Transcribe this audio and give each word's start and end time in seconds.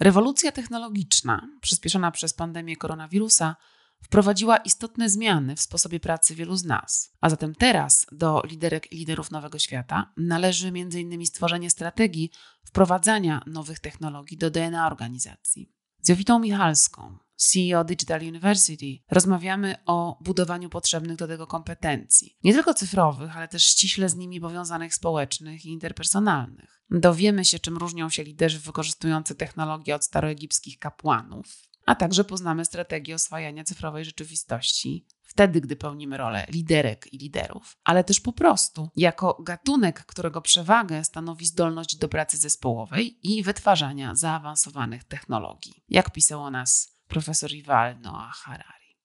Rewolucja 0.00 0.52
technologiczna, 0.52 1.48
przyspieszona 1.60 2.10
przez 2.10 2.34
pandemię 2.34 2.76
koronawirusa, 2.76 3.56
wprowadziła 4.02 4.56
istotne 4.56 5.08
zmiany 5.08 5.56
w 5.56 5.60
sposobie 5.60 6.00
pracy 6.00 6.34
wielu 6.34 6.56
z 6.56 6.64
nas. 6.64 7.16
A 7.20 7.30
zatem 7.30 7.54
teraz 7.54 8.06
do 8.12 8.42
liderek 8.44 8.92
i 8.92 8.96
liderów 8.96 9.30
nowego 9.30 9.58
świata 9.58 10.12
należy 10.16 10.68
m.in. 10.68 11.26
stworzenie 11.26 11.70
strategii 11.70 12.30
wprowadzania 12.64 13.42
nowych 13.46 13.78
technologii 13.78 14.38
do 14.38 14.50
DNA 14.50 14.86
organizacji. 14.86 15.72
Z 16.02 16.08
Jowitą 16.08 16.38
Michalską, 16.38 17.18
CEO 17.38 17.84
Digital 17.84 18.20
University, 18.20 18.98
rozmawiamy 19.10 19.74
o 19.86 20.18
budowaniu 20.20 20.68
potrzebnych 20.68 21.16
do 21.16 21.28
tego 21.28 21.46
kompetencji. 21.46 22.36
Nie 22.44 22.52
tylko 22.52 22.74
cyfrowych, 22.74 23.36
ale 23.36 23.48
też 23.48 23.64
ściśle 23.64 24.08
z 24.08 24.16
nimi 24.16 24.40
powiązanych 24.40 24.94
społecznych 24.94 25.64
i 25.64 25.68
interpersonalnych. 25.68 26.82
Dowiemy 26.90 27.44
się, 27.44 27.58
czym 27.58 27.76
różnią 27.76 28.08
się 28.10 28.24
liderzy 28.24 28.58
wykorzystujący 28.58 29.34
technologię 29.34 29.94
od 29.94 30.04
staroegipskich 30.04 30.78
kapłanów, 30.78 31.46
a 31.86 31.94
także 31.94 32.24
poznamy 32.24 32.64
strategię 32.64 33.14
oswajania 33.14 33.64
cyfrowej 33.64 34.04
rzeczywistości 34.04 35.06
wtedy, 35.22 35.60
gdy 35.60 35.76
pełnimy 35.76 36.16
rolę 36.16 36.46
liderek 36.48 37.12
i 37.12 37.18
liderów, 37.18 37.76
ale 37.84 38.04
też 38.04 38.20
po 38.20 38.32
prostu 38.32 38.88
jako 38.96 39.42
gatunek, 39.42 40.06
którego 40.06 40.40
przewagę 40.40 41.04
stanowi 41.04 41.46
zdolność 41.46 41.96
do 41.96 42.08
pracy 42.08 42.36
zespołowej 42.36 43.18
i 43.22 43.42
wytwarzania 43.42 44.14
zaawansowanych 44.14 45.04
technologii, 45.04 45.84
jak 45.88 46.12
pisał 46.12 46.42
o 46.42 46.50
nas 46.50 46.97
profesor 47.08 47.52
Yuval 47.52 48.00
Noah 48.00 48.34
Harari. 48.34 48.96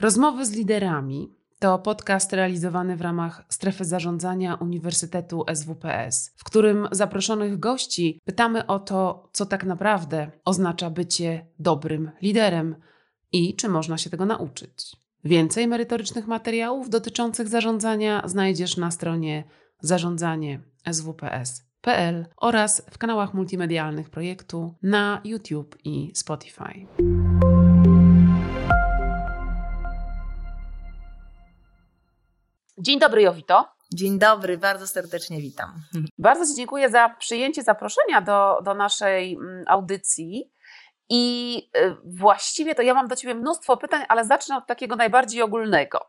Rozmowy 0.00 0.46
z 0.46 0.52
liderami 0.52 1.34
to 1.58 1.78
podcast 1.78 2.32
realizowany 2.32 2.96
w 2.96 3.00
ramach 3.00 3.44
strefy 3.48 3.84
zarządzania 3.84 4.54
Uniwersytetu 4.54 5.44
SWPS, 5.54 6.32
w 6.36 6.44
którym 6.44 6.88
zaproszonych 6.92 7.58
gości 7.58 8.20
pytamy 8.24 8.66
o 8.66 8.78
to, 8.78 9.28
co 9.32 9.46
tak 9.46 9.64
naprawdę 9.64 10.30
oznacza 10.44 10.90
bycie 10.90 11.46
dobrym 11.58 12.10
liderem 12.22 12.76
i 13.32 13.56
czy 13.56 13.68
można 13.68 13.98
się 13.98 14.10
tego 14.10 14.26
nauczyć. 14.26 14.96
Więcej 15.24 15.68
merytorycznych 15.68 16.26
materiałów 16.26 16.90
dotyczących 16.90 17.48
zarządzania 17.48 18.22
znajdziesz 18.24 18.76
na 18.76 18.90
stronie 18.90 19.44
zarządzanie 19.80 20.60
swps.pl 20.92 22.26
oraz 22.36 22.82
w 22.90 22.98
kanałach 22.98 23.34
multimedialnych 23.34 24.10
projektu 24.10 24.74
na 24.82 25.20
YouTube 25.24 25.76
i 25.84 26.12
Spotify. 26.14 26.86
Dzień 32.78 32.98
dobry, 32.98 33.22
Jowito. 33.22 33.68
Dzień 33.94 34.18
dobry, 34.18 34.58
bardzo 34.58 34.86
serdecznie 34.86 35.40
witam. 35.40 35.70
Bardzo 36.18 36.46
Ci 36.46 36.54
dziękuję 36.56 36.90
za 36.90 37.08
przyjęcie 37.08 37.62
zaproszenia 37.62 38.20
do, 38.20 38.60
do 38.64 38.74
naszej 38.74 39.34
mm, 39.34 39.64
audycji. 39.68 40.52
I 41.08 41.56
y, 41.76 41.96
właściwie 42.04 42.74
to 42.74 42.82
ja 42.82 42.94
mam 42.94 43.08
do 43.08 43.16
Ciebie 43.16 43.34
mnóstwo 43.34 43.76
pytań, 43.76 44.04
ale 44.08 44.24
zacznę 44.24 44.56
od 44.56 44.66
takiego 44.66 44.96
najbardziej 44.96 45.42
ogólnego, 45.42 46.06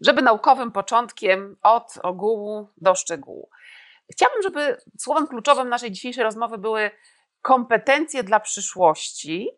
żeby 0.00 0.22
naukowym 0.22 0.72
początkiem 0.72 1.56
od 1.62 1.98
ogółu 2.02 2.68
do 2.76 2.94
szczegółu. 2.94 3.50
Chciałabym, 4.12 4.42
żeby 4.42 4.76
słowem 4.98 5.26
kluczowym 5.26 5.68
naszej 5.68 5.90
dzisiejszej 5.90 6.24
rozmowy 6.24 6.58
były 6.58 6.90
kompetencje 7.42 8.22
dla 8.22 8.40
przyszłości, 8.40 9.50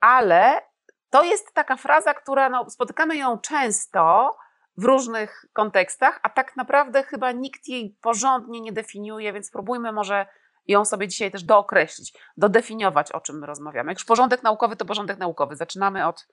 ale 0.00 0.62
to 1.10 1.22
jest 1.22 1.54
taka 1.54 1.76
fraza, 1.76 2.14
która 2.14 2.48
no, 2.48 2.70
spotykamy 2.70 3.16
ją 3.16 3.38
często 3.38 4.36
w 4.76 4.84
różnych 4.84 5.44
kontekstach, 5.52 6.20
a 6.22 6.28
tak 6.28 6.56
naprawdę 6.56 7.02
chyba 7.02 7.32
nikt 7.32 7.68
jej 7.68 7.96
porządnie 8.00 8.60
nie 8.60 8.72
definiuje, 8.72 9.32
więc 9.32 9.46
spróbujmy 9.46 9.92
może 9.92 10.26
ją 10.66 10.84
sobie 10.84 11.08
dzisiaj 11.08 11.30
też 11.30 11.42
dookreślić, 11.42 12.18
dodefiniować, 12.36 13.12
o 13.12 13.20
czym 13.20 13.38
my 13.38 13.46
rozmawiamy. 13.46 13.90
Jak 13.90 13.98
już 13.98 14.04
porządek 14.04 14.42
naukowy, 14.42 14.76
to 14.76 14.84
porządek 14.84 15.18
naukowy. 15.18 15.56
Zaczynamy 15.56 16.06
od 16.06 16.26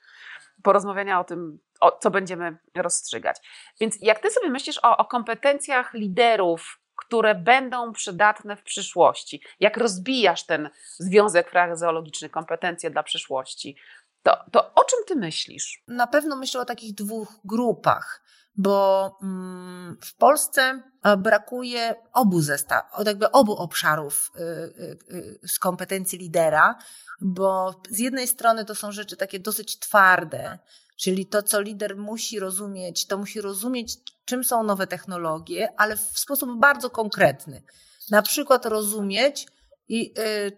porozmawiania 0.63 1.19
o 1.19 1.23
tym, 1.23 1.59
o 1.79 1.91
co 1.91 2.11
będziemy 2.11 2.57
rozstrzygać. 2.75 3.37
Więc 3.79 3.97
jak 4.01 4.19
ty 4.19 4.29
sobie 4.29 4.49
myślisz 4.49 4.79
o, 4.83 4.97
o 4.97 5.05
kompetencjach 5.05 5.93
liderów, 5.93 6.80
które 7.05 7.35
będą 7.35 7.93
przydatne 7.93 8.55
w 8.55 8.63
przyszłości, 8.63 9.41
jak 9.59 9.77
rozbijasz 9.77 10.43
ten 10.43 10.69
związek 10.99 11.49
frazeologiczny 11.49 12.29
kompetencje 12.29 12.89
dla 12.89 13.03
przyszłości, 13.03 13.75
to, 14.23 14.37
to 14.51 14.73
o 14.73 14.83
czym 14.83 14.99
ty 15.07 15.15
myślisz? 15.15 15.83
Na 15.87 16.07
pewno 16.07 16.35
myślę 16.35 16.61
o 16.61 16.65
takich 16.65 16.95
dwóch 16.95 17.39
grupach 17.45 18.21
bo 18.55 19.17
mm, 19.23 19.97
w 20.01 20.15
Polsce 20.15 20.83
e, 21.03 21.17
brakuje 21.17 21.95
obu 22.13 22.41
zestaw, 22.41 22.83
jakby 23.05 23.31
obu 23.31 23.55
obszarów 23.55 24.31
y, 24.35 24.41
y, 24.41 24.97
y, 25.43 25.47
z 25.47 25.59
kompetencji 25.59 26.19
lidera, 26.19 26.75
bo 27.21 27.81
z 27.89 27.99
jednej 27.99 28.27
strony 28.27 28.65
to 28.65 28.75
są 28.75 28.91
rzeczy 28.91 29.17
takie 29.17 29.39
dosyć 29.39 29.79
twarde, 29.79 30.59
czyli 31.01 31.25
to, 31.25 31.43
co 31.43 31.61
lider 31.61 31.97
musi 31.97 32.39
rozumieć, 32.39 33.05
to 33.05 33.17
musi 33.17 33.41
rozumieć, 33.41 33.97
czym 34.25 34.43
są 34.43 34.63
nowe 34.63 34.87
technologie, 34.87 35.69
ale 35.77 35.97
w 35.97 36.19
sposób 36.19 36.59
bardzo 36.59 36.89
konkretny. 36.89 37.63
Na 38.09 38.21
przykład 38.21 38.65
rozumieć, 38.65 39.47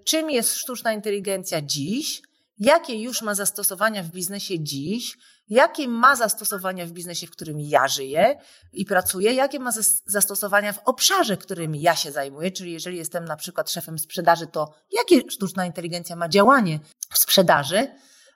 czym 0.06 0.30
jest 0.30 0.56
sztuczna 0.56 0.94
inteligencja 0.94 1.62
dziś, 1.62 2.22
jakie 2.60 3.02
już 3.02 3.22
ma 3.22 3.36
zastosowania 3.36 4.04
w 4.04 4.10
biznesie 4.10 4.60
dziś, 4.60 5.18
jakie 5.50 5.88
ma 5.88 6.16
zastosowania 6.16 6.86
w 6.86 6.92
biznesie, 6.92 7.28
w 7.28 7.32
którym 7.32 7.60
ja 7.60 7.88
żyję 7.88 8.40
i 8.74 8.86
pracuję, 8.86 9.34
jakie 9.34 9.60
ma 9.60 9.72
zastosowania 10.06 10.74
w 10.74 10.80
obszarze, 10.86 11.38
którym 11.38 11.76
ja 11.76 11.96
się 11.96 12.12
zajmuję, 12.12 12.52
czyli 12.52 12.72
jeżeli 12.72 12.98
jestem 12.98 13.26
na 13.26 13.36
przykład 13.36 13.72
szefem 13.72 14.00
sprzedaży, 14.00 14.48
to 14.48 14.74
jakie 14.92 15.32
sztuczna 15.32 15.66
inteligencja 15.66 16.16
ma 16.16 16.30
działanie 16.30 16.80
w 17.10 17.18
sprzedaży, 17.18 17.88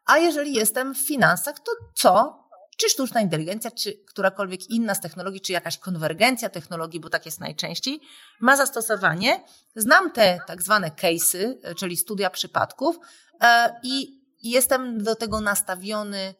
a 0.07 0.17
jeżeli 0.17 0.53
jestem 0.53 0.95
w 0.95 1.07
finansach, 1.07 1.59
to 1.59 1.71
co? 1.95 2.43
Czy 2.77 2.89
sztuczna 2.89 3.21
inteligencja, 3.21 3.71
czy 3.71 3.93
którakolwiek 4.07 4.69
inna 4.69 4.95
z 4.95 5.01
technologii, 5.01 5.41
czy 5.41 5.53
jakaś 5.53 5.77
konwergencja 5.77 6.49
technologii, 6.49 6.99
bo 6.99 7.09
tak 7.09 7.25
jest 7.25 7.39
najczęściej, 7.39 8.01
ma 8.41 8.57
zastosowanie. 8.57 9.43
Znam 9.75 10.11
te 10.11 10.39
tak 10.47 10.61
zwane 10.61 10.89
case'y, 10.89 11.55
czyli 11.75 11.97
studia 11.97 12.29
przypadków 12.29 12.99
e, 13.41 13.79
i 13.83 14.21
jestem 14.43 15.03
do 15.03 15.15
tego 15.15 15.41
nastawiony 15.41 16.35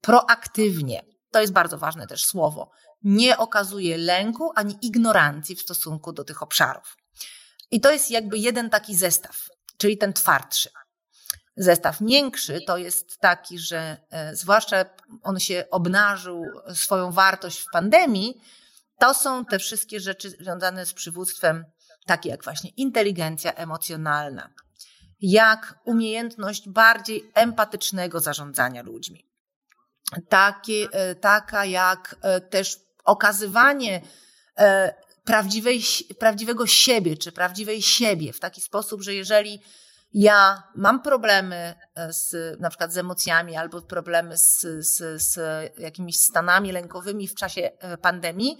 proaktywnie. 0.00 1.02
To 1.30 1.40
jest 1.40 1.52
bardzo 1.52 1.78
ważne 1.78 2.06
też 2.06 2.24
słowo. 2.24 2.70
Nie 3.02 3.38
okazuje 3.38 3.98
lęku 3.98 4.52
ani 4.54 4.78
ignorancji 4.82 5.56
w 5.56 5.60
stosunku 5.60 6.12
do 6.12 6.24
tych 6.24 6.42
obszarów. 6.42 6.96
I 7.70 7.80
to 7.80 7.90
jest 7.90 8.10
jakby 8.10 8.38
jeden 8.38 8.70
taki 8.70 8.96
zestaw, 8.96 9.36
czyli 9.78 9.98
ten 9.98 10.12
twardszy. 10.12 10.70
Zestaw 11.56 12.00
miększy 12.00 12.60
to 12.66 12.76
jest 12.76 13.18
taki, 13.18 13.58
że 13.58 13.96
e, 14.10 14.36
zwłaszcza 14.36 14.84
on 15.22 15.40
się 15.40 15.64
obnażył 15.70 16.44
swoją 16.74 17.12
wartość 17.12 17.60
w 17.60 17.66
pandemii, 17.72 18.40
to 18.98 19.14
są 19.14 19.44
te 19.44 19.58
wszystkie 19.58 20.00
rzeczy 20.00 20.30
związane 20.30 20.86
z 20.86 20.92
przywództwem, 20.92 21.64
takie 22.06 22.28
jak 22.28 22.44
właśnie 22.44 22.70
inteligencja 22.76 23.52
emocjonalna, 23.52 24.50
jak 25.20 25.78
umiejętność 25.84 26.68
bardziej 26.68 27.30
empatycznego 27.34 28.20
zarządzania 28.20 28.82
ludźmi, 28.82 29.26
e, 30.92 31.14
taka 31.14 31.64
jak 31.64 32.16
e, 32.22 32.40
też 32.40 32.76
okazywanie 33.04 34.00
prawdziwej, 35.24 35.82
prawdziwego 36.18 36.66
siebie, 36.66 37.16
czy 37.16 37.32
prawdziwej 37.32 37.82
siebie 37.82 38.32
w 38.32 38.40
taki 38.40 38.60
sposób, 38.60 39.02
że 39.02 39.14
jeżeli 39.14 39.62
ja 40.12 40.62
mam 40.74 41.02
problemy 41.02 41.74
z, 42.10 42.60
na 42.60 42.68
przykład 42.68 42.92
z 42.92 42.98
emocjami 42.98 43.56
albo 43.56 43.82
problemy 43.82 44.36
z, 44.36 44.60
z, 44.80 45.22
z 45.22 45.38
jakimiś 45.78 46.20
stanami 46.20 46.72
lękowymi 46.72 47.28
w 47.28 47.34
czasie 47.34 47.70
pandemii, 48.02 48.58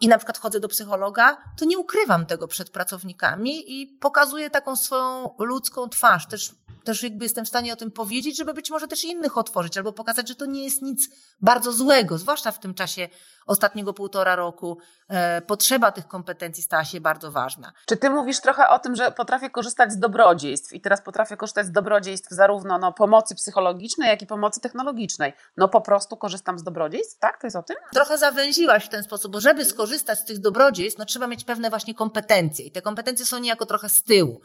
i 0.00 0.08
na 0.08 0.18
przykład 0.18 0.38
chodzę 0.38 0.60
do 0.60 0.68
psychologa, 0.68 1.36
to 1.58 1.64
nie 1.64 1.78
ukrywam 1.78 2.26
tego 2.26 2.48
przed 2.48 2.70
pracownikami 2.70 3.80
i 3.80 3.86
pokazuję 3.86 4.50
taką 4.50 4.76
swoją 4.76 5.34
ludzką 5.38 5.88
twarz. 5.88 6.28
Też 6.28 6.54
też 6.84 7.02
jakby 7.02 7.24
jestem 7.24 7.44
w 7.44 7.48
stanie 7.48 7.72
o 7.72 7.76
tym 7.76 7.90
powiedzieć, 7.90 8.36
żeby 8.36 8.54
być 8.54 8.70
może 8.70 8.88
też 8.88 9.04
innych 9.04 9.38
otworzyć, 9.38 9.78
albo 9.78 9.92
pokazać, 9.92 10.28
że 10.28 10.34
to 10.34 10.46
nie 10.46 10.64
jest 10.64 10.82
nic 10.82 11.08
bardzo 11.40 11.72
złego, 11.72 12.18
zwłaszcza 12.18 12.50
w 12.50 12.58
tym 12.58 12.74
czasie 12.74 13.08
ostatniego 13.46 13.92
półtora 13.92 14.36
roku 14.36 14.78
e, 15.08 15.42
potrzeba 15.42 15.92
tych 15.92 16.08
kompetencji 16.08 16.62
stała 16.62 16.84
się 16.84 17.00
bardzo 17.00 17.32
ważna. 17.32 17.72
Czy 17.86 17.96
ty 17.96 18.10
mówisz 18.10 18.40
trochę 18.40 18.68
o 18.68 18.78
tym, 18.78 18.96
że 18.96 19.12
potrafię 19.12 19.50
korzystać 19.50 19.92
z 19.92 19.98
dobrodziejstw 19.98 20.72
i 20.72 20.80
teraz 20.80 21.02
potrafię 21.02 21.36
korzystać 21.36 21.66
z 21.66 21.72
dobrodziejstw 21.72 22.30
zarówno 22.30 22.78
no, 22.78 22.92
pomocy 22.92 23.34
psychologicznej, 23.34 24.08
jak 24.08 24.22
i 24.22 24.26
pomocy 24.26 24.60
technologicznej. 24.60 25.32
No 25.56 25.68
po 25.68 25.80
prostu 25.80 26.16
korzystam 26.16 26.58
z 26.58 26.62
dobrodziejstw, 26.62 27.18
tak? 27.18 27.40
To 27.40 27.46
jest 27.46 27.56
o 27.56 27.62
tym? 27.62 27.76
Trochę 27.92 28.18
zawęziłaś 28.18 28.86
w 28.86 28.88
ten 28.88 29.02
sposób, 29.02 29.32
bo 29.32 29.40
żeby 29.40 29.64
skorzystać 29.64 29.83
z 29.86 30.24
tych 30.24 30.38
dobrodziejstw, 30.38 30.98
no 30.98 31.04
trzeba 31.04 31.26
mieć 31.26 31.44
pewne 31.44 31.70
właśnie 31.70 31.94
kompetencje 31.94 32.64
i 32.64 32.70
te 32.70 32.82
kompetencje 32.82 33.26
są 33.26 33.38
niejako 33.38 33.66
trochę 33.66 33.88
z 33.88 34.02
tyłu. 34.02 34.40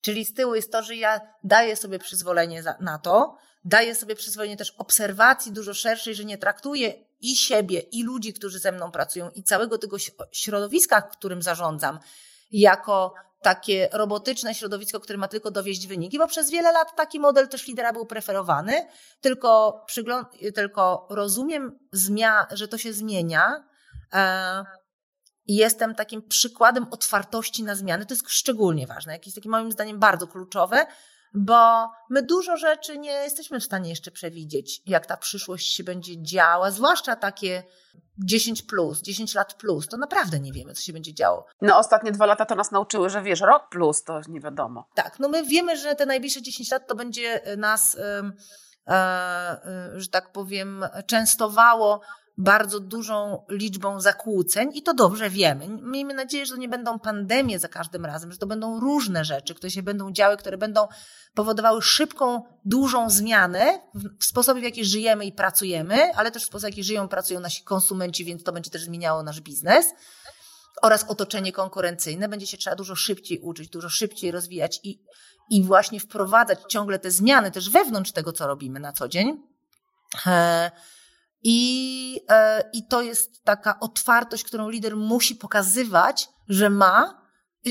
Czyli 0.00 0.24
z 0.24 0.34
tyłu 0.34 0.54
jest 0.54 0.72
to, 0.72 0.82
że 0.82 0.96
ja 0.96 1.20
daję 1.44 1.76
sobie 1.76 1.98
przyzwolenie 1.98 2.62
na 2.80 2.98
to, 2.98 3.36
daję 3.64 3.94
sobie 3.94 4.16
przyzwolenie 4.16 4.56
też 4.56 4.74
obserwacji 4.78 5.52
dużo 5.52 5.74
szerszej, 5.74 6.14
że 6.14 6.24
nie 6.24 6.38
traktuję 6.38 6.94
i 7.20 7.36
siebie, 7.36 7.80
i 7.80 8.04
ludzi, 8.04 8.32
którzy 8.32 8.58
ze 8.58 8.72
mną 8.72 8.90
pracują, 8.90 9.30
i 9.30 9.42
całego 9.42 9.78
tego 9.78 9.96
środowiska, 10.32 11.02
którym 11.02 11.42
zarządzam, 11.42 11.98
jako 12.52 13.14
takie 13.42 13.88
robotyczne 13.92 14.54
środowisko, 14.54 15.00
które 15.00 15.18
ma 15.18 15.28
tylko 15.28 15.50
dowieść 15.50 15.86
wyniki, 15.86 16.18
bo 16.18 16.26
przez 16.26 16.50
wiele 16.50 16.72
lat 16.72 16.96
taki 16.96 17.20
model 17.20 17.48
też 17.48 17.66
lidera 17.66 17.92
był 17.92 18.06
preferowany, 18.06 18.86
tylko, 19.20 19.84
tylko 20.54 21.06
rozumiem, 21.10 21.78
że 22.50 22.68
to 22.68 22.78
się 22.78 22.92
zmienia. 22.92 23.64
I 25.46 25.54
jestem 25.56 25.94
takim 25.94 26.22
przykładem 26.22 26.86
otwartości 26.90 27.64
na 27.64 27.74
zmiany. 27.74 28.06
To 28.06 28.14
jest 28.14 28.30
szczególnie 28.30 28.86
ważne, 28.86 29.12
jakieś 29.12 29.34
takie 29.34 29.48
moim 29.48 29.72
zdaniem 29.72 29.98
bardzo 29.98 30.26
kluczowe, 30.26 30.86
bo 31.34 31.90
my 32.10 32.22
dużo 32.22 32.56
rzeczy 32.56 32.98
nie 32.98 33.10
jesteśmy 33.10 33.60
w 33.60 33.64
stanie 33.64 33.90
jeszcze 33.90 34.10
przewidzieć, 34.10 34.82
jak 34.86 35.06
ta 35.06 35.16
przyszłość 35.16 35.74
się 35.74 35.84
będzie 35.84 36.22
działa, 36.22 36.70
zwłaszcza 36.70 37.16
takie 37.16 37.62
10 38.18 38.62
plus, 38.62 39.02
10 39.02 39.34
lat 39.34 39.54
plus, 39.54 39.88
to 39.88 39.96
naprawdę 39.96 40.40
nie 40.40 40.52
wiemy, 40.52 40.74
co 40.74 40.82
się 40.82 40.92
będzie 40.92 41.14
działo. 41.14 41.46
No 41.60 41.78
ostatnie 41.78 42.12
dwa 42.12 42.26
lata 42.26 42.46
to 42.46 42.54
nas 42.54 42.70
nauczyły, 42.70 43.10
że 43.10 43.22
wiesz, 43.22 43.40
rok 43.40 43.68
plus 43.70 44.04
to 44.04 44.20
nie 44.28 44.40
wiadomo. 44.40 44.88
Tak, 44.94 45.18
no 45.18 45.28
my 45.28 45.46
wiemy, 45.46 45.76
że 45.76 45.94
te 45.94 46.06
najbliższe 46.06 46.42
10 46.42 46.70
lat 46.70 46.86
to 46.88 46.94
będzie 46.94 47.40
nas, 47.56 47.96
e, 47.98 48.32
e, 48.88 49.90
że 49.94 50.08
tak 50.08 50.32
powiem, 50.32 50.84
częstowało 51.06 52.00
bardzo 52.38 52.80
dużą 52.80 53.44
liczbą 53.48 54.00
zakłóceń 54.00 54.70
i 54.74 54.82
to 54.82 54.94
dobrze 54.94 55.30
wiemy. 55.30 55.68
Miejmy 55.68 56.14
nadzieję, 56.14 56.46
że 56.46 56.54
to 56.54 56.60
nie 56.60 56.68
będą 56.68 56.98
pandemie 56.98 57.58
za 57.58 57.68
każdym 57.68 58.06
razem, 58.06 58.32
że 58.32 58.38
to 58.38 58.46
będą 58.46 58.80
różne 58.80 59.24
rzeczy, 59.24 59.54
które 59.54 59.70
się 59.70 59.82
będą 59.82 60.12
działy, 60.12 60.36
które 60.36 60.58
będą 60.58 60.88
powodowały 61.34 61.82
szybką, 61.82 62.42
dużą 62.64 63.10
zmianę 63.10 63.80
w 64.20 64.24
sposobie, 64.24 64.60
w 64.60 64.64
jaki 64.64 64.84
żyjemy 64.84 65.24
i 65.24 65.32
pracujemy, 65.32 66.14
ale 66.14 66.30
też 66.30 66.42
w 66.42 66.46
sposób, 66.46 66.62
w 66.62 66.70
jaki 66.70 66.84
żyją 66.84 67.06
i 67.06 67.08
pracują 67.08 67.40
nasi 67.40 67.64
konsumenci, 67.64 68.24
więc 68.24 68.42
to 68.42 68.52
będzie 68.52 68.70
też 68.70 68.84
zmieniało 68.84 69.22
nasz 69.22 69.40
biznes 69.40 69.86
oraz 70.82 71.04
otoczenie 71.04 71.52
konkurencyjne. 71.52 72.28
Będzie 72.28 72.46
się 72.46 72.56
trzeba 72.56 72.76
dużo 72.76 72.94
szybciej 72.94 73.38
uczyć, 73.38 73.68
dużo 73.68 73.88
szybciej 73.88 74.30
rozwijać 74.30 74.80
i, 74.82 74.98
i 75.50 75.64
właśnie 75.64 76.00
wprowadzać 76.00 76.58
ciągle 76.68 76.98
te 76.98 77.10
zmiany 77.10 77.50
też 77.50 77.70
wewnątrz 77.70 78.12
tego, 78.12 78.32
co 78.32 78.46
robimy 78.46 78.80
na 78.80 78.92
co 78.92 79.08
dzień. 79.08 79.42
I, 81.42 82.20
e, 82.28 82.70
I 82.72 82.86
to 82.86 83.02
jest 83.02 83.44
taka 83.44 83.80
otwartość, 83.80 84.44
którą 84.44 84.68
lider 84.68 84.96
musi 84.96 85.36
pokazywać, 85.36 86.28
że 86.48 86.70
ma, 86.70 87.22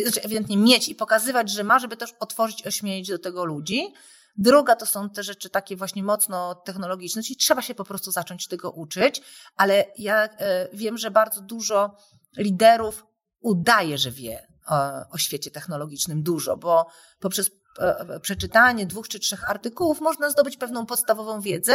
znaczy 0.04 0.22
ewidentnie 0.22 0.58
mieć 0.58 0.90
i 0.90 0.96
pokazywać, 0.96 1.50
że 1.50 1.64
ma, 1.64 1.80
żeby 1.80 1.98
też 1.98 2.14
otworzyć, 2.20 2.68
ośmielić 2.68 3.08
do 3.08 3.20
tego 3.20 3.46
ludzi. 3.46 3.94
Druga 4.38 4.76
to 4.76 4.86
są 4.86 5.10
te 5.10 5.24
rzeczy 5.24 5.50
takie 5.50 5.76
właśnie 5.76 6.04
mocno 6.04 6.56
technologiczne, 6.56 7.24
czyli 7.24 7.38
trzeba 7.38 7.62
się 7.62 7.76
po 7.76 7.84
prostu 7.84 8.12
zacząć 8.12 8.48
tego 8.48 8.72
uczyć, 8.72 9.22
ale 9.56 9.86
ja 9.98 10.24
e, 10.24 10.68
wiem, 10.74 10.98
że 10.98 11.12
bardzo 11.12 11.42
dużo 11.42 11.96
liderów 12.38 13.06
udaje, 13.40 13.98
że 13.98 14.12
wie 14.12 14.48
o, 14.68 15.10
o 15.10 15.18
świecie 15.18 15.52
technologicznym 15.52 16.24
dużo, 16.24 16.58
bo 16.58 16.88
poprzez 17.20 17.52
e, 17.80 18.20
przeczytanie 18.20 18.86
dwóch 18.86 19.08
czy 19.08 19.20
trzech 19.20 19.50
artykułów 19.50 20.02
można 20.02 20.30
zdobyć 20.30 20.58
pewną 20.58 20.86
podstawową 20.86 21.42
wiedzę, 21.42 21.74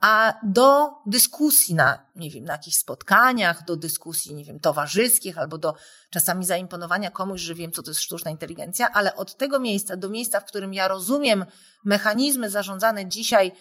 a 0.00 0.34
do 0.42 0.88
dyskusji 1.06 1.74
na, 1.74 2.06
nie 2.16 2.30
wiem, 2.30 2.44
na 2.44 2.52
jakichś 2.52 2.76
spotkaniach, 2.76 3.64
do 3.64 3.76
dyskusji, 3.76 4.34
nie 4.34 4.44
wiem, 4.44 4.60
towarzyskich, 4.60 5.38
albo 5.38 5.58
do 5.58 5.74
czasami 6.10 6.44
zaimponowania 6.44 7.10
komuś, 7.10 7.40
że 7.40 7.54
wiem, 7.54 7.72
co 7.72 7.82
to 7.82 7.90
jest 7.90 8.00
sztuczna 8.00 8.30
inteligencja, 8.30 8.90
ale 8.92 9.16
od 9.16 9.36
tego 9.36 9.60
miejsca 9.60 9.96
do 9.96 10.08
miejsca, 10.08 10.40
w 10.40 10.44
którym 10.44 10.74
ja 10.74 10.88
rozumiem 10.88 11.44
mechanizmy 11.84 12.50
zarządzane 12.50 13.08
dzisiaj 13.08 13.52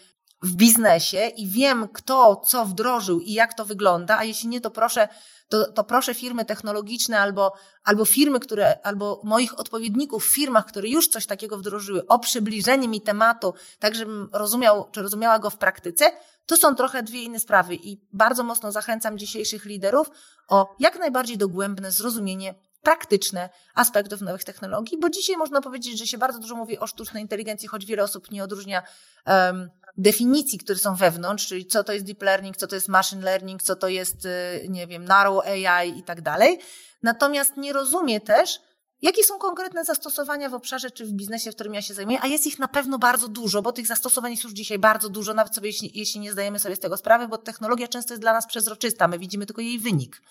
w 0.44 0.56
biznesie 0.56 1.28
i 1.38 1.48
wiem, 1.48 1.88
kto 1.94 2.36
co 2.36 2.66
wdrożył 2.66 3.20
i 3.20 3.34
jak 3.34 3.54
to 3.54 3.66
wygląda, 3.66 4.18
a 4.18 4.24
jeśli 4.24 4.50
nie, 4.50 4.62
to 4.62 4.72
proszę, 4.72 5.08
to, 5.50 5.72
to 5.72 5.84
proszę 5.84 6.14
firmy 6.14 6.46
technologiczne 6.46 7.20
albo, 7.20 7.54
albo 7.84 8.06
firmy, 8.06 8.40
które, 8.40 8.80
albo 8.84 9.22
moich 9.24 9.60
odpowiedników 9.60 10.26
w 10.26 10.34
firmach, 10.34 10.66
które 10.66 10.90
już 10.90 11.08
coś 11.08 11.26
takiego 11.26 11.58
wdrożyły, 11.58 12.08
o 12.08 12.20
przybliżenie 12.20 12.88
mi 12.88 13.02
tematu, 13.02 13.54
tak 13.80 13.96
żebym 13.96 14.30
rozumiał, 14.34 14.90
czy 14.92 15.02
rozumiała 15.02 15.40
go 15.40 15.50
w 15.50 15.58
praktyce, 15.58 16.12
to 16.46 16.58
są 16.58 16.76
trochę 16.76 17.04
dwie 17.04 17.24
inne 17.24 17.40
sprawy 17.40 17.76
i 17.76 18.02
bardzo 18.14 18.44
mocno 18.44 18.72
zachęcam 18.72 19.18
dzisiejszych 19.18 19.66
liderów 19.66 20.10
o 20.48 20.76
jak 20.80 21.00
najbardziej 21.00 21.38
dogłębne 21.38 21.92
zrozumienie 21.92 22.56
praktyczne 22.82 23.50
aspektów 23.76 24.22
nowych 24.22 24.44
technologii, 24.44 24.98
bo 25.00 25.10
dzisiaj 25.10 25.38
można 25.38 25.62
powiedzieć, 25.62 26.00
że 26.00 26.08
się 26.08 26.18
bardzo 26.18 26.40
dużo 26.40 26.56
mówi 26.56 26.80
o 26.80 26.88
sztucznej 26.88 27.24
inteligencji, 27.24 27.68
choć 27.68 27.86
wiele 27.86 28.04
osób 28.04 28.32
nie 28.32 28.44
odróżnia 28.44 28.84
um, 29.26 29.70
definicji, 29.98 30.60
które 30.60 30.80
są 30.80 30.96
wewnątrz, 30.96 31.48
czyli 31.48 31.66
co 31.66 31.84
to 31.84 31.94
jest 31.94 32.06
deep 32.06 32.22
learning, 32.22 32.58
co 32.58 32.68
to 32.68 32.76
jest 32.76 32.88
machine 32.88 33.22
learning, 33.22 33.64
co 33.64 33.76
to 33.76 33.88
jest, 33.88 34.26
y, 34.26 34.66
nie 34.70 34.88
wiem, 34.88 35.06
narrow 35.06 35.46
AI 35.46 36.00
i 36.00 36.04
tak 36.04 36.22
dalej. 36.22 36.60
Natomiast 37.04 37.58
nie 37.58 37.74
rozumie 37.74 38.22
też, 38.22 38.60
jakie 39.02 39.24
są 39.24 39.38
konkretne 39.38 39.86
zastosowania 39.86 40.50
w 40.50 40.54
obszarze 40.54 40.92
czy 40.92 41.06
w 41.06 41.12
biznesie, 41.12 41.52
w 41.52 41.56
którym 41.56 41.74
ja 41.74 41.82
się 41.82 41.94
zajmuję, 41.94 42.20
a 42.22 42.28
jest 42.28 42.48
ich 42.48 42.60
na 42.60 42.68
pewno 42.68 43.00
bardzo 43.00 43.28
dużo, 43.28 43.62
bo 43.62 43.72
tych 43.72 43.88
zastosowań 43.88 44.32
jest 44.32 44.44
już 44.44 44.54
dzisiaj 44.54 44.80
bardzo 44.80 45.10
dużo, 45.10 45.34
nawet 45.34 45.56
sobie, 45.56 45.70
jeśli, 45.70 45.92
jeśli 45.94 46.20
nie 46.20 46.32
zdajemy 46.32 46.60
sobie 46.60 46.76
z 46.76 46.80
tego 46.80 46.98
sprawy, 46.98 47.28
bo 47.28 47.38
technologia 47.38 47.88
często 47.88 48.14
jest 48.14 48.22
dla 48.22 48.34
nas 48.34 48.48
przezroczysta, 48.48 49.08
my 49.08 49.20
widzimy 49.20 49.46
tylko 49.46 49.62
jej 49.62 49.80
wynik. 49.80 50.22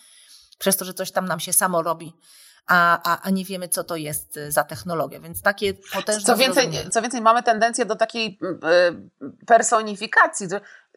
Przez 0.58 0.76
to, 0.76 0.84
że 0.84 0.94
coś 0.94 1.10
tam 1.10 1.26
nam 1.26 1.40
się 1.40 1.52
samo 1.52 1.82
robi 1.82 2.12
a, 2.66 3.12
a, 3.12 3.22
a 3.22 3.30
nie 3.30 3.44
wiemy, 3.44 3.68
co 3.68 3.84
to 3.84 3.96
jest 3.96 4.36
y, 4.36 4.52
za 4.52 4.64
technologia. 4.64 5.20
Więc 5.20 5.42
takie 5.42 5.74
potężne. 5.74 6.22
Co 6.22 6.36
więcej, 6.36 6.70
co 6.90 7.02
więcej 7.02 7.20
mamy 7.20 7.42
tendencję 7.42 7.84
do 7.84 7.96
takiej 7.96 8.38
y, 9.22 9.26
personifikacji. 9.46 10.46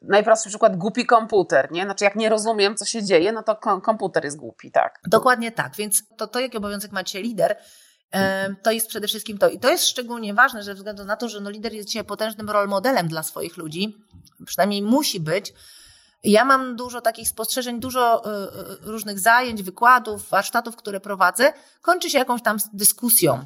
Najprostszy 0.01 0.50
przykład 0.50 0.77
głupi 0.77 1.06
komputer, 1.06 1.71
nie? 1.71 1.83
Znaczy, 1.83 2.04
jak 2.04 2.16
nie 2.16 2.30
rozumiem, 2.30 2.75
co 2.75 2.86
się 2.86 3.04
dzieje, 3.04 3.31
no 3.31 3.44
to 3.44 3.56
komputer 3.81 4.25
jest 4.25 4.38
głupi, 4.38 4.71
tak. 4.71 5.00
Dokładnie 5.07 5.51
tak. 5.51 5.75
Więc 5.75 6.04
to, 6.18 6.27
to 6.27 6.39
jaki 6.39 6.57
obowiązek 6.57 6.92
ma 6.92 7.04
dzisiaj 7.04 7.24
lider, 7.24 7.57
to 8.63 8.71
jest 8.71 8.88
przede 8.88 9.07
wszystkim 9.07 9.38
to. 9.38 9.50
I 9.50 9.60
to 9.60 9.69
jest 9.69 9.88
szczególnie 9.88 10.33
ważne, 10.33 10.63
że 10.63 10.74
względu 10.74 11.06
na 11.06 11.16
to, 11.16 11.30
że 11.30 11.39
no 11.39 11.50
lider 11.50 11.74
jest 11.74 11.88
dzisiaj 11.88 12.04
potężnym 12.04 12.50
rol 12.50 12.68
modelem 12.68 13.07
dla 13.07 13.24
swoich 13.24 13.57
ludzi, 13.57 13.98
przynajmniej 14.45 14.81
musi 14.81 15.19
być, 15.19 15.54
ja 16.24 16.45
mam 16.45 16.75
dużo 16.75 17.01
takich 17.01 17.30
spostrzeżeń, 17.30 17.80
dużo 17.80 18.24
y, 18.25 18.88
y, 18.88 18.92
różnych 18.92 19.19
zajęć, 19.19 19.63
wykładów, 19.63 20.30
warsztatów, 20.30 20.75
które 20.75 21.00
prowadzę, 21.00 21.54
kończy 21.81 22.10
się 22.10 22.18
jakąś 22.18 22.42
tam 22.44 22.57
dyskusją. 22.74 23.45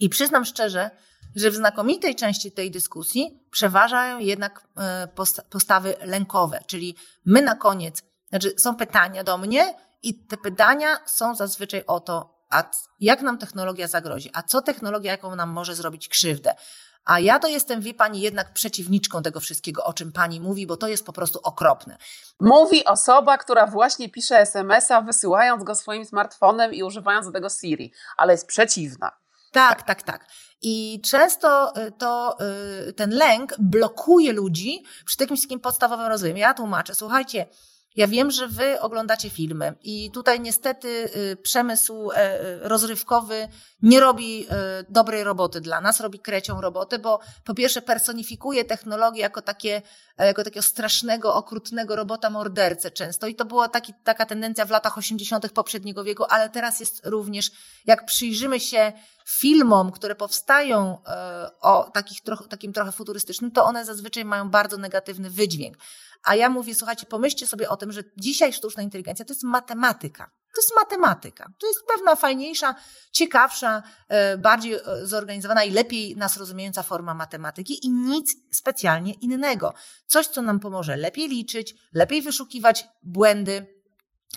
I 0.00 0.08
przyznam 0.08 0.44
szczerze, 0.44 0.90
że 1.36 1.50
w 1.50 1.54
znakomitej 1.54 2.14
części 2.14 2.52
tej 2.52 2.70
dyskusji 2.70 3.46
przeważają 3.50 4.18
jednak 4.18 4.68
y, 5.04 5.42
postawy 5.50 5.94
lękowe, 6.00 6.60
czyli 6.66 6.96
my 7.24 7.42
na 7.42 7.54
koniec, 7.54 8.02
znaczy 8.28 8.54
są 8.58 8.76
pytania 8.76 9.24
do 9.24 9.38
mnie 9.38 9.74
i 10.02 10.26
te 10.26 10.36
pytania 10.36 10.96
są 11.06 11.34
zazwyczaj 11.34 11.84
o 11.86 12.00
to, 12.00 12.34
a 12.50 12.70
jak 13.00 13.22
nam 13.22 13.38
technologia 13.38 13.88
zagrozi, 13.88 14.30
a 14.32 14.42
co 14.42 14.62
technologia, 14.62 15.12
jaką 15.12 15.36
nam 15.36 15.50
może 15.50 15.74
zrobić 15.74 16.08
krzywdę, 16.08 16.54
a 17.04 17.20
ja 17.20 17.38
to 17.38 17.48
jestem, 17.48 17.80
wie 17.80 17.94
pani, 17.94 18.20
jednak 18.20 18.52
przeciwniczką 18.52 19.22
tego 19.22 19.40
wszystkiego, 19.40 19.84
o 19.84 19.92
czym 19.92 20.12
pani 20.12 20.40
mówi, 20.40 20.66
bo 20.66 20.76
to 20.76 20.88
jest 20.88 21.06
po 21.06 21.12
prostu 21.12 21.40
okropne. 21.42 21.98
Mówi 22.40 22.84
osoba, 22.84 23.38
która 23.38 23.66
właśnie 23.66 24.08
pisze 24.08 24.38
SMS-a, 24.38 25.02
wysyłając 25.02 25.64
go 25.64 25.74
swoim 25.74 26.04
smartfonem 26.04 26.74
i 26.74 26.82
używając 26.82 27.26
do 27.26 27.32
tego 27.32 27.48
Siri, 27.48 27.92
ale 28.16 28.32
jest 28.32 28.46
przeciwna. 28.46 29.12
Tak, 29.52 29.82
tak, 29.82 30.02
tak. 30.02 30.26
I 30.62 31.00
często 31.04 31.72
y, 31.86 31.92
to 31.92 32.36
y, 32.88 32.92
ten 32.92 33.10
lęk 33.10 33.54
blokuje 33.58 34.32
ludzi 34.32 34.84
przy 35.06 35.16
takim 35.16 35.36
wszystkim 35.36 35.60
podstawowym 35.60 36.06
rozwoju. 36.06 36.36
Ja 36.36 36.54
tłumaczę, 36.54 36.94
słuchajcie, 36.94 37.46
ja 37.96 38.06
wiem, 38.08 38.30
że 38.30 38.48
wy 38.48 38.80
oglądacie 38.80 39.30
filmy 39.30 39.74
i 39.82 40.10
tutaj 40.10 40.40
niestety 40.40 40.88
y, 41.16 41.36
przemysł 41.36 42.10
e, 42.10 42.16
e, 42.16 42.68
rozrywkowy 42.68 43.48
nie 43.82 44.00
robi 44.00 44.46
e, 44.50 44.84
dobrej 44.88 45.24
roboty 45.24 45.60
dla 45.60 45.80
nas, 45.80 46.00
robi 46.00 46.18
krecią 46.18 46.60
robotę, 46.60 46.98
bo 46.98 47.20
po 47.44 47.54
pierwsze 47.54 47.82
personifikuje 47.82 48.64
technologię 48.64 49.20
jako, 49.20 49.42
takie, 49.42 49.82
jako 50.18 50.44
takiego 50.44 50.62
strasznego, 50.62 51.34
okrutnego 51.34 51.96
robota 51.96 52.30
mordercę 52.30 52.90
często 52.90 53.26
i 53.26 53.34
to 53.34 53.44
była 53.44 53.68
taki, 53.68 53.94
taka 54.04 54.26
tendencja 54.26 54.64
w 54.64 54.70
latach 54.70 54.98
80. 54.98 55.52
poprzedniego 55.52 56.04
wieku, 56.04 56.24
ale 56.28 56.50
teraz 56.50 56.80
jest 56.80 57.06
również, 57.06 57.50
jak 57.86 58.06
przyjrzymy 58.06 58.60
się 58.60 58.92
filmom, 59.26 59.92
które 59.92 60.14
powstają 60.14 60.98
o 61.60 61.90
takich, 61.94 62.18
takim 62.48 62.72
trochę 62.72 62.92
futurystycznym, 62.92 63.50
to 63.50 63.64
one 63.64 63.84
zazwyczaj 63.84 64.24
mają 64.24 64.50
bardzo 64.50 64.76
negatywny 64.76 65.30
wydźwięk. 65.30 65.76
A 66.24 66.34
ja 66.34 66.48
mówię, 66.48 66.74
słuchajcie, 66.74 67.06
pomyślcie 67.06 67.46
sobie 67.46 67.68
o 67.68 67.76
tym, 67.76 67.92
że 67.92 68.04
dzisiaj 68.16 68.52
sztuczna 68.52 68.82
inteligencja 68.82 69.24
to 69.24 69.32
jest 69.32 69.44
matematyka. 69.44 70.30
To 70.54 70.60
jest 70.60 70.74
matematyka. 70.74 71.52
To 71.58 71.66
jest 71.66 71.80
pewna 71.86 72.16
fajniejsza, 72.16 72.74
ciekawsza, 73.12 73.82
e, 74.08 74.38
bardziej 74.38 74.74
e, 74.74 74.80
zorganizowana 75.02 75.64
i 75.64 75.70
lepiej 75.70 76.16
nas 76.16 76.36
rozumiejąca 76.36 76.82
forma 76.82 77.14
matematyki 77.14 77.86
i 77.86 77.90
nic 77.90 78.36
specjalnie 78.52 79.12
innego. 79.12 79.74
Coś, 80.06 80.26
co 80.26 80.42
nam 80.42 80.60
pomoże 80.60 80.96
lepiej 80.96 81.28
liczyć, 81.28 81.74
lepiej 81.92 82.22
wyszukiwać 82.22 82.88
błędy, 83.02 83.73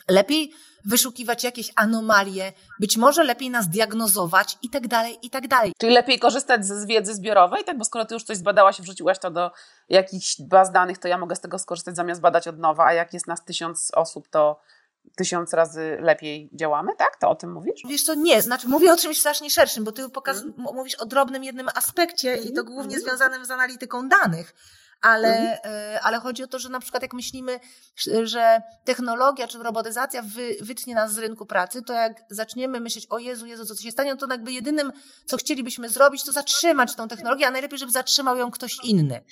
lepiej 0.10 0.54
wyszukiwać 0.86 1.44
jakieś 1.44 1.72
anomalie, 1.76 2.54
być 2.80 2.98
może 2.98 3.24
lepiej 3.24 3.50
nas 3.50 3.70
diagnozować 3.70 4.58
i 4.62 4.70
tak 4.70 4.88
dalej, 4.88 5.18
i 5.22 5.30
tak 5.30 5.48
dalej. 5.48 5.74
Czyli 5.78 5.94
lepiej 5.94 6.20
korzystać 6.20 6.66
z 6.66 6.86
wiedzy 6.86 7.16
zbiorowej, 7.16 7.64
tak? 7.64 7.78
Bo 7.78 7.86
skoro 7.86 8.06
ty 8.06 8.14
już 8.14 8.24
coś 8.24 8.38
zbadałaś 8.38 8.80
i 8.80 8.84
wrzuciłaś 8.84 9.20
to 9.20 9.32
do 9.32 9.52
jakichś 9.90 10.42
baz 10.42 10.72
danych, 10.72 10.98
to 10.98 11.08
ja 11.08 11.18
mogę 11.18 11.36
z 11.36 11.42
tego 11.42 11.60
skorzystać 11.60 11.96
zamiast 11.96 12.22
badać 12.22 12.48
od 12.48 12.60
nowa, 12.60 12.86
a 12.86 12.94
jak 12.94 13.14
jest 13.14 13.28
nas 13.28 13.46
tysiąc 13.46 13.92
osób, 13.96 14.28
to 14.28 14.60
tysiąc 15.16 15.54
razy 15.54 15.98
lepiej 16.02 16.50
działamy, 16.54 16.92
tak? 16.98 17.18
To 17.20 17.30
o 17.30 17.36
tym 17.36 17.52
mówisz? 17.52 17.82
Wiesz 17.90 18.04
co, 18.04 18.14
nie, 18.16 18.42
znaczy 18.42 18.68
mówię 18.68 18.94
o 18.94 18.98
czymś 18.98 19.20
strasznie 19.20 19.50
szerszym, 19.50 19.84
bo 19.84 19.92
ty 19.92 20.10
pokaz- 20.10 20.42
mm. 20.42 20.54
mówisz 20.58 20.96
o 20.96 21.06
drobnym 21.06 21.44
jednym 21.44 21.68
aspekcie 21.76 22.34
mm. 22.34 22.46
i 22.46 22.54
to 22.54 22.64
głównie 22.64 22.96
mm. 22.96 23.08
związanym 23.08 23.46
z 23.46 23.52
analityką 23.52 24.10
danych 24.10 24.56
ale, 25.02 25.38
mhm. 25.38 26.00
ale 26.04 26.20
chodzi 26.20 26.44
o 26.44 26.48
to, 26.48 26.60
że 26.60 26.70
na 26.70 26.80
przykład 26.80 27.04
jak 27.04 27.14
myślimy, 27.14 27.60
że 28.24 28.62
technologia 28.86 29.48
czy 29.48 29.58
robotyzacja 29.64 30.22
wy, 30.22 30.56
wytnie 30.62 30.96
nas 30.96 31.14
z 31.14 31.18
rynku 31.18 31.46
pracy, 31.46 31.82
to 31.82 31.94
jak 31.94 32.24
zaczniemy 32.30 32.80
myśleć, 32.80 33.08
o 33.10 33.20
Jezu, 33.20 33.46
Jezu, 33.46 33.66
co 33.66 33.76
się 33.76 33.92
stanie, 33.92 34.12
no 34.12 34.18
to 34.18 34.28
jakby 34.32 34.52
jedynym, 34.52 34.92
co 35.26 35.38
chcielibyśmy 35.38 35.90
zrobić, 35.90 36.24
to 36.24 36.32
zatrzymać 36.32 36.96
tą 36.96 37.08
technologię, 37.08 37.48
a 37.48 37.52
najlepiej, 37.52 37.80
żeby 37.80 37.92
zatrzymał 37.92 38.38
ją 38.38 38.52
ktoś 38.52 38.78
inny. 38.84 39.24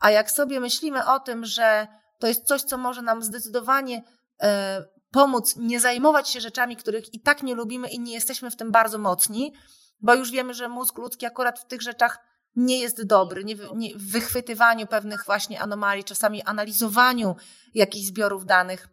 A 0.00 0.10
jak 0.10 0.30
sobie 0.30 0.60
myślimy 0.60 1.06
o 1.06 1.20
tym, 1.20 1.44
że 1.44 1.86
to 2.18 2.26
jest 2.26 2.44
coś, 2.44 2.62
co 2.62 2.78
może 2.78 3.02
nam 3.02 3.22
zdecydowanie 3.22 4.02
e, 4.42 4.84
pomóc 5.10 5.56
nie 5.56 5.80
zajmować 5.80 6.28
się 6.28 6.40
rzeczami, 6.40 6.76
których 6.76 7.14
i 7.14 7.20
tak 7.20 7.42
nie 7.42 7.54
lubimy 7.54 7.88
i 7.88 8.00
nie 8.00 8.14
jesteśmy 8.14 8.50
w 8.50 8.56
tym 8.56 8.72
bardzo 8.72 8.98
mocni, 8.98 9.52
bo 10.00 10.14
już 10.14 10.30
wiemy, 10.30 10.54
że 10.54 10.68
mózg 10.68 10.98
ludzki 10.98 11.26
akurat 11.26 11.60
w 11.60 11.66
tych 11.66 11.82
rzeczach 11.82 12.18
nie 12.56 12.80
jest 12.80 13.04
dobry, 13.04 13.44
nie, 13.44 13.56
nie, 13.74 13.94
w 13.94 14.10
wychwytywaniu 14.10 14.86
pewnych 14.86 15.24
właśnie 15.26 15.60
anomalii, 15.60 16.04
czasami 16.04 16.42
analizowaniu 16.42 17.36
jakichś 17.74 18.06
zbiorów 18.06 18.46
danych, 18.46 18.88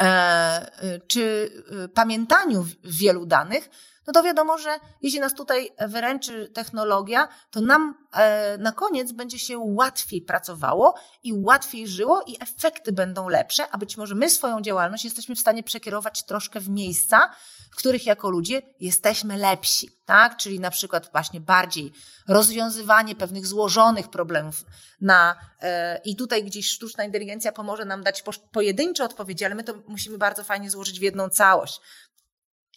e, 0.00 0.04
e 0.04 1.00
czy 1.00 1.52
e, 1.84 1.88
pamiętaniu 1.88 2.66
wielu 2.84 3.26
danych, 3.26 3.70
no 4.06 4.12
to 4.12 4.22
wiadomo, 4.22 4.58
że 4.58 4.78
jeśli 5.02 5.20
nas 5.20 5.34
tutaj 5.34 5.70
wyręczy 5.78 6.50
technologia, 6.54 7.28
to 7.50 7.60
nam 7.60 7.94
e, 8.12 8.58
na 8.58 8.72
koniec 8.72 9.12
będzie 9.12 9.38
się 9.38 9.58
łatwiej 9.58 10.22
pracowało 10.22 10.94
i 11.22 11.32
łatwiej 11.32 11.88
żyło 11.88 12.22
i 12.26 12.36
efekty 12.40 12.92
będą 12.92 13.28
lepsze, 13.28 13.70
a 13.70 13.78
być 13.78 13.96
może 13.96 14.14
my 14.14 14.30
swoją 14.30 14.60
działalność 14.60 15.04
jesteśmy 15.04 15.34
w 15.34 15.40
stanie 15.40 15.62
przekierować 15.62 16.24
troszkę 16.24 16.60
w 16.60 16.68
miejsca, 16.68 17.30
w 17.72 17.76
których 17.76 18.06
jako 18.06 18.30
ludzie 18.30 18.62
jesteśmy 18.80 19.36
lepsi, 19.36 19.90
tak? 20.04 20.36
Czyli 20.36 20.60
na 20.60 20.70
przykład 20.70 21.12
właśnie 21.12 21.40
bardziej 21.40 21.92
rozwiązywanie 22.28 23.14
pewnych 23.14 23.46
złożonych 23.46 24.08
problemów 24.08 24.64
na, 25.00 25.36
e, 25.60 26.00
i 26.04 26.16
tutaj 26.16 26.44
gdzieś 26.44 26.68
sztuczna 26.68 27.04
inteligencja 27.04 27.52
pomoże 27.52 27.84
nam 27.84 28.02
dać 28.02 28.24
pojedyncze 28.52 29.04
odpowiedzi, 29.04 29.44
ale 29.44 29.54
my 29.54 29.64
to 29.64 29.74
musimy 29.88 30.18
bardzo 30.18 30.44
fajnie 30.44 30.70
złożyć 30.70 30.98
w 30.98 31.02
jedną 31.02 31.28
całość. 31.28 31.80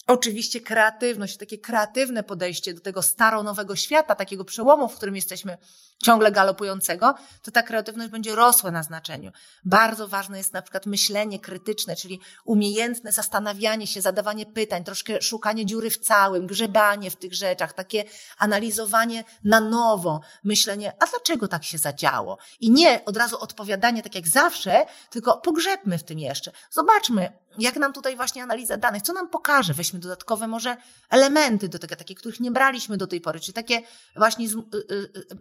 Oczywiście 0.07 0.62
kreatywność, 0.62 1.38
takie 1.38 1.57
kreatywne 1.57 2.24
podejście 2.24 2.74
do 2.74 2.81
tego 2.81 3.01
staro-nowego 3.01 3.75
świata, 3.75 4.15
takiego 4.15 4.45
przełomu, 4.45 4.89
w 4.89 4.95
którym 4.95 5.15
jesteśmy 5.15 5.57
ciągle 6.03 6.31
galopującego, 6.31 7.15
to 7.41 7.51
ta 7.51 7.61
kreatywność 7.61 8.09
będzie 8.09 8.35
rosła 8.35 8.71
na 8.71 8.83
znaczeniu. 8.83 9.31
Bardzo 9.65 10.07
ważne 10.07 10.37
jest 10.37 10.53
na 10.53 10.61
przykład 10.61 10.85
myślenie 10.85 11.39
krytyczne, 11.39 11.95
czyli 11.95 12.19
umiejętne 12.45 13.11
zastanawianie 13.11 13.87
się, 13.87 14.01
zadawanie 14.01 14.45
pytań, 14.45 14.83
troszkę 14.83 15.21
szukanie 15.21 15.65
dziury 15.65 15.89
w 15.89 15.97
całym, 15.97 16.47
grzebanie 16.47 17.11
w 17.11 17.15
tych 17.15 17.33
rzeczach, 17.33 17.73
takie 17.73 18.03
analizowanie 18.37 19.23
na 19.43 19.59
nowo, 19.59 20.21
myślenie, 20.43 20.93
a 20.99 21.05
dlaczego 21.05 21.47
tak 21.47 21.63
się 21.63 21.77
zadziało? 21.77 22.37
I 22.59 22.71
nie 22.71 23.05
od 23.05 23.17
razu 23.17 23.39
odpowiadanie 23.39 24.03
tak 24.03 24.15
jak 24.15 24.27
zawsze, 24.27 24.85
tylko 25.09 25.37
pogrzebmy 25.37 25.97
w 25.97 26.03
tym 26.03 26.19
jeszcze. 26.19 26.51
Zobaczmy, 26.71 27.31
jak 27.59 27.75
nam 27.75 27.93
tutaj 27.93 28.15
właśnie 28.15 28.43
analiza 28.43 28.77
danych, 28.77 29.01
co 29.01 29.13
nam 29.13 29.29
pokaże? 29.29 29.73
Weźmy 29.73 29.99
dodatkowe 29.99 30.47
może 30.47 30.77
elementy 31.09 31.69
do 31.69 31.79
tego, 31.79 31.95
takie, 31.95 32.15
których 32.15 32.39
nie 32.39 32.51
braliśmy 32.51 32.97
do 32.97 33.07
tej 33.07 33.21
pory, 33.21 33.39
czy 33.39 33.53
takie 33.53 33.81
właśnie 34.15 34.47
y, 34.47 34.51
y, 34.51 34.87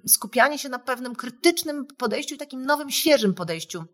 y, 0.05 0.09
skupianie 0.45 0.59
się 0.59 0.69
na 0.69 0.79
pewnym 0.79 1.17
krytycznym 1.17 1.87
podejściu 1.87 2.35
i 2.35 2.39
takim 2.39 2.67
nowym, 2.67 2.91
świeżym 2.91 3.35
podejściu 3.35 3.85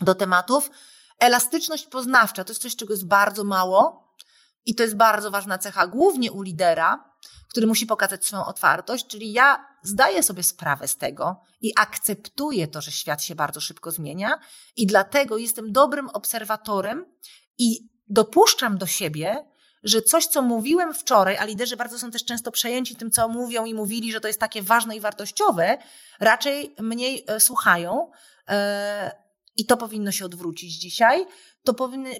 do 0.00 0.14
tematów. 0.14 0.70
Elastyczność 1.18 1.86
poznawcza 1.86 2.44
to 2.44 2.50
jest 2.50 2.62
coś, 2.62 2.76
czego 2.76 2.92
jest 2.92 3.06
bardzo 3.06 3.44
mało 3.44 4.12
i 4.66 4.74
to 4.74 4.82
jest 4.82 4.96
bardzo 4.96 5.30
ważna 5.30 5.58
cecha, 5.58 5.86
głównie 5.86 6.32
u 6.32 6.42
lidera, 6.42 7.04
który 7.48 7.66
musi 7.66 7.86
pokazać 7.86 8.24
swoją 8.24 8.44
otwartość, 8.44 9.06
czyli 9.06 9.32
ja 9.32 9.66
zdaję 9.82 10.22
sobie 10.22 10.42
sprawę 10.42 10.88
z 10.88 10.96
tego 10.96 11.42
i 11.60 11.72
akceptuję 11.76 12.68
to, 12.68 12.80
że 12.80 12.92
świat 12.92 13.22
się 13.22 13.34
bardzo 13.34 13.60
szybko 13.60 13.90
zmienia 13.90 14.38
i 14.76 14.86
dlatego 14.86 15.38
jestem 15.38 15.72
dobrym 15.72 16.08
obserwatorem 16.08 17.06
i 17.58 17.88
dopuszczam 18.08 18.78
do 18.78 18.86
siebie, 18.86 19.46
że 19.86 20.02
coś, 20.02 20.26
co 20.26 20.42
mówiłem 20.42 20.94
wczoraj, 20.94 21.36
a 21.36 21.44
liderzy 21.44 21.76
bardzo 21.76 21.98
są 21.98 22.10
też 22.10 22.24
często 22.24 22.50
przejęci 22.52 22.96
tym, 22.96 23.10
co 23.10 23.28
mówią 23.28 23.64
i 23.64 23.74
mówili, 23.74 24.12
że 24.12 24.20
to 24.20 24.28
jest 24.28 24.40
takie 24.40 24.62
ważne 24.62 24.96
i 24.96 25.00
wartościowe, 25.00 25.78
raczej 26.20 26.74
mniej 26.78 27.24
e, 27.26 27.40
słuchają. 27.40 28.10
E, 28.48 29.16
I 29.56 29.66
to 29.66 29.76
powinno 29.76 30.12
się 30.12 30.24
odwrócić 30.24 30.78
dzisiaj. 30.78 31.26
To, 31.64 31.74
powinny, 31.74 32.10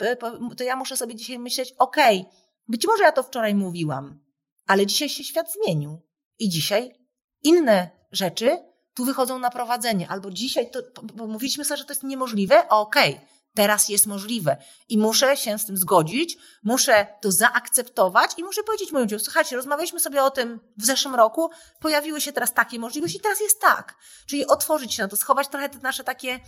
e, 0.00 0.16
to 0.56 0.64
ja 0.64 0.76
muszę 0.76 0.96
sobie 0.96 1.14
dzisiaj 1.14 1.38
myśleć, 1.38 1.74
okej, 1.78 2.20
okay, 2.20 2.32
być 2.68 2.86
może 2.86 3.02
ja 3.02 3.12
to 3.12 3.22
wczoraj 3.22 3.54
mówiłam, 3.54 4.18
ale 4.66 4.86
dzisiaj 4.86 5.08
się 5.08 5.24
świat 5.24 5.52
zmienił. 5.52 6.00
I 6.38 6.48
dzisiaj 6.48 6.94
inne 7.42 7.90
rzeczy 8.12 8.58
tu 8.94 9.04
wychodzą 9.04 9.38
na 9.38 9.50
prowadzenie. 9.50 10.08
Albo 10.08 10.30
dzisiaj 10.30 10.70
to, 10.70 11.02
bo 11.14 11.26
mówiliśmy 11.26 11.64
sobie, 11.64 11.78
że 11.78 11.84
to 11.84 11.92
jest 11.92 12.02
niemożliwe, 12.02 12.68
okej, 12.68 13.14
okay 13.14 13.35
teraz 13.56 13.88
jest 13.88 14.06
możliwe. 14.06 14.56
I 14.88 14.98
muszę 14.98 15.36
się 15.36 15.58
z 15.58 15.66
tym 15.66 15.76
zgodzić, 15.76 16.36
muszę 16.62 17.06
to 17.20 17.32
zaakceptować 17.32 18.30
i 18.36 18.44
muszę 18.44 18.62
powiedzieć 18.62 18.92
moim 18.92 19.04
ludziom, 19.04 19.20
słuchajcie, 19.20 19.56
rozmawialiśmy 19.56 20.00
sobie 20.00 20.22
o 20.22 20.30
tym 20.30 20.60
w 20.76 20.84
zeszłym 20.84 21.14
roku, 21.14 21.50
pojawiły 21.80 22.20
się 22.20 22.32
teraz 22.32 22.54
takie 22.54 22.78
możliwości 22.78 23.18
i 23.18 23.20
teraz 23.20 23.40
jest 23.40 23.60
tak. 23.60 23.94
Czyli 24.26 24.46
otworzyć 24.46 24.94
się 24.94 25.02
na 25.02 25.08
to, 25.08 25.16
schować 25.16 25.48
trochę 25.48 25.68
te 25.68 25.78
nasze 25.78 26.04
takie 26.04 26.40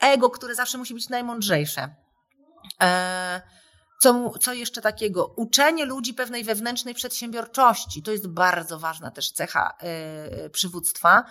ego, 0.00 0.30
które 0.30 0.54
zawsze 0.54 0.78
musi 0.78 0.94
być 0.94 1.08
najmądrzejsze. 1.08 1.94
Eee, 2.80 3.40
co, 4.00 4.30
co 4.40 4.52
jeszcze 4.52 4.80
takiego? 4.80 5.26
Uczenie 5.36 5.84
ludzi 5.84 6.14
pewnej 6.14 6.44
wewnętrznej 6.44 6.94
przedsiębiorczości. 6.94 8.02
To 8.02 8.12
jest 8.12 8.28
bardzo 8.28 8.78
ważna 8.78 9.10
też 9.10 9.32
cecha 9.32 9.76
yy, 10.40 10.50
przywództwa, 10.50 11.24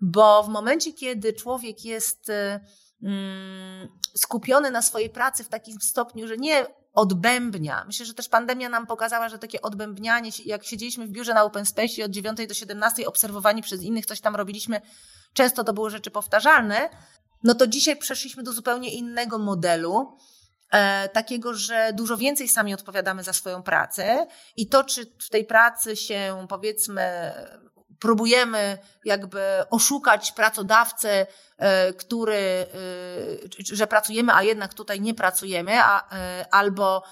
bo 0.00 0.42
w 0.42 0.48
momencie, 0.48 0.92
kiedy 0.92 1.32
człowiek 1.32 1.84
jest 1.84 2.28
yy, 2.28 2.60
skupiony 4.14 4.70
na 4.70 4.82
swojej 4.82 5.10
pracy 5.10 5.44
w 5.44 5.48
takim 5.48 5.80
stopniu, 5.80 6.28
że 6.28 6.36
nie 6.36 6.66
odbębnia. 6.94 7.84
Myślę, 7.86 8.06
że 8.06 8.14
też 8.14 8.28
pandemia 8.28 8.68
nam 8.68 8.86
pokazała, 8.86 9.28
że 9.28 9.38
takie 9.38 9.62
odbębnianie, 9.62 10.30
jak 10.44 10.64
siedzieliśmy 10.64 11.06
w 11.06 11.10
biurze 11.10 11.34
na 11.34 11.44
Open 11.44 11.66
Space 11.66 12.04
od 12.04 12.10
9 12.10 12.46
do 12.48 12.54
17, 12.54 13.06
obserwowani 13.06 13.62
przez 13.62 13.82
innych, 13.82 14.06
coś 14.06 14.20
tam 14.20 14.36
robiliśmy, 14.36 14.80
często 15.32 15.64
to 15.64 15.72
były 15.72 15.90
rzeczy 15.90 16.10
powtarzalne, 16.10 16.90
no 17.42 17.54
to 17.54 17.66
dzisiaj 17.66 17.96
przeszliśmy 17.96 18.42
do 18.42 18.52
zupełnie 18.52 18.94
innego 18.94 19.38
modelu, 19.38 20.18
e, 20.70 21.08
takiego, 21.08 21.54
że 21.54 21.92
dużo 21.94 22.16
więcej 22.16 22.48
sami 22.48 22.74
odpowiadamy 22.74 23.22
za 23.22 23.32
swoją 23.32 23.62
pracę 23.62 24.26
i 24.56 24.68
to, 24.68 24.84
czy 24.84 25.06
w 25.18 25.30
tej 25.30 25.44
pracy 25.44 25.96
się 25.96 26.46
powiedzmy 26.48 27.32
próbujemy 27.98 28.78
jakby 29.04 29.42
oszukać 29.70 30.32
pracodawcę, 30.32 31.26
e, 31.58 31.92
który, 31.92 32.36
e, 32.36 32.66
że 33.72 33.86
pracujemy, 33.86 34.34
a 34.34 34.42
jednak 34.42 34.74
tutaj 34.74 35.00
nie 35.00 35.14
pracujemy, 35.14 35.82
a, 35.82 36.16
e, 36.16 36.46
albo, 36.50 37.02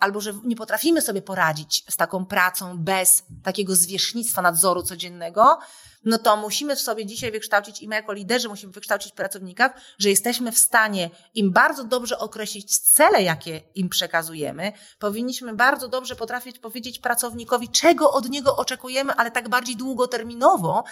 albo 0.00 0.20
że 0.20 0.32
nie 0.44 0.56
potrafimy 0.56 1.02
sobie 1.02 1.22
poradzić 1.22 1.84
z 1.90 1.96
taką 1.96 2.26
pracą 2.26 2.78
bez 2.78 3.22
takiego 3.42 3.74
zwierzchnictwa 3.74 4.42
nadzoru 4.42 4.82
codziennego, 4.82 5.58
no 6.04 6.18
to 6.18 6.36
musimy 6.36 6.76
w 6.76 6.80
sobie 6.80 7.06
dzisiaj 7.06 7.32
wykształcić 7.32 7.82
i 7.82 7.88
my 7.88 7.94
jako 7.94 8.12
liderzy 8.12 8.48
musimy 8.48 8.72
wykształcić 8.72 9.12
pracownikach, 9.12 9.72
że 9.98 10.08
jesteśmy 10.08 10.52
w 10.52 10.58
stanie 10.58 11.10
im 11.34 11.52
bardzo 11.52 11.84
dobrze 11.84 12.18
określić 12.18 12.78
cele, 12.78 13.22
jakie 13.22 13.60
im 13.74 13.88
przekazujemy. 13.88 14.72
Powinniśmy 14.98 15.54
bardzo 15.54 15.88
dobrze 15.88 16.16
potrafić 16.16 16.58
powiedzieć 16.58 16.98
pracownikowi, 16.98 17.68
czego 17.68 18.12
od 18.12 18.28
niego 18.28 18.56
oczekujemy, 18.56 19.12
ale 19.12 19.30
tak 19.30 19.48
bardziej 19.48 19.76
długoterminowo 19.76 20.84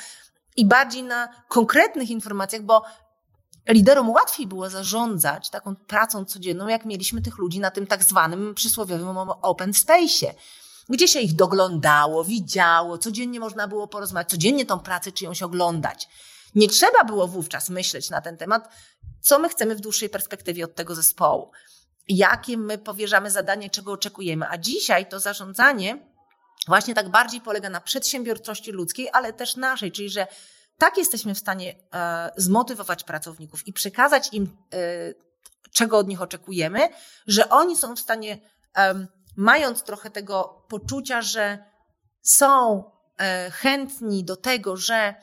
i 0.57 0.67
bardziej 0.67 1.03
na 1.03 1.29
konkretnych 1.49 2.11
informacjach, 2.11 2.63
bo 2.63 2.83
liderom 3.69 4.11
łatwiej 4.11 4.47
było 4.47 4.71
zarządzać 4.71 5.51
taką 5.51 5.77
pracą 5.77 6.25
codzienną, 6.25 6.69
jak 6.69 6.85
mieliśmy 6.85 7.23
tych 7.23 7.39
ludzi 7.39 7.61
na 7.61 7.71
tym 7.71 7.87
tak 7.87 8.05
zwanym 8.05 8.55
przysłowiowym 8.55 9.19
open 9.43 9.71
space'ie 9.71 10.31
gdzie 10.89 11.09
się 11.09 11.21
ich 11.21 11.35
doglądało, 11.35 12.25
widziało, 12.25 12.99
codziennie 12.99 13.41
można 13.41 13.69
było 13.69 13.89
porozmawiać, 13.89 14.31
codziennie 14.31 14.67
tą 14.67 14.81
pracę 14.81 15.13
czyjąś 15.13 15.43
oglądać. 15.43 16.09
Nie 16.55 16.69
trzeba 16.69 17.05
było 17.05 17.29
wówczas 17.29 17.69
myśleć 17.69 18.11
na 18.11 18.21
ten 18.21 18.37
temat, 18.37 18.69
co 19.21 19.39
my 19.39 19.49
chcemy 19.49 19.75
w 19.75 19.81
dłuższej 19.81 20.11
perspektywie 20.11 20.65
od 20.65 20.75
tego 20.75 20.95
zespołu, 20.95 21.51
jakie 22.09 22.57
my 22.57 22.79
powierzamy 22.79 23.31
zadanie, 23.31 23.71
czego 23.71 23.93
oczekujemy. 23.93 24.47
A 24.49 24.59
dzisiaj 24.59 25.09
to 25.09 25.21
zarządzanie 25.21 25.99
właśnie 26.67 26.95
tak 26.95 27.09
bardziej 27.09 27.41
polega 27.41 27.71
na 27.71 27.81
przedsiębiorczości 27.81 28.73
ludzkiej, 28.73 29.09
ale 29.13 29.33
też 29.33 29.57
naszej, 29.57 29.93
czyli 29.93 30.11
że 30.11 30.27
tak 30.79 30.97
jesteśmy 30.97 31.35
w 31.35 31.39
stanie 31.39 31.75
e, 31.95 32.31
zmotywować 32.37 33.05
pracowników 33.05 33.67
i 33.67 33.73
przekazać 33.73 34.29
im 34.33 34.57
e, 34.73 34.79
czego 35.73 35.99
od 35.99 36.09
nich 36.09 36.23
oczekujemy, 36.23 36.89
że 37.27 37.49
oni 37.49 37.77
są 37.77 37.97
w 37.97 38.01
stanie, 38.01 38.39
um, 38.77 39.07
mając 39.39 39.83
trochę 39.83 40.11
tego 40.11 40.65
poczucia, 40.69 41.23
że 41.23 41.65
są 42.23 42.85
e, 43.19 43.51
chętni 43.51 44.25
do 44.25 44.37
tego, 44.37 44.77
że 44.77 45.15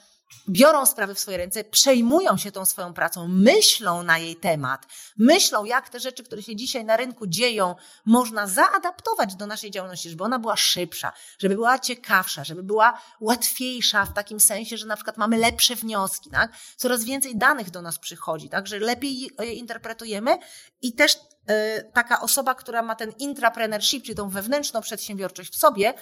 biorą 0.50 0.86
sprawy 0.86 1.16
w 1.16 1.20
swoje 1.20 1.38
ręce, 1.38 1.64
przejmują 1.64 2.38
się 2.38 2.52
tą 2.52 2.66
swoją 2.66 2.94
pracą, 2.94 3.28
myślą 3.28 4.04
na 4.04 4.18
jej 4.18 4.36
temat, 4.36 4.86
myślą, 5.18 5.66
jak 5.66 5.90
te 5.90 6.00
rzeczy, 6.00 6.24
które 6.24 6.44
się 6.44 6.56
dzisiaj 6.56 6.86
na 6.86 6.98
rynku 6.98 7.28
dzieją, 7.28 7.76
można 8.06 8.48
zaadaptować 8.48 9.36
do 9.36 9.48
naszej 9.48 9.72
działalności, 9.72 10.10
żeby 10.10 10.24
ona 10.24 10.40
była 10.40 10.58
szybsza, 10.58 11.14
żeby 11.40 11.56
była 11.56 11.80
ciekawsza, 11.80 12.44
żeby 12.44 12.64
była 12.64 13.02
łatwiejsza 13.20 14.06
w 14.06 14.14
takim 14.14 14.40
sensie, 14.40 14.78
że 14.78 14.86
na 14.86 14.96
przykład 14.96 15.18
mamy 15.18 15.38
lepsze 15.38 15.76
wnioski, 15.76 16.30
tak? 16.30 16.52
Coraz 16.78 17.04
więcej 17.04 17.38
danych 17.38 17.70
do 17.70 17.82
nas 17.82 18.00
przychodzi, 18.00 18.50
tak? 18.50 18.68
Że 18.68 18.80
lepiej 18.80 19.20
je 19.40 19.54
interpretujemy 19.54 20.38
i 20.82 20.94
też 20.94 21.16
yy, 21.48 21.56
taka 21.94 22.22
osoba, 22.22 22.56
która 22.56 22.82
ma 22.82 22.96
ten 22.96 23.12
intrapreneurship, 23.12 24.04
czyli 24.04 24.16
tą 24.16 24.30
wewnętrzną 24.30 24.82
przedsiębiorczość 24.82 25.54
w 25.54 25.58
sobie, 25.58 25.94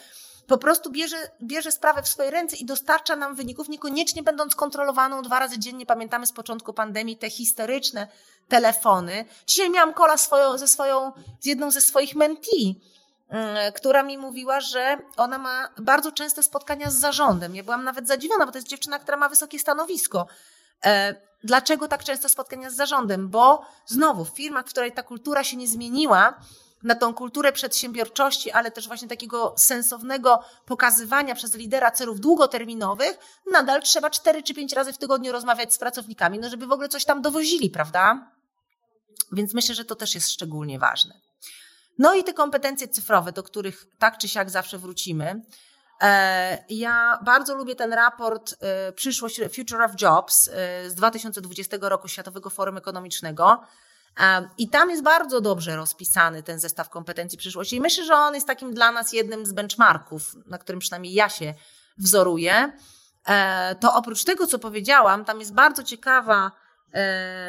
po 0.47 0.57
prostu 0.57 0.91
bierze, 0.91 1.17
bierze 1.43 1.71
sprawę 1.71 2.01
w 2.01 2.07
swoje 2.07 2.31
ręce 2.31 2.55
i 2.55 2.65
dostarcza 2.65 3.15
nam 3.15 3.35
wyników, 3.35 3.69
niekoniecznie 3.69 4.23
będąc 4.23 4.55
kontrolowaną 4.55 5.21
dwa 5.21 5.39
razy 5.39 5.59
dziennie. 5.59 5.85
Pamiętamy 5.85 6.25
z 6.25 6.31
początku 6.31 6.73
pandemii 6.73 7.17
te 7.17 7.29
historyczne 7.29 8.07
telefony. 8.47 9.25
Dzisiaj 9.47 9.69
miałam 9.69 9.93
kola 9.93 10.17
swoją, 10.17 10.57
ze 10.57 10.67
swoją, 10.67 11.11
z 11.39 11.45
jedną 11.45 11.71
ze 11.71 11.81
swoich 11.81 12.15
mentee, 12.15 12.75
mm, 13.29 13.73
która 13.73 14.03
mi 14.03 14.17
mówiła, 14.17 14.59
że 14.59 14.97
ona 15.17 15.37
ma 15.37 15.69
bardzo 15.77 16.11
częste 16.11 16.43
spotkania 16.43 16.89
z 16.89 16.95
zarządem. 16.95 17.55
Ja 17.55 17.63
byłam 17.63 17.83
nawet 17.83 18.07
zadziwiona, 18.07 18.45
bo 18.45 18.51
to 18.51 18.57
jest 18.57 18.67
dziewczyna, 18.67 18.99
która 18.99 19.17
ma 19.17 19.29
wysokie 19.29 19.59
stanowisko. 19.59 20.27
E, 20.85 21.15
dlaczego 21.43 21.87
tak 21.87 22.03
często 22.03 22.29
spotkania 22.29 22.69
z 22.69 22.75
zarządem? 22.75 23.29
Bo 23.29 23.65
znowu 23.85 24.25
w 24.25 24.29
firmach, 24.29 24.65
w 24.65 24.69
której 24.69 24.91
ta 24.91 25.03
kultura 25.03 25.43
się 25.43 25.57
nie 25.57 25.67
zmieniła, 25.67 26.33
na 26.83 26.95
tą 26.95 27.13
kulturę 27.13 27.51
przedsiębiorczości, 27.51 28.51
ale 28.51 28.71
też 28.71 28.87
właśnie 28.87 29.07
takiego 29.07 29.53
sensownego 29.57 30.39
pokazywania 30.65 31.35
przez 31.35 31.55
lidera 31.55 31.91
celów 31.91 32.19
długoterminowych, 32.19 33.17
nadal 33.51 33.81
trzeba 33.81 34.09
cztery 34.09 34.43
czy 34.43 34.53
pięć 34.53 34.73
razy 34.73 34.93
w 34.93 34.97
tygodniu 34.97 35.31
rozmawiać 35.31 35.73
z 35.73 35.77
pracownikami, 35.77 36.39
no 36.39 36.49
żeby 36.49 36.67
w 36.67 36.71
ogóle 36.71 36.89
coś 36.89 37.05
tam 37.05 37.21
dowozili, 37.21 37.69
prawda? 37.69 38.31
Więc 39.31 39.53
myślę, 39.53 39.75
że 39.75 39.85
to 39.85 39.95
też 39.95 40.15
jest 40.15 40.31
szczególnie 40.31 40.79
ważne. 40.79 41.19
No 41.97 42.13
i 42.13 42.23
te 42.23 42.33
kompetencje 42.33 42.87
cyfrowe, 42.87 43.31
do 43.31 43.43
których 43.43 43.85
tak 43.99 44.17
czy 44.17 44.27
siak 44.27 44.49
zawsze 44.49 44.77
wrócimy. 44.77 45.41
E, 46.01 46.65
ja 46.69 47.19
bardzo 47.25 47.55
lubię 47.55 47.75
ten 47.75 47.93
raport 47.93 48.55
e, 48.61 48.91
Przyszłość 48.91 49.41
Future 49.55 49.81
of 49.81 49.91
Jobs 50.01 50.47
e, 50.47 50.89
z 50.89 50.95
2020 50.95 51.77
roku 51.81 52.07
Światowego 52.07 52.49
Forum 52.49 52.77
Ekonomicznego. 52.77 53.61
I 54.57 54.69
tam 54.69 54.89
jest 54.89 55.03
bardzo 55.03 55.41
dobrze 55.41 55.75
rozpisany 55.75 56.43
ten 56.43 56.59
zestaw 56.59 56.89
kompetencji 56.89 57.37
przyszłości. 57.37 57.75
I 57.75 57.81
myślę, 57.81 58.05
że 58.05 58.15
on 58.15 58.35
jest 58.35 58.47
takim 58.47 58.73
dla 58.73 58.91
nas 58.91 59.13
jednym 59.13 59.45
z 59.45 59.53
benchmarków, 59.53 60.35
na 60.45 60.57
którym 60.57 60.79
przynajmniej 60.79 61.13
ja 61.13 61.29
się 61.29 61.53
wzoruję. 61.97 62.73
E, 63.27 63.75
to 63.75 63.93
oprócz 63.93 64.23
tego, 64.23 64.47
co 64.47 64.59
powiedziałam, 64.59 65.25
tam 65.25 65.39
jest 65.39 65.53
bardzo 65.53 65.83
ciekawa 65.83 66.51
e, 66.93 66.99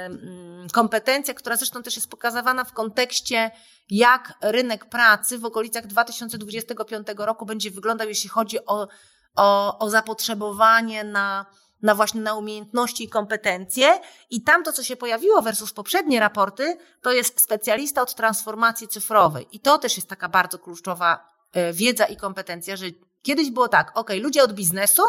mm, 0.04 0.68
kompetencja, 0.72 1.34
która 1.34 1.56
zresztą 1.56 1.82
też 1.82 1.96
jest 1.96 2.10
pokazywana 2.10 2.64
w 2.64 2.72
kontekście, 2.72 3.50
jak 3.90 4.32
rynek 4.40 4.84
pracy 4.84 5.38
w 5.38 5.44
okolicach 5.44 5.86
2025 5.86 7.06
roku 7.16 7.46
będzie 7.46 7.70
wyglądał, 7.70 8.08
jeśli 8.08 8.30
chodzi 8.30 8.66
o, 8.66 8.88
o, 9.36 9.78
o 9.78 9.90
zapotrzebowanie 9.90 11.04
na 11.04 11.46
na 11.84 11.94
właśnie 11.94 12.20
na 12.20 12.34
umiejętności 12.34 13.04
i 13.04 13.08
kompetencje. 13.08 14.00
I 14.30 14.42
tam 14.42 14.64
to, 14.64 14.72
co 14.72 14.82
się 14.82 14.96
pojawiło 14.96 15.42
versus 15.42 15.72
poprzednie 15.72 16.20
raporty, 16.20 16.76
to 17.02 17.12
jest 17.12 17.40
specjalista 17.40 18.02
od 18.02 18.14
transformacji 18.14 18.88
cyfrowej. 18.88 19.46
I 19.52 19.60
to 19.60 19.78
też 19.78 19.96
jest 19.96 20.08
taka 20.08 20.28
bardzo 20.28 20.58
kluczowa 20.58 21.28
e, 21.52 21.72
wiedza 21.72 22.04
i 22.04 22.16
kompetencja, 22.16 22.76
że 22.76 22.86
kiedyś 23.22 23.50
było 23.50 23.68
tak, 23.68 23.98
ok, 23.98 24.10
ludzie 24.20 24.42
od 24.42 24.52
biznesu 24.52 25.02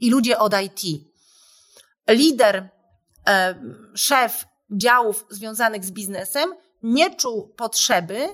i 0.00 0.10
ludzie 0.10 0.38
od 0.38 0.54
IT. 0.60 1.04
Lider, 2.08 2.68
e, 3.28 3.54
szef 3.94 4.44
działów 4.70 5.26
związanych 5.30 5.84
z 5.84 5.90
biznesem 5.90 6.54
nie 6.82 7.16
czuł 7.16 7.48
potrzeby 7.48 8.28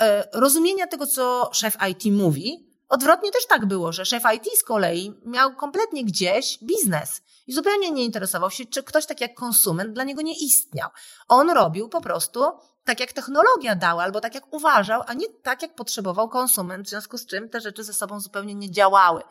e, 0.00 0.28
rozumienia 0.32 0.86
tego, 0.86 1.06
co 1.06 1.50
szef 1.52 1.76
IT 1.90 2.12
mówi, 2.12 2.71
Odwrotnie 2.92 3.32
też 3.32 3.46
tak 3.46 3.66
było, 3.66 3.92
że 3.92 4.04
szef 4.04 4.22
IT 4.36 4.58
z 4.58 4.64
kolei 4.64 5.12
miał 5.24 5.56
kompletnie 5.56 6.04
gdzieś 6.04 6.58
biznes 6.62 7.22
i 7.46 7.52
zupełnie 7.52 7.90
nie 7.90 8.04
interesował 8.04 8.50
się, 8.50 8.66
czy 8.66 8.82
ktoś 8.82 9.06
tak 9.06 9.20
jak 9.20 9.34
konsument 9.34 9.92
dla 9.92 10.04
niego 10.04 10.22
nie 10.22 10.38
istniał. 10.38 10.90
On 11.28 11.50
robił 11.50 11.88
po 11.88 12.00
prostu 12.00 12.40
tak, 12.84 13.00
jak 13.00 13.12
technologia 13.12 13.74
dała, 13.74 14.02
albo 14.02 14.20
tak, 14.20 14.34
jak 14.34 14.52
uważał, 14.52 15.02
a 15.06 15.14
nie 15.14 15.28
tak, 15.42 15.62
jak 15.62 15.74
potrzebował 15.74 16.28
konsument, 16.28 16.86
w 16.86 16.90
związku 16.90 17.18
z 17.18 17.26
czym 17.26 17.48
te 17.48 17.60
rzeczy 17.60 17.84
ze 17.84 17.92
sobą 17.92 18.20
zupełnie 18.20 18.54
nie 18.54 18.70
działały. 18.70 19.22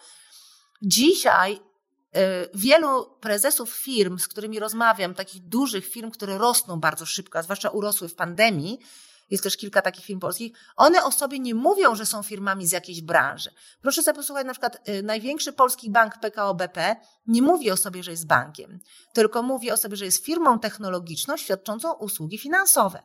Dzisiaj 0.82 1.54
y, 1.54 1.60
wielu 2.54 3.18
prezesów 3.20 3.70
firm, 3.74 4.20
z 4.20 4.28
którymi 4.28 4.60
rozmawiam, 4.60 5.14
takich 5.14 5.42
dużych 5.42 5.88
firm, 5.88 6.12
które 6.12 6.38
rosną 6.38 6.80
bardzo 6.80 7.06
szybko, 7.06 7.40
a 7.40 7.44
zwłaszcza 7.44 7.70
urosły 7.70 8.10
w 8.10 8.16
pandemii, 8.16 8.80
jest 9.32 9.44
też 9.44 9.58
kilka 9.58 9.82
takich 9.82 10.06
firm 10.06 10.20
polskich, 10.20 10.58
one 10.76 11.04
o 11.04 11.12
sobie 11.12 11.40
nie 11.40 11.56
mówią, 11.56 11.96
że 11.96 12.06
są 12.06 12.24
firmami 12.24 12.68
z 12.68 12.72
jakiejś 12.72 13.02
branży. 13.02 13.52
Proszę 13.82 14.04
sobie 14.04 14.16
posłuchać, 14.16 14.46
na 14.46 14.54
przykład 14.54 14.90
y, 14.90 15.04
największy 15.04 15.54
polski 15.54 15.92
bank 15.92 16.18
PKO 16.18 16.56
BP 16.56 16.96
nie 17.28 17.42
mówi 17.42 17.72
o 17.72 17.78
sobie, 17.78 18.04
że 18.04 18.12
jest 18.12 18.28
bankiem, 18.28 18.80
tylko 19.14 19.44
mówi 19.44 19.72
o 19.72 19.78
sobie, 19.78 19.98
że 19.98 20.06
jest 20.06 20.26
firmą 20.26 20.60
technologiczną 20.60 21.38
świadczącą 21.38 21.94
usługi 21.94 22.38
finansowe. 22.38 23.04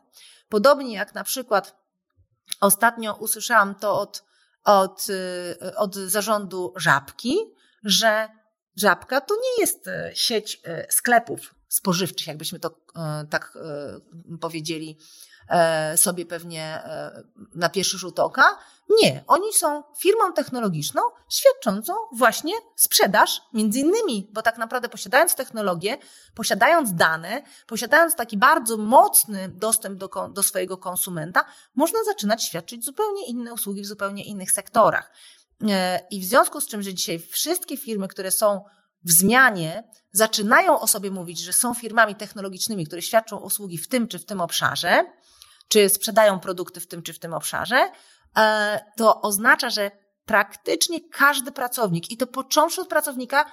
Podobnie 0.49 0.95
jak 0.95 1.15
na 1.15 1.23
przykład 1.23 1.75
ostatnio 2.59 3.15
usłyszałam 3.15 3.75
to 3.75 3.99
od, 3.99 4.23
od, 4.63 5.07
y, 5.09 5.75
od 5.75 5.95
zarządu 5.95 6.73
Żabki, 6.75 7.37
że 7.83 8.29
Żabka 8.75 9.21
to 9.21 9.35
nie 9.35 9.61
jest 9.61 9.87
y, 9.87 10.11
sieć 10.13 10.61
sklepów 10.89 11.55
spożywczych, 11.67 12.27
jakbyśmy 12.27 12.59
to 12.59 12.77
tak 13.29 13.57
powiedzieli 14.41 14.97
sobie 15.97 16.25
pewnie 16.25 16.63
e, 16.63 17.23
na 17.55 17.69
pierwszy 17.69 17.97
rzut 17.97 18.19
oka. 18.19 18.57
Nie, 19.01 19.23
oni 19.27 19.53
są 19.53 19.83
firmą 19.97 20.33
technologiczną 20.33 21.01
świadczącą 21.29 21.93
właśnie 22.13 22.53
sprzedaż, 22.75 23.41
między 23.53 23.79
innymi, 23.79 24.29
bo 24.33 24.41
tak 24.41 24.57
naprawdę 24.57 24.89
posiadając 24.89 25.35
technologię, 25.35 25.97
posiadając 26.35 26.93
dane, 26.93 27.41
posiadając 27.67 28.15
taki 28.15 28.37
bardzo 28.37 28.77
mocny 28.77 29.49
dostęp 29.49 29.99
do, 29.99 30.09
do 30.33 30.43
swojego 30.43 30.77
konsumenta, 30.77 31.45
można 31.75 32.03
zaczynać 32.03 32.43
świadczyć 32.43 32.85
zupełnie 32.85 33.25
inne 33.25 33.53
usługi 33.53 33.81
w 33.81 33.85
zupełnie 33.85 34.23
innych 34.23 34.51
sektorach. 34.51 35.11
E, 35.69 35.99
I 36.11 36.21
w 36.21 36.25
związku 36.25 36.61
z 36.61 36.67
czym, 36.67 36.81
że 36.81 36.93
dzisiaj 36.93 37.19
wszystkie 37.19 37.77
firmy, 37.77 38.07
które 38.07 38.31
są 38.31 38.63
w 39.03 39.11
zmianie, 39.11 39.83
zaczynają 40.11 40.79
o 40.79 40.87
sobie 40.87 41.11
mówić, 41.11 41.39
że 41.39 41.53
są 41.53 41.73
firmami 41.73 42.15
technologicznymi, 42.15 42.85
które 42.85 43.01
świadczą 43.01 43.37
usługi 43.37 43.77
w 43.77 43.87
tym 43.87 44.07
czy 44.07 44.19
w 44.19 44.25
tym 44.25 44.41
obszarze, 44.41 45.05
czy 45.67 45.89
sprzedają 45.89 46.39
produkty 46.39 46.79
w 46.79 46.87
tym 46.87 47.03
czy 47.03 47.13
w 47.13 47.19
tym 47.19 47.33
obszarze, 47.33 47.91
e, 48.37 48.85
to 48.97 49.21
oznacza, 49.21 49.69
że 49.69 49.91
praktycznie 50.25 51.09
każdy 51.09 51.51
pracownik, 51.51 52.11
i 52.11 52.17
to 52.17 52.27
począwszy 52.27 52.81
od 52.81 52.87
pracownika 52.87 53.51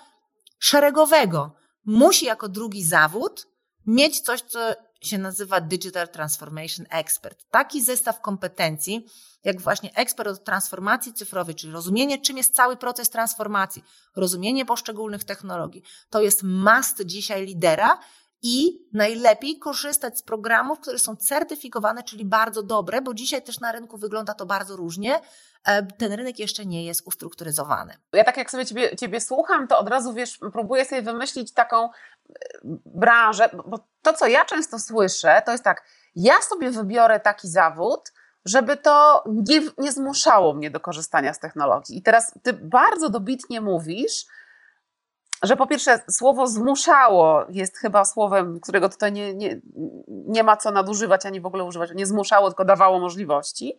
szeregowego, 0.59 1.55
musi 1.85 2.27
jako 2.27 2.49
drugi 2.49 2.85
zawód 2.85 3.47
mieć 3.87 4.21
coś, 4.21 4.41
co 4.41 4.75
się 5.03 5.19
nazywa 5.19 5.61
Digital 5.61 6.09
Transformation 6.09 6.87
Expert. 6.91 7.45
Taki 7.51 7.83
zestaw 7.83 8.21
kompetencji, 8.21 9.07
jak 9.45 9.61
właśnie 9.61 9.95
ekspert 9.95 10.29
od 10.29 10.45
transformacji 10.45 11.13
cyfrowej, 11.13 11.55
czyli 11.55 11.73
rozumienie, 11.73 12.19
czym 12.19 12.37
jest 12.37 12.55
cały 12.55 12.77
proces 12.77 13.11
transformacji, 13.11 13.85
rozumienie 14.17 14.65
poszczególnych 14.65 15.25
technologii, 15.25 15.83
to 16.11 16.23
jest 16.23 16.43
must 16.43 17.03
dzisiaj 17.05 17.47
lidera, 17.47 17.99
i 18.47 18.89
najlepiej 18.93 19.59
korzystać 19.59 20.19
z 20.19 20.23
programów, 20.23 20.81
które 20.81 20.99
są 20.99 21.17
certyfikowane, 21.17 22.03
czyli 22.03 22.25
bardzo 22.25 22.63
dobre, 22.63 23.03
bo 23.03 23.15
dzisiaj 23.15 23.43
też 23.43 23.61
na 23.61 23.73
rynku 23.73 23.99
wygląda 23.99 24.35
to 24.35 24.47
bardzo 24.47 24.77
różnie. 24.77 25.21
E, 25.65 25.87
ten 25.87 26.13
rynek 26.13 26.39
jeszcze 26.39 26.67
nie 26.67 26.85
jest 26.85 27.07
ustrukturyzowany. 27.07 27.97
Ja 28.13 28.25
tak 28.25 28.37
jak 28.37 28.51
sobie 28.51 28.67
ciebie, 28.67 28.97
ciebie 28.97 29.21
słucham, 29.21 29.69
to 29.69 29.79
od 29.79 29.89
razu 29.89 30.13
wiesz, 30.13 30.39
próbuję 30.53 30.85
sobie 30.85 31.03
wymyślić 31.03 31.53
taką 31.53 31.85
e, 31.85 31.91
branżę, 32.87 33.49
bo 33.67 33.79
to, 34.03 34.13
co 34.13 34.27
ja 34.27 34.45
często 34.45 34.79
słyszę, 34.79 35.43
to 35.47 35.53
jest 35.53 35.65
tak, 35.65 35.85
ja 36.17 36.43
sobie 36.43 36.71
wybiorę 36.71 37.21
taki 37.21 37.49
zawód, 37.49 38.13
żeby 38.45 38.77
to 38.77 39.25
nie, 39.27 39.61
nie 39.79 39.93
zmuszało 39.93 40.55
mnie 40.55 40.71
do 40.71 40.81
korzystania 40.81 41.35
z 41.35 41.39
technologii. 41.39 41.99
I 41.99 42.03
teraz 42.03 42.33
ty 42.43 42.53
bardzo 42.53 43.11
dobitnie 43.11 43.61
mówisz, 43.61 44.27
że 45.47 45.57
po 45.57 45.67
pierwsze 45.67 46.01
słowo 46.11 46.47
zmuszało 46.47 47.45
jest 47.49 47.79
chyba 47.79 48.05
słowem, 48.05 48.61
którego 48.61 48.89
tutaj 48.89 49.13
nie, 49.13 49.35
nie, 49.35 49.61
nie 50.09 50.43
ma 50.43 50.57
co 50.57 50.71
nadużywać 50.71 51.27
ani 51.27 51.41
w 51.41 51.47
ogóle 51.47 51.65
używać. 51.65 51.91
Nie 51.95 52.07
zmuszało, 52.07 52.49
tylko 52.49 52.65
dawało 52.65 53.01
możliwości. 53.01 53.77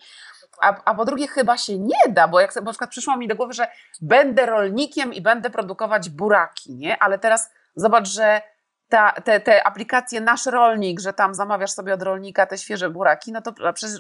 A, 0.62 0.82
a 0.86 0.96
po 0.96 1.06
drugie 1.06 1.28
chyba 1.28 1.58
się 1.58 1.80
nie 1.80 2.00
da, 2.10 2.28
bo 2.28 2.40
jak 2.40 2.54
sobie 2.54 2.66
na 2.66 2.72
przykład 2.72 2.90
przyszło 2.90 3.18
mi 3.18 3.28
do 3.28 3.36
głowy, 3.36 3.54
że 3.54 3.68
będę 4.02 4.46
rolnikiem 4.46 5.14
i 5.14 5.22
będę 5.22 5.50
produkować 5.50 6.10
buraki, 6.10 6.76
nie? 6.76 6.98
Ale 6.98 7.20
teraz 7.20 7.52
zobacz, 7.76 8.08
że 8.08 8.42
ta, 8.90 9.12
te, 9.12 9.40
te 9.40 9.68
aplikacje 9.68 10.22
Nasz 10.22 10.46
Rolnik, 10.46 11.00
że 11.00 11.14
tam 11.14 11.36
zamawiasz 11.36 11.72
sobie 11.72 11.94
od 11.94 12.02
rolnika 12.02 12.46
te 12.46 12.58
świeże 12.58 12.90
buraki, 12.90 13.32
no 13.32 13.42
to 13.42 13.54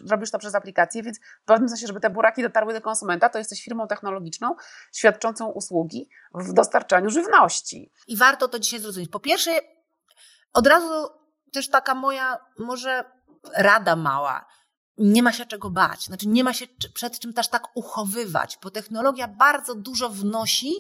robisz 0.10 0.32
to 0.32 0.39
przez 0.39 0.56
aplikację, 0.56 1.04
więc 1.04 1.19
w 1.19 1.45
pewnym 1.45 1.69
sensie, 1.69 1.88
żeby 1.88 2.00
te 2.00 2.10
buraki 2.10 2.41
dotarły 2.41 2.74
do 2.74 2.82
konsumenta, 2.82 3.30
to 3.30 3.38
jesteś 3.38 3.63
firmą 3.63 3.88
technologiczną 3.88 4.56
świadczącą 4.93 5.48
usługi 5.48 6.10
w 6.34 6.54
dostarczaniu 6.54 7.10
żywności. 7.10 7.91
I 8.08 8.17
warto 8.17 8.48
to 8.48 8.60
dzisiaj 8.60 8.80
zrozumieć. 8.80 9.10
Po 9.10 9.19
pierwsze, 9.19 9.52
od 10.54 10.67
razu 10.67 11.10
też 11.54 11.69
taka 11.69 11.95
moja 11.95 12.38
może 12.60 13.04
rada 13.58 13.95
mała. 13.95 14.45
Nie 14.98 15.24
ma 15.24 15.32
się 15.32 15.45
czego 15.45 15.69
bać, 15.69 16.06
znaczy 16.06 16.28
nie 16.28 16.43
ma 16.43 16.54
się 16.54 16.65
przed 16.93 17.19
czym 17.19 17.34
też 17.34 17.48
tak 17.48 17.63
uchowywać, 17.78 18.60
bo 18.63 18.71
technologia 18.71 19.28
bardzo 19.28 19.76
dużo 19.76 20.10
wnosi 20.10 20.74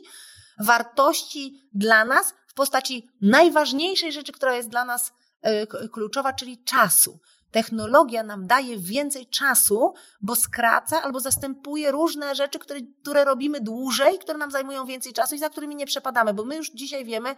wartości 0.59 1.69
dla 1.73 2.05
nas 2.05 2.33
postaci 2.55 3.09
najważniejszej 3.21 4.11
rzeczy, 4.11 4.31
która 4.31 4.55
jest 4.55 4.69
dla 4.69 4.85
nas 4.85 5.13
e, 5.41 5.67
kluczowa, 5.67 6.33
czyli 6.33 6.63
czasu. 6.63 7.19
Technologia 7.51 8.23
nam 8.23 8.47
daje 8.47 8.77
więcej 8.77 9.27
czasu, 9.27 9.93
bo 10.21 10.35
skraca 10.35 11.01
albo 11.01 11.19
zastępuje 11.19 11.91
różne 11.91 12.35
rzeczy, 12.35 12.59
które, 12.59 12.79
które 13.01 13.25
robimy 13.25 13.61
dłużej, 13.61 14.19
które 14.19 14.37
nam 14.37 14.51
zajmują 14.51 14.85
więcej 14.85 15.13
czasu 15.13 15.35
i 15.35 15.39
za 15.39 15.49
którymi 15.49 15.75
nie 15.75 15.85
przepadamy, 15.85 16.33
bo 16.33 16.45
my 16.45 16.55
już 16.55 16.71
dzisiaj 16.71 17.05
wiemy, 17.05 17.35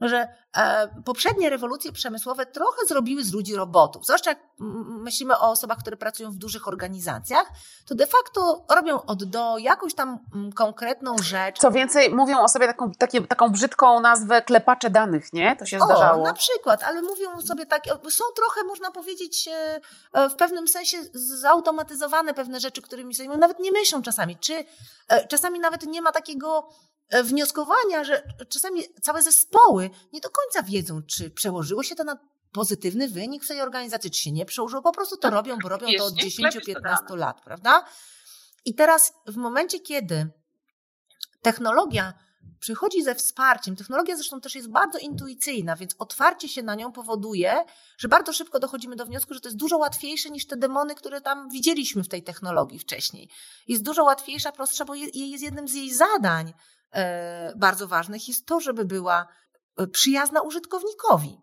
że 0.00 0.28
e, 0.56 0.88
poprzednie 1.04 1.50
rewolucje 1.50 1.92
przemysłowe 1.92 2.46
trochę 2.46 2.86
zrobiły 2.86 3.24
z 3.24 3.32
ludzi 3.32 3.56
robotów. 3.56 4.04
Zwłaszcza 4.04 4.30
jak 4.30 4.38
myślimy 5.02 5.38
o 5.38 5.50
osobach, 5.50 5.78
które 5.78 5.96
pracują 5.96 6.30
w 6.30 6.36
dużych 6.36 6.68
organizacjach, 6.68 7.50
to 7.86 7.94
de 7.94 8.06
facto 8.06 8.64
robią 8.70 9.02
od 9.02 9.24
do 9.24 9.58
jakąś 9.58 9.94
tam 9.94 10.18
konkretną 10.54 11.18
rzecz. 11.18 11.58
Co 11.58 11.70
więcej, 11.70 12.10
mówią 12.10 12.40
o 12.40 12.48
sobie 12.48 12.66
taką, 12.66 12.92
takie, 12.92 13.26
taką 13.26 13.48
brzydką 13.48 14.00
nazwę 14.00 14.42
klepacze 14.42 14.90
danych, 14.90 15.32
nie? 15.32 15.56
To 15.56 15.66
się 15.66 15.78
o, 15.78 15.84
zdarzało. 15.84 16.24
na 16.24 16.34
przykład, 16.34 16.82
ale 16.82 17.02
mówią 17.02 17.40
sobie 17.40 17.66
takie, 17.66 17.90
są 18.10 18.24
trochę, 18.36 18.64
można 18.66 18.90
powiedzieć, 18.90 19.48
e, 19.48 19.80
e, 20.12 20.28
w 20.28 20.34
pewnym 20.34 20.68
sensie 20.68 20.96
zautomatyzowane 21.14 22.34
pewne 22.34 22.60
rzeczy, 22.60 22.82
którymi 22.82 23.14
sobie 23.14 23.28
nawet 23.28 23.58
nie 23.58 23.72
myślą 23.72 24.02
czasami. 24.02 24.36
Czy 24.36 24.64
czasami 25.28 25.60
nawet 25.60 25.86
nie 25.86 26.02
ma 26.02 26.12
takiego 26.12 26.68
wnioskowania, 27.24 28.04
że 28.04 28.22
czasami 28.48 28.82
całe 29.02 29.22
zespoły 29.22 29.90
nie 30.12 30.20
do 30.20 30.30
końca 30.30 30.62
wiedzą, 30.62 31.02
czy 31.02 31.30
przełożyło 31.30 31.82
się 31.82 31.94
to 31.94 32.04
na 32.04 32.18
pozytywny 32.52 33.08
wynik 33.08 33.44
w 33.44 33.48
tej 33.48 33.60
organizacji, 33.60 34.10
czy 34.10 34.22
się 34.22 34.32
nie 34.32 34.44
przełożyło. 34.44 34.82
Po 34.82 34.92
prostu 34.92 35.16
to 35.16 35.22
tak, 35.22 35.32
robią, 35.32 35.58
bo 35.62 35.68
robią 35.68 35.86
to 35.98 36.04
od 36.04 36.14
10-15 36.14 37.16
lat, 37.16 37.40
prawda? 37.44 37.84
I 38.64 38.74
teraz 38.74 39.12
w 39.26 39.36
momencie, 39.36 39.80
kiedy 39.80 40.30
technologia 41.42 42.14
przychodzi 42.60 43.02
ze 43.02 43.14
wsparciem, 43.14 43.76
technologia 43.76 44.16
zresztą 44.16 44.40
też 44.40 44.54
jest 44.54 44.70
bardzo 44.70 44.98
intuicyjna, 44.98 45.76
więc 45.76 45.94
otwarcie 45.98 46.48
się 46.48 46.62
na 46.62 46.74
nią 46.74 46.92
powoduje, 46.92 47.64
że 47.98 48.08
bardzo 48.08 48.32
szybko 48.32 48.58
dochodzimy 48.58 48.96
do 48.96 49.06
wniosku, 49.06 49.34
że 49.34 49.40
to 49.40 49.48
jest 49.48 49.58
dużo 49.58 49.78
łatwiejsze 49.78 50.30
niż 50.30 50.46
te 50.46 50.56
demony, 50.56 50.94
które 50.94 51.20
tam 51.20 51.48
widzieliśmy 51.48 52.04
w 52.04 52.08
tej 52.08 52.22
technologii 52.22 52.78
wcześniej. 52.78 53.28
Jest 53.68 53.82
dużo 53.82 54.04
łatwiejsza, 54.04 54.52
prostsza, 54.52 54.84
bo 54.84 54.94
jest 54.94 55.42
jednym 55.42 55.68
z 55.68 55.74
jej 55.74 55.94
zadań 55.94 56.52
E, 56.52 56.81
bardzo 57.56 57.88
ważnych 57.88 58.28
jest 58.28 58.46
to, 58.46 58.60
żeby 58.60 58.84
była 58.84 59.26
e, 59.76 59.86
przyjazna 59.86 60.42
użytkownikowi. 60.42 61.40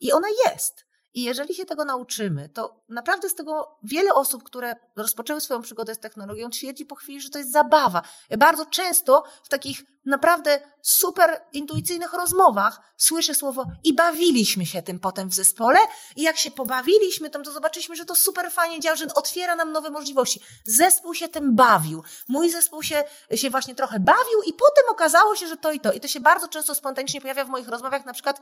I 0.00 0.12
ona 0.12 0.28
jest. 0.44 0.85
I 1.16 1.22
jeżeli 1.22 1.54
się 1.54 1.66
tego 1.66 1.84
nauczymy, 1.84 2.48
to 2.48 2.80
naprawdę 2.88 3.28
z 3.28 3.34
tego 3.34 3.78
wiele 3.82 4.14
osób, 4.14 4.44
które 4.44 4.76
rozpoczęły 4.96 5.40
swoją 5.40 5.62
przygodę 5.62 5.94
z 5.94 5.98
technologią, 5.98 6.50
twierdzi 6.50 6.86
po 6.86 6.94
chwili, 6.94 7.20
że 7.20 7.30
to 7.30 7.38
jest 7.38 7.52
zabawa. 7.52 8.02
Bardzo 8.38 8.66
często 8.66 9.24
w 9.42 9.48
takich 9.48 9.82
naprawdę 10.04 10.60
super 10.82 11.40
intuicyjnych 11.52 12.12
rozmowach 12.12 12.80
słyszę 12.96 13.34
słowo 13.34 13.64
i 13.84 13.94
bawiliśmy 13.94 14.66
się 14.66 14.82
tym 14.82 14.98
potem 14.98 15.28
w 15.28 15.34
zespole 15.34 15.78
i 16.16 16.22
jak 16.22 16.36
się 16.36 16.50
pobawiliśmy 16.50 17.30
to 17.30 17.52
zobaczyliśmy, 17.52 17.96
że 17.96 18.04
to 18.04 18.14
super 18.14 18.52
fajnie 18.52 18.80
działa, 18.80 18.96
że 18.96 19.06
otwiera 19.14 19.56
nam 19.56 19.72
nowe 19.72 19.90
możliwości. 19.90 20.40
Zespół 20.64 21.14
się 21.14 21.28
tym 21.28 21.56
bawił. 21.56 22.02
Mój 22.28 22.50
zespół 22.50 22.82
się, 22.82 23.04
się 23.34 23.50
właśnie 23.50 23.74
trochę 23.74 24.00
bawił 24.00 24.42
i 24.46 24.52
potem 24.52 24.84
okazało 24.90 25.36
się, 25.36 25.46
że 25.48 25.56
to 25.56 25.72
i 25.72 25.80
to. 25.80 25.92
I 25.92 26.00
to 26.00 26.08
się 26.08 26.20
bardzo 26.20 26.48
często 26.48 26.74
spontanicznie 26.74 27.20
pojawia 27.20 27.44
w 27.44 27.48
moich 27.48 27.68
rozmowach, 27.68 28.06
na 28.06 28.12
przykład 28.12 28.40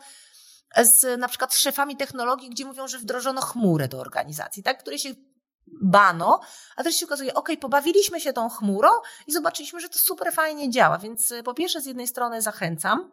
z 0.83 1.21
na 1.21 1.29
przykład 1.29 1.55
szefami 1.55 1.97
technologii, 1.97 2.51
gdzie 2.51 2.65
mówią, 2.65 2.89
że 2.89 2.99
wdrożono 2.99 3.41
chmurę 3.41 3.89
do 3.89 3.99
organizacji, 3.99 4.63
tak, 4.63 4.79
które 4.79 4.99
się 4.99 5.15
bano, 5.67 6.41
a 6.77 6.83
też 6.83 6.97
się 6.97 7.07
okazuje, 7.07 7.35
ok, 7.35 7.49
pobawiliśmy 7.61 8.21
się 8.21 8.33
tą 8.33 8.49
chmurą 8.49 8.89
i 9.27 9.33
zobaczyliśmy, 9.33 9.81
że 9.81 9.89
to 9.89 9.99
super 9.99 10.33
fajnie 10.33 10.71
działa. 10.71 10.99
Więc 10.99 11.33
e, 11.33 11.43
po 11.43 11.55
pierwsze, 11.55 11.81
z 11.81 11.87
jednej 11.87 12.09
strony 12.09 12.43
zachęcam, 12.43 13.11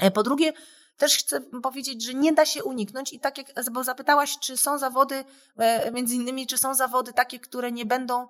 e, 0.00 0.10
po 0.10 0.22
drugie, 0.22 0.52
też 0.96 1.16
chcę 1.16 1.40
powiedzieć, 1.40 2.04
że 2.04 2.14
nie 2.14 2.32
da 2.32 2.46
się 2.46 2.64
uniknąć 2.64 3.12
i 3.12 3.20
tak 3.20 3.38
jak, 3.38 3.46
bo 3.72 3.84
zapytałaś, 3.84 4.38
czy 4.38 4.56
są 4.56 4.78
zawody, 4.78 5.24
e, 5.56 5.90
między 5.90 6.14
innymi, 6.14 6.46
czy 6.46 6.58
są 6.58 6.74
zawody 6.74 7.12
takie, 7.12 7.40
które 7.40 7.72
nie 7.72 7.86
będą 7.86 8.28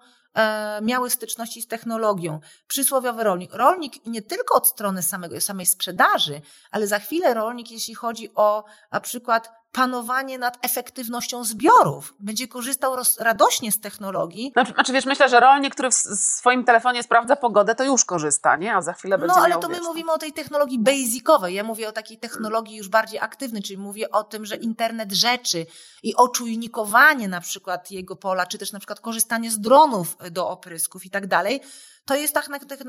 miały 0.83 1.11
styczności 1.11 1.62
z 1.62 1.66
technologią. 1.66 2.40
Przysłowiowy 2.66 3.24
rolnik. 3.24 3.55
Rolnik 3.55 4.07
nie 4.07 4.22
tylko 4.22 4.55
od 4.55 4.68
strony 4.68 5.03
samego, 5.03 5.40
samej 5.40 5.66
sprzedaży, 5.66 6.40
ale 6.70 6.87
za 6.87 6.98
chwilę 6.98 7.35
rolnik, 7.35 7.70
jeśli 7.70 7.94
chodzi 7.94 8.35
o 8.35 8.64
na 8.92 9.00
przykład 9.00 9.63
panowanie 9.75 10.39
nad 10.39 10.59
efektywnością 10.63 11.45
zbiorów. 11.45 12.15
Będzie 12.21 12.49
korzystał 12.49 12.97
roz, 12.97 13.21
radośnie 13.21 13.73
z 13.73 13.81
technologii. 13.81 14.51
Znaczy, 14.53 14.73
znaczy, 14.73 14.93
wiesz, 14.93 15.07
myślę, 15.07 15.29
że 15.29 15.41
rolnik, 15.41 15.75
który 15.75 15.91
w 15.91 15.95
swoim 15.95 16.65
telefonie 16.65 17.03
sprawdza 17.03 17.37
pogodę, 17.37 17.75
to 17.75 17.85
już 17.85 18.05
korzysta, 18.05 18.57
nie? 18.57 18.75
A 18.75 18.83
za 18.83 18.93
chwilę 18.93 19.19
będzie 19.19 19.35
No, 19.35 19.41
ale 19.41 19.51
miał, 19.51 19.61
to 19.61 19.69
wiesz, 19.69 19.79
my 19.79 19.85
mówimy 19.85 20.13
o 20.13 20.19
tej 20.19 20.33
technologii 20.33 20.79
basicowej. 20.79 21.55
Ja 21.55 21.65
mówię 21.65 21.89
o 21.89 21.93
takiej 21.93 22.19
technologii 22.19 22.77
już 22.77 22.89
bardziej 22.89 23.21
aktywnej, 23.21 23.63
czyli 23.63 23.79
mówię 23.79 24.11
o 24.11 24.25
tym, 24.25 24.47
że 24.47 24.57
internet 24.57 25.13
rzeczy 25.13 25.67
i 26.03 26.17
oczujnikowanie 26.17 27.29
na 27.29 27.41
przykład 27.41 27.91
jego 27.91 28.17
pola, 28.17 28.47
czy 28.47 28.59
też 28.59 28.73
na 28.73 28.79
przykład 28.79 29.01
korzystanie 29.01 29.51
z 29.51 29.61
dronów 29.61 30.17
do 30.31 30.49
oprysków 30.49 31.07
i 31.07 31.11
tak 31.11 31.27
dalej, 31.27 31.61
to 32.05 32.14
jest 32.14 32.35
ta 32.35 32.43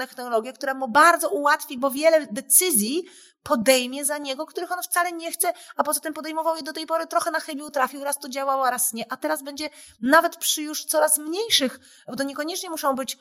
technologia, 0.08 0.54
która 0.54 0.74
mu 0.74 0.88
bardzo 0.88 1.30
ułatwi, 1.30 1.78
bo 1.78 1.92
wiele 1.92 2.28
decyzji 2.32 3.04
podejmie 3.44 4.06
za 4.06 4.18
niego, 4.18 4.46
których 4.46 4.72
on 4.72 4.82
wcale 4.84 5.12
nie 5.12 5.32
chce, 5.32 5.54
a 5.76 5.84
poza 5.84 6.00
tym 6.00 6.14
podejmował 6.14 6.56
je 6.56 6.64
do 6.64 6.74
tej 6.74 6.86
pory 6.86 7.08
trochę 7.08 7.32
na 7.32 7.40
chybił 7.40 7.70
trafił, 7.70 8.04
raz 8.04 8.20
to 8.20 8.30
działało, 8.30 8.70
raz 8.70 8.94
nie, 8.94 9.12
a 9.12 9.18
teraz 9.18 9.44
będzie 9.44 9.70
nawet 10.02 10.38
przy 10.38 10.62
już 10.62 10.86
coraz 10.86 11.18
mniejszych, 11.18 11.80
bo 12.08 12.16
to 12.16 12.24
niekoniecznie 12.24 12.70
muszą 12.70 12.96
być 12.96 13.18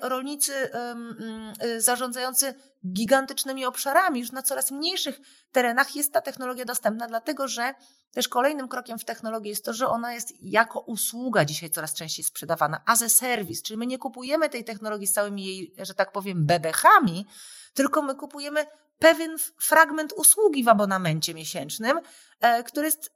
rolnicy 0.00 0.70
um, 0.74 1.52
zarządzający 1.78 2.54
gigantycznymi 2.92 3.64
obszarami, 3.64 4.20
już 4.20 4.32
na 4.32 4.42
coraz 4.42 4.70
mniejszych 4.70 5.20
terenach 5.52 5.96
jest 5.96 6.12
ta 6.12 6.20
technologia 6.20 6.64
dostępna, 6.64 7.06
dlatego 7.06 7.48
że 7.48 7.74
też 8.12 8.28
kolejnym 8.28 8.68
krokiem 8.68 8.98
w 8.98 9.04
technologii 9.04 9.50
jest 9.50 9.64
to, 9.64 9.72
że 9.72 9.88
ona 9.88 10.14
jest 10.14 10.42
jako 10.42 10.80
usługa 10.80 11.44
dzisiaj 11.44 11.70
coraz 11.70 11.94
częściej 11.94 12.24
sprzedawana, 12.24 12.82
as 12.86 13.02
a 13.02 13.08
service, 13.08 13.62
czyli 13.62 13.78
my 13.78 13.86
nie 13.86 13.98
kupujemy 13.98 14.48
tej 14.48 14.64
technologii 14.64 15.06
z 15.06 15.12
całymi 15.12 15.44
jej, 15.44 15.74
że 15.78 15.94
tak 15.94 16.12
powiem, 16.12 16.46
bebechami, 16.46 17.26
tylko 17.74 18.02
my 18.02 18.14
kupujemy 18.14 18.66
pewien 18.98 19.36
fragment 19.58 20.12
usługi 20.12 20.64
w 20.64 20.68
abonamencie 20.68 21.34
miesięcznym, 21.34 22.00
e, 22.40 22.62
który 22.62 22.86
jest 22.86 23.12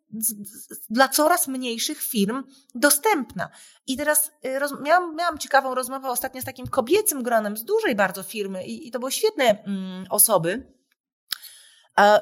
dla 0.90 1.08
coraz 1.08 1.48
mniejszych 1.48 2.02
firm 2.02 2.42
dostępna. 2.74 3.48
I 3.86 3.96
teraz 3.96 4.30
e, 4.42 4.60
miałam, 4.82 5.16
miałam 5.16 5.38
ciekawą 5.38 5.74
rozmowę 5.74 6.08
ostatnio 6.08 6.42
z 6.42 6.44
takim 6.44 6.66
kobiecym 6.66 7.22
gronem 7.22 7.56
z 7.56 7.64
dużej 7.64 7.94
bardzo 7.94 8.22
firmy 8.22 8.66
i, 8.66 8.88
i 8.88 8.90
to 8.90 8.98
były 8.98 9.12
świetne 9.12 9.44
mm, 9.44 10.06
osoby. 10.10 10.75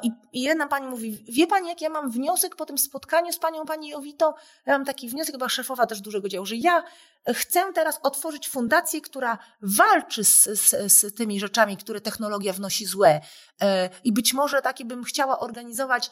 I, 0.02 0.42
jedna 0.42 0.66
pani 0.66 0.86
mówi, 0.86 1.24
wie 1.28 1.46
pani, 1.46 1.68
jak 1.68 1.80
ja 1.80 1.88
mam 1.88 2.10
wniosek 2.10 2.56
po 2.56 2.66
tym 2.66 2.78
spotkaniu 2.78 3.32
z 3.32 3.38
panią, 3.38 3.66
pani 3.66 3.88
Jowito, 3.88 4.34
ja 4.66 4.72
mam 4.72 4.84
taki 4.84 5.08
wniosek, 5.08 5.34
chyba 5.34 5.48
szefowa 5.48 5.86
też 5.86 6.00
dużego 6.00 6.28
działu, 6.28 6.46
że 6.46 6.56
ja 6.56 6.84
chcę 7.34 7.72
teraz 7.72 8.00
otworzyć 8.02 8.48
fundację, 8.48 9.00
która 9.00 9.38
walczy 9.62 10.24
z, 10.24 10.44
z, 10.44 10.92
z 10.92 11.14
tymi 11.14 11.40
rzeczami, 11.40 11.76
które 11.76 12.00
technologia 12.00 12.52
wnosi 12.52 12.86
złe. 12.86 13.20
E, 13.60 13.90
I 14.04 14.12
być 14.12 14.34
może 14.34 14.62
takie 14.62 14.84
bym 14.84 15.04
chciała 15.04 15.40
organizować 15.40 16.10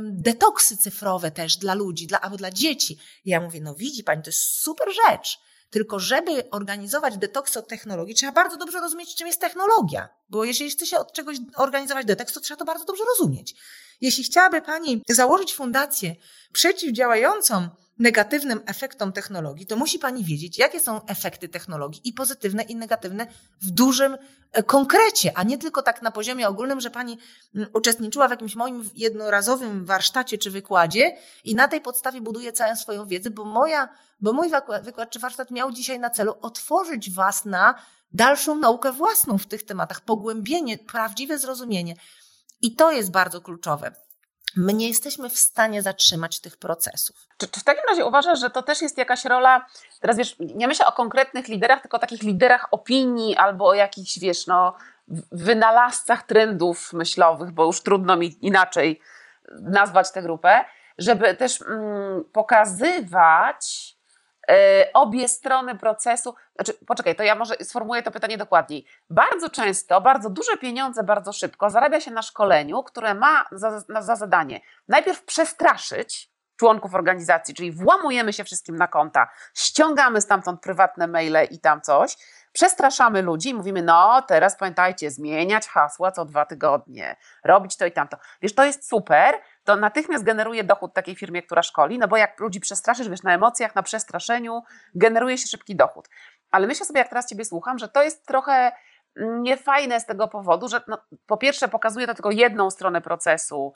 detoksy 0.00 0.76
cyfrowe 0.76 1.30
też 1.30 1.56
dla 1.56 1.74
ludzi, 1.74 2.06
dla, 2.06 2.20
albo 2.20 2.36
dla 2.36 2.50
dzieci. 2.50 2.98
I 3.24 3.30
ja 3.30 3.40
mówię, 3.40 3.60
no 3.60 3.74
widzi 3.74 4.04
pani, 4.04 4.22
to 4.22 4.28
jest 4.28 4.40
super 4.40 4.88
rzecz. 5.06 5.38
Tylko 5.74 5.98
żeby 5.98 6.50
organizować 6.50 7.18
detoks 7.18 7.56
od 7.56 7.68
technologii, 7.68 8.14
trzeba 8.14 8.32
bardzo 8.32 8.56
dobrze 8.56 8.80
rozumieć, 8.80 9.14
czym 9.14 9.26
jest 9.26 9.40
technologia. 9.40 10.08
Bo 10.28 10.44
jeśli 10.44 10.70
chce 10.70 10.86
się 10.86 10.98
od 10.98 11.12
czegoś 11.12 11.36
organizować 11.56 12.06
detoks, 12.06 12.32
to 12.32 12.40
trzeba 12.40 12.58
to 12.58 12.64
bardzo 12.64 12.84
dobrze 12.84 13.04
rozumieć. 13.04 13.54
Jeśli 14.00 14.24
chciałaby 14.24 14.62
Pani 14.62 15.02
założyć 15.08 15.54
fundację 15.54 16.16
przeciwdziałającą 16.52 17.68
negatywnym 17.98 18.60
efektom 18.66 19.12
technologii, 19.12 19.66
to 19.66 19.76
musi 19.76 19.98
Pani 19.98 20.24
wiedzieć, 20.24 20.58
jakie 20.58 20.80
są 20.80 21.06
efekty 21.06 21.48
technologii 21.48 22.00
i 22.04 22.12
pozytywne 22.12 22.62
i 22.62 22.76
negatywne 22.76 23.26
w 23.62 23.70
dużym 23.70 24.16
e, 24.52 24.62
konkrecie, 24.62 25.32
a 25.34 25.42
nie 25.42 25.58
tylko 25.58 25.82
tak 25.82 26.02
na 26.02 26.10
poziomie 26.10 26.48
ogólnym, 26.48 26.80
że 26.80 26.90
Pani 26.90 27.18
mm, 27.54 27.68
uczestniczyła 27.72 28.28
w 28.28 28.30
jakimś 28.30 28.56
moim 28.56 28.90
jednorazowym 28.94 29.84
warsztacie 29.84 30.38
czy 30.38 30.50
wykładzie 30.50 31.16
i 31.44 31.54
na 31.54 31.68
tej 31.68 31.80
podstawie 31.80 32.20
buduje 32.20 32.52
całą 32.52 32.76
swoją 32.76 33.06
wiedzę, 33.06 33.30
bo 33.30 33.44
moja, 33.44 33.88
bo 34.20 34.32
mój 34.32 34.50
wykład 34.82 35.10
czy 35.10 35.18
warsztat 35.18 35.50
miał 35.50 35.72
dzisiaj 35.72 36.00
na 36.00 36.10
celu 36.10 36.34
otworzyć 36.42 37.10
Was 37.10 37.44
na 37.44 37.74
dalszą 38.12 38.54
naukę 38.54 38.92
własną 38.92 39.38
w 39.38 39.46
tych 39.46 39.64
tematach, 39.64 40.00
pogłębienie, 40.00 40.78
prawdziwe 40.78 41.38
zrozumienie. 41.38 41.96
I 42.62 42.76
to 42.76 42.92
jest 42.92 43.10
bardzo 43.10 43.40
kluczowe. 43.40 44.04
My 44.56 44.74
nie 44.74 44.88
jesteśmy 44.88 45.30
w 45.30 45.38
stanie 45.38 45.82
zatrzymać 45.82 46.40
tych 46.40 46.56
procesów. 46.56 47.16
Czy, 47.36 47.48
czy, 47.48 47.60
w 47.60 47.64
takim 47.64 47.82
razie 47.88 48.06
uważasz, 48.06 48.40
że 48.40 48.50
to 48.50 48.62
też 48.62 48.82
jest 48.82 48.98
jakaś 48.98 49.24
rola, 49.24 49.66
teraz 50.00 50.16
wiesz, 50.16 50.36
nie 50.40 50.68
myślę 50.68 50.86
o 50.86 50.92
konkretnych 50.92 51.48
liderach, 51.48 51.82
tylko 51.82 51.96
o 51.96 52.00
takich 52.00 52.22
liderach 52.22 52.68
opinii 52.70 53.36
albo 53.36 53.66
o 53.68 53.74
jakichś, 53.74 54.18
wiesz, 54.18 54.46
no, 54.46 54.76
wynalazcach 55.32 56.22
trendów 56.22 56.92
myślowych, 56.92 57.50
bo 57.50 57.64
już 57.64 57.80
trudno 57.80 58.16
mi 58.16 58.46
inaczej 58.46 59.00
nazwać 59.60 60.12
tę 60.12 60.22
grupę, 60.22 60.64
żeby 60.98 61.34
też 61.34 61.62
mm, 61.62 62.24
pokazywać 62.32 63.93
obie 64.94 65.28
strony 65.28 65.78
procesu. 65.78 66.34
Znaczy, 66.54 66.74
poczekaj, 66.86 67.16
to 67.16 67.22
ja 67.22 67.34
może 67.34 67.54
sformułuję 67.62 68.02
to 68.02 68.10
pytanie 68.10 68.38
dokładniej. 68.38 68.86
Bardzo 69.10 69.50
często, 69.50 70.00
bardzo 70.00 70.30
duże 70.30 70.56
pieniądze 70.56 71.02
bardzo 71.02 71.32
szybko 71.32 71.70
zarabia 71.70 72.00
się 72.00 72.10
na 72.10 72.22
szkoleniu, 72.22 72.82
które 72.82 73.14
ma 73.14 73.44
za, 73.52 73.80
za 74.00 74.16
zadanie 74.16 74.60
najpierw 74.88 75.24
przestraszyć 75.24 76.34
członków 76.56 76.94
organizacji, 76.94 77.54
czyli 77.54 77.72
włamujemy 77.72 78.32
się 78.32 78.44
wszystkim 78.44 78.76
na 78.76 78.88
konta, 78.88 79.28
ściągamy 79.54 80.20
stamtąd 80.20 80.60
prywatne 80.60 81.06
maile 81.06 81.46
i 81.50 81.60
tam 81.60 81.80
coś, 81.80 82.16
przestraszamy 82.54 83.22
ludzi 83.22 83.54
mówimy, 83.54 83.82
no 83.82 84.22
teraz 84.22 84.56
pamiętajcie, 84.56 85.10
zmieniać 85.10 85.68
hasła 85.68 86.12
co 86.12 86.24
dwa 86.24 86.46
tygodnie, 86.46 87.16
robić 87.44 87.76
to 87.76 87.86
i 87.86 87.92
tamto. 87.92 88.16
Wiesz, 88.42 88.54
to 88.54 88.64
jest 88.64 88.88
super, 88.88 89.34
to 89.64 89.76
natychmiast 89.76 90.24
generuje 90.24 90.64
dochód 90.64 90.94
takiej 90.94 91.16
firmie, 91.16 91.42
która 91.42 91.62
szkoli, 91.62 91.98
no 91.98 92.08
bo 92.08 92.16
jak 92.16 92.40
ludzi 92.40 92.60
przestraszysz, 92.60 93.08
wiesz, 93.08 93.22
na 93.22 93.34
emocjach, 93.34 93.74
na 93.74 93.82
przestraszeniu, 93.82 94.62
generuje 94.94 95.38
się 95.38 95.46
szybki 95.46 95.76
dochód. 95.76 96.08
Ale 96.50 96.66
myślę 96.66 96.86
sobie, 96.86 96.98
jak 96.98 97.08
teraz 97.08 97.28
Ciebie 97.28 97.44
słucham, 97.44 97.78
że 97.78 97.88
to 97.88 98.02
jest 98.02 98.26
trochę 98.26 98.72
niefajne 99.16 100.00
z 100.00 100.06
tego 100.06 100.28
powodu, 100.28 100.68
że 100.68 100.80
no, 100.88 100.98
po 101.26 101.36
pierwsze 101.36 101.68
pokazuje 101.68 102.06
to 102.06 102.14
tylko 102.14 102.30
jedną 102.30 102.70
stronę 102.70 103.00
procesu, 103.00 103.74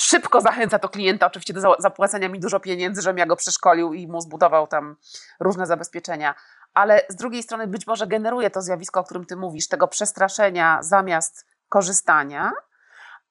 szybko 0.00 0.40
zachęca 0.40 0.78
to 0.78 0.88
klienta 0.88 1.26
oczywiście 1.26 1.52
do 1.52 1.76
zapłacenia 1.78 2.28
mi 2.28 2.40
dużo 2.40 2.60
pieniędzy, 2.60 3.02
żebym 3.02 3.18
ja 3.18 3.26
go 3.26 3.36
przeszkolił 3.36 3.92
i 3.92 4.06
mu 4.08 4.20
zbudował 4.20 4.66
tam 4.66 4.96
różne 5.40 5.66
zabezpieczenia, 5.66 6.34
ale 6.78 7.02
z 7.08 7.16
drugiej 7.16 7.42
strony 7.42 7.66
być 7.66 7.86
może 7.86 8.06
generuje 8.06 8.50
to 8.50 8.62
zjawisko, 8.62 9.00
o 9.00 9.04
którym 9.04 9.26
ty 9.26 9.36
mówisz, 9.36 9.68
tego 9.68 9.88
przestraszenia 9.88 10.78
zamiast 10.82 11.46
korzystania. 11.68 12.52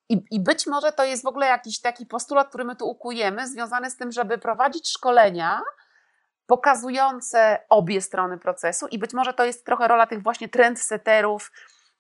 I, 0.10 0.26
I 0.32 0.40
być 0.40 0.68
może 0.68 0.92
to 0.92 1.04
jest 1.04 1.24
w 1.24 1.28
ogóle 1.28 1.48
jakiś 1.48 1.82
taki 1.82 2.06
postulat, 2.06 2.50
który 2.50 2.66
my 2.66 2.76
tu 2.76 2.90
ukujemy, 2.90 3.48
związany 3.48 3.92
z 3.92 3.98
tym, 3.98 4.12
żeby 4.12 4.38
prowadzić 4.38 4.92
szkolenia 4.92 5.62
pokazujące 6.46 7.60
obie 7.70 8.02
strony 8.02 8.38
procesu, 8.38 8.88
i 8.88 9.00
być 9.00 9.14
może 9.14 9.34
to 9.34 9.46
jest 9.46 9.66
trochę 9.66 9.88
rola 9.88 10.08
tych 10.08 10.24
właśnie 10.24 10.50
trendsetterów, 10.50 11.52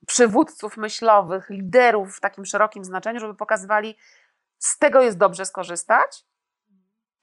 przywódców 0.07 0.77
myślowych, 0.77 1.49
liderów 1.49 2.17
w 2.17 2.19
takim 2.19 2.45
szerokim 2.45 2.83
znaczeniu, 2.83 3.19
żeby 3.19 3.35
pokazywali, 3.35 3.97
z 4.59 4.77
tego 4.77 5.01
jest 5.01 5.17
dobrze 5.17 5.45
skorzystać, 5.45 6.25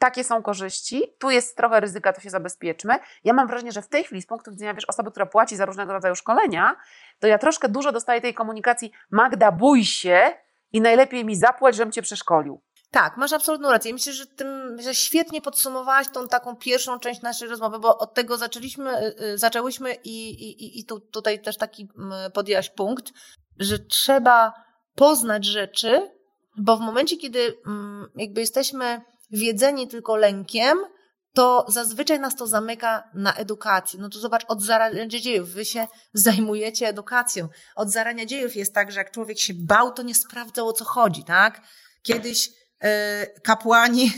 takie 0.04 0.24
są 0.24 0.42
korzyści, 0.42 1.02
tu 1.18 1.30
jest 1.30 1.56
trochę 1.56 1.80
ryzyka, 1.80 2.12
to 2.12 2.20
się 2.20 2.30
zabezpieczmy. 2.30 2.94
Ja 3.24 3.32
mam 3.32 3.46
wrażenie, 3.46 3.72
że 3.72 3.82
w 3.82 3.88
tej 3.88 4.04
chwili 4.04 4.22
z 4.22 4.26
punktu 4.26 4.50
widzenia 4.50 4.74
wiesz, 4.74 4.84
osoby, 4.84 5.10
która 5.10 5.26
płaci 5.26 5.56
za 5.56 5.64
różnego 5.64 5.92
rodzaju 5.92 6.14
szkolenia, 6.14 6.76
to 7.20 7.26
ja 7.26 7.38
troszkę 7.38 7.68
dużo 7.68 7.92
dostaję 7.92 8.20
tej 8.20 8.34
komunikacji 8.34 8.92
Magda, 9.10 9.52
bój 9.52 9.84
się 9.84 10.30
i 10.72 10.80
najlepiej 10.80 11.24
mi 11.24 11.36
zapłać, 11.36 11.76
żebym 11.76 11.92
cię 11.92 12.02
przeszkolił. 12.02 12.62
Tak, 12.90 13.16
masz 13.16 13.32
absolutną 13.32 13.70
rację. 13.70 13.92
Myślę, 13.92 14.12
że, 14.12 14.26
tym, 14.26 14.76
że 14.82 14.94
świetnie 14.94 15.42
podsumowałaś 15.42 16.08
tą 16.08 16.28
taką 16.28 16.56
pierwszą 16.56 16.98
część 16.98 17.22
naszej 17.22 17.48
rozmowy, 17.48 17.78
bo 17.78 17.98
od 17.98 18.14
tego 18.14 18.36
zaczęliśmy, 18.36 18.98
y, 18.98 19.24
y, 19.24 19.38
zaczęłyśmy 19.38 19.94
i, 19.94 20.30
i, 20.30 20.80
i 20.80 20.84
tu, 20.84 21.00
tutaj 21.00 21.42
też 21.42 21.56
taki 21.56 21.88
podjęłaś 22.34 22.70
punkt, 22.70 23.12
że 23.58 23.78
trzeba 23.78 24.52
poznać 24.94 25.44
rzeczy, 25.44 26.10
bo 26.56 26.76
w 26.76 26.80
momencie, 26.80 27.16
kiedy 27.16 27.54
mm, 27.66 28.06
jakby 28.16 28.40
jesteśmy 28.40 29.13
wiedzeni 29.30 29.88
tylko 29.88 30.16
lękiem, 30.16 30.78
to 31.34 31.64
zazwyczaj 31.68 32.20
nas 32.20 32.36
to 32.36 32.46
zamyka 32.46 33.10
na 33.14 33.34
edukacji. 33.34 33.98
No 33.98 34.08
to 34.08 34.18
zobacz, 34.18 34.44
od 34.48 34.62
zarania 34.62 35.06
dziejów, 35.06 35.50
wy 35.50 35.64
się 35.64 35.86
zajmujecie 36.12 36.88
edukacją. 36.88 37.48
Od 37.76 37.90
zarania 37.90 38.26
dziejów 38.26 38.56
jest 38.56 38.74
tak, 38.74 38.92
że 38.92 38.98
jak 38.98 39.10
człowiek 39.10 39.38
się 39.38 39.54
bał, 39.56 39.92
to 39.92 40.02
nie 40.02 40.14
sprawdzał 40.14 40.68
o 40.68 40.72
co 40.72 40.84
chodzi, 40.84 41.24
tak? 41.24 41.60
Kiedyś 42.02 42.50
e, 42.80 43.26
kapłani 43.40 44.12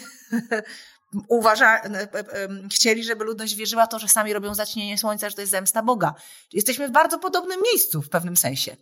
uważa, 1.29 1.83
e, 1.83 1.89
e, 1.89 2.49
chcieli, 2.73 3.05
żeby 3.05 3.25
ludność 3.25 3.55
wierzyła 3.55 3.87
to, 3.87 3.99
że 3.99 4.09
sami 4.09 4.33
robią 4.33 4.55
zaćmienie 4.55 4.99
słońca, 4.99 5.29
że 5.31 5.35
to 5.35 5.43
jest 5.43 5.51
zemsta 5.51 5.83
Boga. 5.83 6.15
Jesteśmy 6.53 6.89
w 6.89 6.93
bardzo 6.93 7.19
podobnym 7.19 7.61
miejscu 7.73 8.03
w 8.03 8.09
pewnym 8.09 8.37
sensie. 8.37 8.77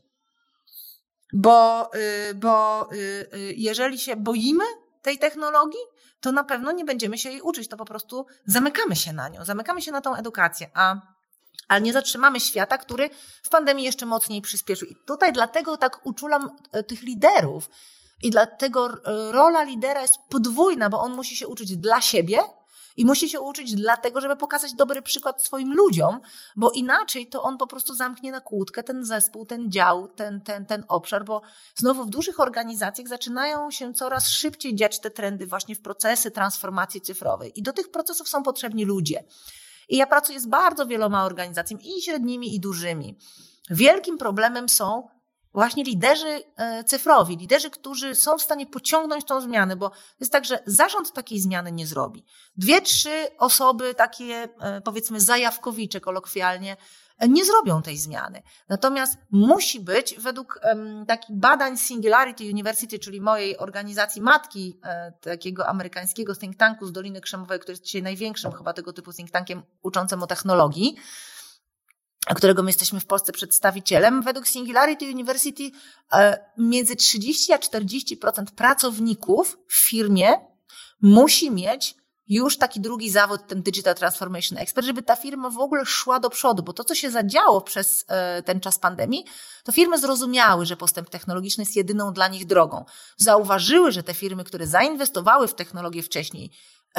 Bo, 1.32 1.90
y, 1.94 2.34
bo 2.34 2.88
y, 2.92 2.96
y, 3.34 3.54
jeżeli 3.56 3.98
się 3.98 4.16
boimy 4.16 4.64
tej 5.02 5.18
technologii, 5.18 5.80
to 6.24 6.32
na 6.32 6.44
pewno 6.44 6.72
nie 6.72 6.84
będziemy 6.84 7.18
się 7.18 7.30
jej 7.30 7.40
uczyć, 7.40 7.68
to 7.68 7.76
po 7.76 7.84
prostu 7.84 8.26
zamykamy 8.46 8.96
się 8.96 9.12
na 9.12 9.28
nią, 9.28 9.44
zamykamy 9.44 9.82
się 9.82 9.92
na 9.92 10.00
tą 10.00 10.14
edukację, 10.14 10.70
a 10.74 10.96
ale 11.68 11.80
nie 11.80 11.92
zatrzymamy 11.92 12.40
świata, 12.40 12.78
który 12.78 13.10
w 13.42 13.48
pandemii 13.48 13.84
jeszcze 13.84 14.06
mocniej 14.06 14.42
przyspieszył. 14.42 14.88
I 14.88 14.96
tutaj 15.06 15.32
dlatego 15.32 15.76
tak 15.76 16.06
uczulam 16.06 16.50
e, 16.72 16.82
tych 16.82 17.02
liderów. 17.02 17.70
I 18.22 18.30
dlatego 18.30 18.88
rola 19.30 19.62
lidera 19.62 20.02
jest 20.02 20.18
podwójna, 20.28 20.90
bo 20.90 21.00
on 21.00 21.14
musi 21.14 21.36
się 21.36 21.48
uczyć 21.48 21.76
dla 21.76 22.00
siebie, 22.00 22.38
i 22.96 23.04
musi 23.04 23.28
się 23.28 23.40
uczyć 23.40 23.74
dlatego, 23.74 24.20
żeby 24.20 24.36
pokazać 24.36 24.74
dobry 24.74 25.02
przykład 25.02 25.44
swoim 25.44 25.74
ludziom, 25.74 26.20
bo 26.56 26.70
inaczej 26.70 27.26
to 27.26 27.42
on 27.42 27.58
po 27.58 27.66
prostu 27.66 27.94
zamknie 27.94 28.32
na 28.32 28.40
kłódkę 28.40 28.82
ten 28.82 29.04
zespół, 29.04 29.46
ten 29.46 29.70
dział, 29.70 30.08
ten, 30.08 30.40
ten, 30.40 30.66
ten 30.66 30.84
obszar, 30.88 31.24
bo 31.24 31.42
znowu 31.74 32.04
w 32.04 32.10
dużych 32.10 32.40
organizacjach 32.40 33.08
zaczynają 33.08 33.70
się 33.70 33.94
coraz 33.94 34.28
szybciej 34.28 34.74
dziać 34.74 35.00
te 35.00 35.10
trendy 35.10 35.46
właśnie 35.46 35.74
w 35.74 35.80
procesy 35.80 36.30
transformacji 36.30 37.00
cyfrowej. 37.00 37.52
I 37.58 37.62
do 37.62 37.72
tych 37.72 37.90
procesów 37.90 38.28
są 38.28 38.42
potrzebni 38.42 38.84
ludzie. 38.84 39.24
I 39.88 39.96
ja 39.96 40.06
pracuję 40.06 40.40
z 40.40 40.46
bardzo 40.46 40.86
wieloma 40.86 41.24
organizacjami, 41.24 41.98
i 41.98 42.02
średnimi, 42.02 42.54
i 42.54 42.60
dużymi. 42.60 43.18
Wielkim 43.70 44.18
problemem 44.18 44.68
są 44.68 45.08
właśnie 45.54 45.84
liderzy 45.84 46.42
e, 46.56 46.84
cyfrowi, 46.84 47.36
liderzy, 47.36 47.70
którzy 47.70 48.14
są 48.14 48.38
w 48.38 48.42
stanie 48.42 48.66
pociągnąć 48.66 49.24
tą 49.24 49.40
zmianę, 49.40 49.76
bo 49.76 49.90
jest 50.20 50.32
tak, 50.32 50.44
że 50.44 50.62
zarząd 50.66 51.12
takiej 51.12 51.40
zmiany 51.40 51.72
nie 51.72 51.86
zrobi. 51.86 52.24
Dwie, 52.56 52.80
trzy 52.80 53.26
osoby, 53.38 53.94
takie 53.94 54.48
e, 54.60 54.80
powiedzmy 54.80 55.20
zajawkowicze 55.20 56.00
kolokwialnie, 56.00 56.76
e, 57.18 57.28
nie 57.28 57.44
zrobią 57.44 57.82
tej 57.82 57.98
zmiany. 57.98 58.42
Natomiast 58.68 59.18
musi 59.30 59.80
być, 59.80 60.14
według 60.18 60.60
um, 60.64 61.06
takich 61.06 61.36
badań 61.36 61.76
Singularity 61.76 62.44
University, 62.44 62.98
czyli 62.98 63.20
mojej 63.20 63.58
organizacji 63.58 64.22
matki, 64.22 64.80
e, 64.84 65.12
takiego 65.12 65.68
amerykańskiego 65.68 66.34
think 66.34 66.56
tanku 66.56 66.86
z 66.86 66.92
Doliny 66.92 67.20
Krzemowej, 67.20 67.58
który 67.58 67.72
jest 67.72 67.84
dzisiaj 67.84 68.02
największym 68.02 68.52
chyba 68.52 68.72
tego 68.72 68.92
typu 68.92 69.12
think 69.12 69.30
tankiem 69.30 69.62
uczącym 69.82 70.22
o 70.22 70.26
technologii, 70.26 70.96
którego 72.34 72.62
my 72.62 72.68
jesteśmy 72.68 73.00
w 73.00 73.06
Polsce 73.06 73.32
przedstawicielem, 73.32 74.22
według 74.22 74.46
Singularity 74.46 75.04
University 75.04 75.70
e, 76.12 76.38
między 76.58 76.96
30 76.96 77.52
a 77.52 77.56
40% 77.56 78.44
pracowników 78.56 79.58
w 79.68 79.74
firmie 79.74 80.32
musi 81.00 81.50
mieć 81.50 81.94
już 82.28 82.58
taki 82.58 82.80
drugi 82.80 83.10
zawód, 83.10 83.40
ten 83.46 83.62
Digital 83.62 83.94
Transformation 83.94 84.58
Expert, 84.58 84.86
żeby 84.86 85.02
ta 85.02 85.16
firma 85.16 85.50
w 85.50 85.58
ogóle 85.58 85.86
szła 85.86 86.20
do 86.20 86.30
przodu, 86.30 86.62
bo 86.62 86.72
to, 86.72 86.84
co 86.84 86.94
się 86.94 87.10
zadziało 87.10 87.60
przez 87.60 88.04
e, 88.08 88.42
ten 88.42 88.60
czas 88.60 88.78
pandemii, 88.78 89.24
to 89.64 89.72
firmy 89.72 89.98
zrozumiały, 89.98 90.66
że 90.66 90.76
postęp 90.76 91.10
technologiczny 91.10 91.62
jest 91.62 91.76
jedyną 91.76 92.12
dla 92.12 92.28
nich 92.28 92.46
drogą. 92.46 92.84
Zauważyły, 93.16 93.92
że 93.92 94.02
te 94.02 94.14
firmy, 94.14 94.44
które 94.44 94.66
zainwestowały 94.66 95.48
w 95.48 95.54
technologię 95.54 96.02
wcześniej, 96.02 96.50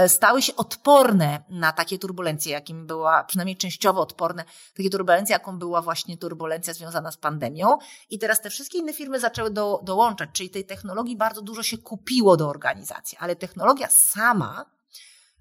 stały 0.08 0.41
się 0.41 0.55
odporne 0.55 1.43
na 1.49 1.71
takie 1.71 1.99
turbulencje, 1.99 2.51
jakim 2.51 2.88
była, 2.88 3.23
przynajmniej 3.23 3.58
częściowo 3.58 4.01
odporne, 4.01 4.43
takie 4.77 4.89
turbulencje, 4.89 5.34
jaką 5.34 5.60
była 5.60 5.81
właśnie 5.81 6.17
turbulencja 6.17 6.73
związana 6.73 7.12
z 7.12 7.17
pandemią. 7.17 7.77
I 8.10 8.19
teraz 8.19 8.41
te 8.41 8.49
wszystkie 8.49 8.77
inne 8.77 8.93
firmy 8.93 9.19
zaczęły 9.19 9.51
do, 9.51 9.81
dołączać, 9.84 10.29
czyli 10.34 10.49
tej 10.49 10.65
technologii 10.65 11.17
bardzo 11.17 11.41
dużo 11.41 11.63
się 11.63 11.77
kupiło 11.77 12.38
do 12.38 12.49
organizacji, 12.49 13.17
ale 13.21 13.36
technologia 13.36 13.88
sama 13.89 14.65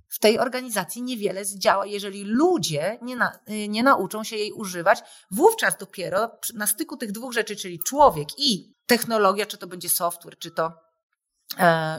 w 0.08 0.18
tej 0.18 0.38
organizacji 0.38 1.02
niewiele 1.02 1.44
zdziała, 1.44 1.86
jeżeli 1.86 2.24
ludzie 2.24 2.98
nie, 3.02 3.16
na, 3.16 3.38
y, 3.50 3.68
nie 3.68 3.82
nauczą 3.82 4.24
się 4.24 4.36
jej 4.36 4.52
używać. 4.52 5.02
Wówczas 5.30 5.76
dopiero 5.78 6.30
na 6.54 6.66
styku 6.66 6.96
tych 6.96 7.12
dwóch 7.12 7.32
rzeczy, 7.32 7.56
czyli 7.56 7.78
człowiek 7.78 8.28
i 8.38 8.74
technologia, 8.86 9.46
czy 9.46 9.58
to 9.58 9.66
będzie 9.66 9.88
software, 9.88 10.38
czy 10.38 10.50
to 10.50 10.72
E, 10.72 10.83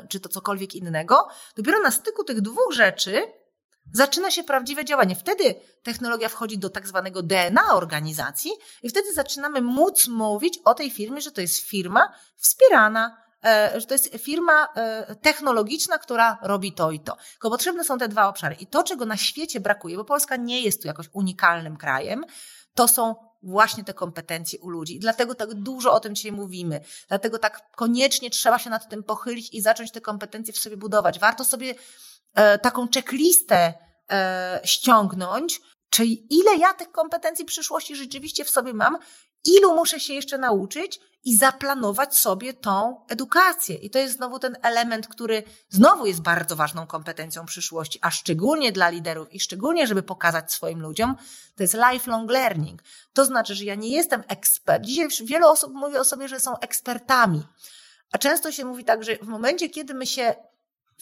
czy 0.09 0.19
to 0.19 0.29
cokolwiek 0.29 0.75
innego, 0.75 1.27
dopiero 1.57 1.79
na 1.79 1.91
styku 1.91 2.23
tych 2.23 2.41
dwóch 2.41 2.73
rzeczy 2.73 3.27
zaczyna 3.93 4.31
się 4.31 4.43
prawdziwe 4.43 4.85
działanie. 4.85 5.15
Wtedy 5.15 5.55
technologia 5.83 6.29
wchodzi 6.29 6.57
do 6.57 6.69
tak 6.69 6.87
zwanego 6.87 7.23
DNA 7.23 7.73
organizacji 7.73 8.51
i 8.83 8.89
wtedy 8.89 9.13
zaczynamy 9.13 9.61
móc 9.61 10.07
mówić 10.07 10.59
o 10.65 10.73
tej 10.73 10.91
firmie, 10.91 11.21
że 11.21 11.31
to 11.31 11.41
jest 11.41 11.57
firma 11.57 12.13
wspierana, 12.37 13.17
e, 13.43 13.79
że 13.79 13.87
to 13.87 13.93
jest 13.93 14.15
firma 14.17 14.67
e, 14.75 15.15
technologiczna, 15.15 15.97
która 15.97 16.37
robi 16.41 16.71
to 16.71 16.91
i 16.91 16.99
to. 16.99 17.17
Tylko 17.31 17.49
potrzebne 17.49 17.83
są 17.83 17.97
te 17.97 18.07
dwa 18.07 18.27
obszary. 18.27 18.55
I 18.59 18.67
to, 18.67 18.83
czego 18.83 19.05
na 19.05 19.17
świecie 19.17 19.59
brakuje, 19.59 19.97
bo 19.97 20.05
Polska 20.05 20.35
nie 20.35 20.61
jest 20.61 20.81
tu 20.81 20.87
jakoś 20.87 21.09
unikalnym 21.13 21.77
krajem, 21.77 22.25
to 22.73 22.87
są 22.87 23.15
właśnie 23.45 23.83
te 23.83 23.93
kompetencje 23.93 24.59
u 24.59 24.69
ludzi. 24.69 24.95
I 24.95 24.99
dlatego 24.99 25.35
tak 25.35 25.53
dużo 25.53 25.93
o 25.93 25.99
tym 25.99 26.15
dzisiaj 26.15 26.31
mówimy. 26.31 26.81
Dlatego 27.07 27.39
tak 27.39 27.71
koniecznie 27.75 28.29
trzeba 28.29 28.59
się 28.59 28.69
nad 28.69 28.89
tym 28.89 29.03
pochylić 29.03 29.53
i 29.53 29.61
zacząć 29.61 29.91
te 29.91 30.01
kompetencje 30.01 30.53
w 30.53 30.57
sobie 30.57 30.77
budować. 30.77 31.19
Warto 31.19 31.45
sobie 31.45 31.75
e, 32.33 32.59
taką 32.59 32.87
checklistę 32.95 33.73
e, 34.11 34.61
ściągnąć, 34.63 35.61
czyli 35.89 36.27
ile 36.29 36.57
ja 36.57 36.73
tych 36.73 36.91
kompetencji 36.91 37.45
przyszłości 37.45 37.95
rzeczywiście 37.95 38.45
w 38.45 38.49
sobie 38.49 38.73
mam, 38.73 38.97
ilu 39.45 39.75
muszę 39.75 39.99
się 39.99 40.13
jeszcze 40.13 40.37
nauczyć 40.37 40.99
i 41.25 41.37
zaplanować 41.37 42.17
sobie 42.17 42.53
tą 42.53 43.05
edukację. 43.09 43.75
I 43.75 43.89
to 43.89 43.99
jest 43.99 44.15
znowu 44.15 44.39
ten 44.39 44.57
element, 44.61 45.07
który 45.07 45.43
znowu 45.69 46.05
jest 46.05 46.21
bardzo 46.21 46.55
ważną 46.55 46.87
kompetencją 46.87 47.45
przyszłości, 47.45 47.99
a 48.01 48.11
szczególnie 48.11 48.71
dla 48.71 48.89
liderów 48.89 49.33
i 49.33 49.39
szczególnie, 49.39 49.87
żeby 49.87 50.03
pokazać 50.03 50.53
swoim 50.53 50.81
ludziom, 50.81 51.15
to 51.55 51.63
jest 51.63 51.77
lifelong 51.91 52.31
learning. 52.31 52.81
To 53.13 53.25
znaczy, 53.25 53.55
że 53.55 53.63
ja 53.63 53.75
nie 53.75 53.89
jestem 53.89 54.23
ekspert. 54.27 54.83
Dzisiaj 54.83 55.07
wiele 55.23 55.49
osób 55.49 55.73
mówi 55.73 55.97
o 55.97 56.03
sobie, 56.03 56.27
że 56.27 56.39
są 56.39 56.59
ekspertami. 56.59 57.43
A 58.11 58.17
często 58.17 58.51
się 58.51 58.65
mówi 58.65 58.85
tak, 58.85 59.03
że 59.03 59.15
w 59.15 59.27
momencie, 59.27 59.69
kiedy 59.69 59.93
my 59.93 60.05
się 60.05 60.35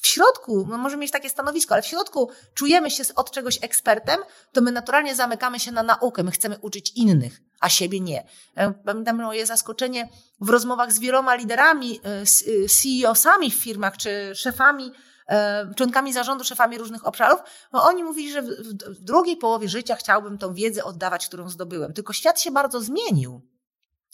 w 0.02 0.08
środku, 0.08 0.68
no 0.70 0.78
możemy 0.78 1.02
mieć 1.02 1.12
takie 1.12 1.30
stanowisko, 1.30 1.74
ale 1.74 1.82
w 1.82 1.88
środku 1.88 2.30
czujemy 2.54 2.92
się 2.92 3.04
od 3.16 3.32
czegoś 3.32 3.60
ekspertem, 3.62 4.20
to 4.52 4.62
my 4.62 4.72
naturalnie 4.72 5.16
zamykamy 5.16 5.60
się 5.60 5.72
na 5.72 5.84
naukę. 5.84 6.24
My 6.24 6.32
chcemy 6.32 6.58
uczyć 6.62 6.92
innych, 6.96 7.42
a 7.60 7.70
siebie 7.70 8.00
nie. 8.00 8.28
E, 8.56 8.72
pamiętam 8.72 9.22
moje 9.22 9.46
zaskoczenie 9.46 10.10
w 10.42 10.50
rozmowach 10.50 10.94
z 10.94 11.00
wieloma 11.00 11.36
liderami, 11.36 12.00
e, 12.06 12.22
e, 12.22 12.26
CEO-sami 12.68 13.52
w 13.52 13.56
firmach, 13.56 13.98
czy 13.98 14.36
szefami, 14.36 14.92
członkami 15.76 16.14
zarządu, 16.14 16.44
szefami 16.44 16.78
różnych 16.78 17.08
obszarów, 17.08 17.40
bo 17.72 17.84
oni 17.84 18.04
mówili, 18.04 18.32
że 18.32 18.42
w 18.42 19.04
drugiej 19.04 19.38
połowie 19.38 19.70
życia 19.70 19.96
chciałbym 19.96 20.38
tą 20.38 20.54
wiedzę 20.54 20.84
oddawać, 20.84 21.28
którą 21.28 21.50
zdobyłem. 21.50 21.94
Tylko 21.94 22.14
świat 22.14 22.42
się 22.42 22.52
bardzo 22.52 22.82
zmienił. 22.82 23.42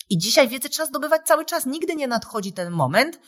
I 0.10 0.18
dzisiaj 0.18 0.48
wiedzę 0.48 0.70
trzeba 0.70 0.86
zdobywać 0.86 1.22
cały 1.26 1.46
czas. 1.46 1.66
Nigdy 1.66 1.96
nie 1.96 2.08
nadchodzi 2.08 2.54
ten 2.54 2.72
moment, 2.72 3.20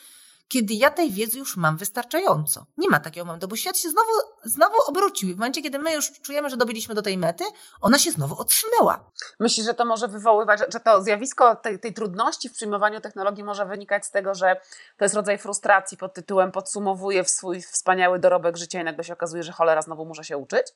kiedy 0.52 0.74
ja 0.74 0.90
tej 0.90 1.10
wiedzy 1.10 1.38
już 1.38 1.56
mam 1.56 1.76
wystarczająco. 1.76 2.66
Nie 2.76 2.88
ma 2.88 3.00
takiego 3.00 3.26
momentu, 3.26 3.48
bo 3.48 3.56
świat 3.56 3.78
się 3.78 3.88
znowu, 3.90 4.10
znowu 4.44 4.74
obrócił. 4.86 5.28
I 5.28 5.34
w 5.34 5.36
momencie, 5.36 5.62
kiedy 5.62 5.78
my 5.78 5.92
już 5.92 6.12
czujemy, 6.20 6.50
że 6.50 6.56
dobyliśmy 6.56 6.94
do 6.94 7.02
tej 7.02 7.18
mety, 7.18 7.44
ona 7.80 7.98
się 7.98 8.10
znowu 8.10 8.40
otrzymała. 8.40 9.10
Myślisz, 9.40 9.66
że 9.66 9.74
to 9.74 9.84
może 9.84 10.08
wywoływać, 10.08 10.60
że 10.68 10.80
to 10.80 11.02
zjawisko 11.02 11.56
tej, 11.56 11.78
tej 11.78 11.94
trudności 11.94 12.48
w 12.48 12.52
przyjmowaniu 12.52 13.00
technologii 13.00 13.44
może 13.44 13.66
wynikać 13.66 14.06
z 14.06 14.10
tego, 14.10 14.34
że 14.34 14.56
to 14.98 15.04
jest 15.04 15.14
rodzaj 15.14 15.38
frustracji 15.38 15.98
pod 15.98 16.14
tytułem 16.14 16.52
podsumowuję 16.52 17.24
w 17.24 17.30
swój 17.30 17.62
wspaniały 17.62 18.18
dorobek 18.18 18.56
życia 18.56 18.80
i 18.80 18.84
nagle 18.84 19.04
się 19.04 19.12
okazuje, 19.12 19.42
że 19.42 19.52
cholera 19.52 19.82
znowu 19.82 20.04
muszę 20.04 20.24
się 20.24 20.36
uczyć? 20.36 20.66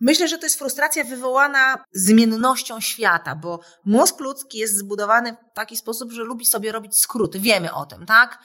Myślę, 0.00 0.28
że 0.28 0.38
to 0.38 0.46
jest 0.46 0.58
frustracja 0.58 1.04
wywołana 1.04 1.84
zmiennością 1.92 2.80
świata, 2.80 3.34
bo 3.34 3.60
mózg 3.84 4.20
ludzki 4.20 4.58
jest 4.58 4.76
zbudowany 4.76 5.36
w 5.52 5.54
taki 5.54 5.76
sposób, 5.76 6.12
że 6.12 6.22
lubi 6.22 6.46
sobie 6.46 6.72
robić 6.72 6.98
skróty. 6.98 7.40
Wiemy 7.40 7.74
o 7.74 7.86
tym, 7.86 8.06
tak? 8.06 8.38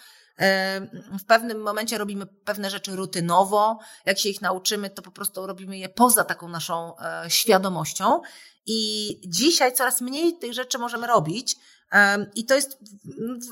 W 1.20 1.26
pewnym 1.28 1.62
momencie 1.62 1.98
robimy 1.98 2.26
pewne 2.26 2.70
rzeczy 2.70 2.96
rutynowo. 2.96 3.80
Jak 4.06 4.20
się 4.20 4.30
ich 4.30 4.42
nauczymy, 4.42 4.90
to 4.90 5.02
po 5.02 5.12
prostu 5.12 5.48
robimy 5.48 5.78
je 5.78 5.90
poza 5.90 6.24
taką 6.24 6.48
naszą 6.48 6.98
e, 6.98 7.30
świadomością. 7.30 8.22
I 8.66 9.22
dzisiaj 9.28 9.74
coraz 9.74 10.02
mniej 10.02 10.38
tych 10.38 10.54
rzeczy 10.54 10.78
możemy 10.78 11.08
robić, 11.08 11.56
i 12.36 12.46
to 12.46 12.56
jest 12.56 12.78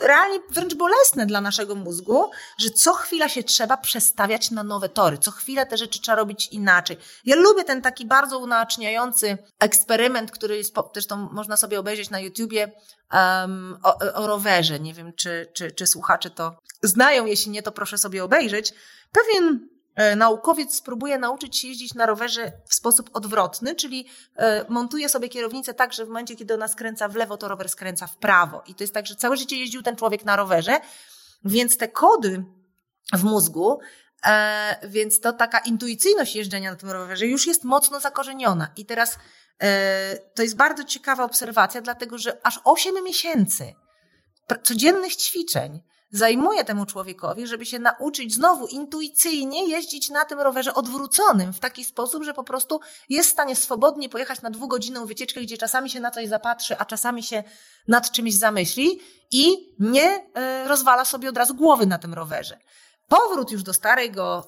realnie 0.02 0.40
wręcz 0.50 0.74
bolesne 0.74 1.26
dla 1.26 1.42
naszego 1.42 1.76
mózgu, 1.76 2.32
że 2.58 2.70
co 2.70 2.94
chwila 2.94 3.30
się 3.30 3.44
trzeba 3.44 3.78
przestawiać 3.78 4.52
na 4.52 4.64
nowe 4.64 4.90
tory, 4.90 5.18
co 5.18 5.32
chwilę 5.32 5.66
te 5.66 5.78
rzeczy 5.78 6.02
trzeba 6.02 6.16
robić 6.16 6.48
inaczej. 6.48 6.98
Ja 7.26 7.36
lubię 7.36 7.64
ten 7.64 7.82
taki 7.82 8.06
bardzo 8.06 8.40
unaczniający 8.40 9.38
eksperyment, 9.60 10.32
który 10.32 10.58
jest, 10.58 10.76
zresztą 10.94 11.30
można 11.32 11.58
sobie 11.58 11.80
obejrzeć 11.80 12.10
na 12.10 12.20
YouTubie 12.20 12.72
um, 13.14 13.78
o, 13.84 13.98
o 14.14 14.28
rowerze. 14.28 14.80
Nie 14.80 14.94
wiem, 14.94 15.14
czy, 15.14 15.52
czy, 15.54 15.72
czy 15.72 15.88
słuchacze 15.88 16.30
to 16.30 16.60
znają, 16.84 17.26
jeśli 17.26 17.52
nie, 17.52 17.64
to 17.64 17.72
proszę 17.72 17.98
sobie 17.98 18.24
obejrzeć. 18.24 18.74
Pewien 19.12 19.70
naukowiec 20.16 20.76
spróbuje 20.76 21.18
nauczyć 21.18 21.58
się 21.58 21.68
jeździć 21.68 21.94
na 21.94 22.06
rowerze 22.06 22.52
w 22.68 22.76
sposób 22.76 23.10
odwrotny, 23.14 23.76
czyli 23.76 24.08
e, 24.36 24.66
montuje 24.70 25.10
sobie 25.10 25.30
kierownicę 25.30 25.74
tak, 25.74 25.94
że 25.94 26.06
w 26.06 26.08
momencie, 26.08 26.36
kiedy 26.36 26.54
ona 26.54 26.68
skręca 26.68 27.08
w 27.08 27.16
lewo, 27.16 27.38
to 27.38 27.48
rower 27.48 27.70
skręca 27.70 28.08
w 28.08 28.18
prawo. 28.18 28.64
I 28.68 28.76
to 28.76 28.84
jest 28.84 28.94
tak, 28.94 29.08
że 29.08 29.16
całe 29.16 29.38
życie 29.38 29.58
jeździł 29.58 29.82
ten 29.82 29.96
człowiek 29.96 30.26
na 30.26 30.36
rowerze, 30.36 30.80
więc 31.46 31.78
te 31.78 31.88
kody 31.88 32.44
w 33.14 33.24
mózgu, 33.24 33.80
e, 34.26 34.88
więc 34.90 35.20
to 35.20 35.34
taka 35.34 35.60
intuicyjność 35.60 36.36
jeżdżenia 36.36 36.72
na 36.72 36.78
tym 36.78 36.90
rowerze 36.90 37.28
już 37.28 37.48
jest 37.48 37.64
mocno 37.64 38.00
zakorzeniona. 38.00 38.72
I 38.78 38.86
teraz 38.86 39.18
to 40.36 40.44
jest 40.44 40.56
bardzo 40.56 40.84
ciekawa 40.84 41.24
obserwacja, 41.24 41.82
dlatego 41.82 42.18
że 42.18 42.38
aż 42.44 42.60
8 42.64 43.04
miesięcy 43.04 43.74
codziennych 44.64 45.16
ćwiczeń 45.16 45.82
zajmuje 46.12 46.64
temu 46.64 46.86
człowiekowi, 46.86 47.48
żeby 47.48 47.66
się 47.66 47.80
nauczyć 47.80 48.34
znowu 48.34 48.68
intuicyjnie 48.68 49.70
jeździć 49.70 50.10
na 50.10 50.26
tym 50.26 50.40
rowerze 50.40 50.74
odwróconym 50.74 51.54
w 51.54 51.60
taki 51.60 51.86
sposób, 51.86 52.24
że 52.24 52.34
po 52.34 52.44
prostu 52.44 52.80
jest 53.10 53.30
w 53.30 53.32
stanie 53.32 53.56
swobodnie 53.56 54.10
pojechać 54.10 54.42
na 54.42 54.50
dwugodzinną 54.50 55.06
wycieczkę, 55.06 55.42
gdzie 55.42 55.58
czasami 55.58 55.90
się 55.90 56.00
na 56.00 56.12
coś 56.12 56.28
zapatrzy, 56.28 56.78
a 56.78 56.86
czasami 56.86 57.24
się 57.24 57.44
nad 57.88 58.12
czymś 58.12 58.36
zamyśli 58.36 59.00
i 59.32 59.74
nie 59.80 60.24
e, 60.34 60.68
rozwala 60.68 61.06
sobie 61.06 61.30
od 61.30 61.38
razu 61.38 61.56
głowy 61.56 61.86
na 61.86 61.98
tym 61.98 62.14
rowerze. 62.14 62.58
Powrót 63.10 63.52
już 63.52 63.64
do 63.64 63.74
starego 63.74 64.48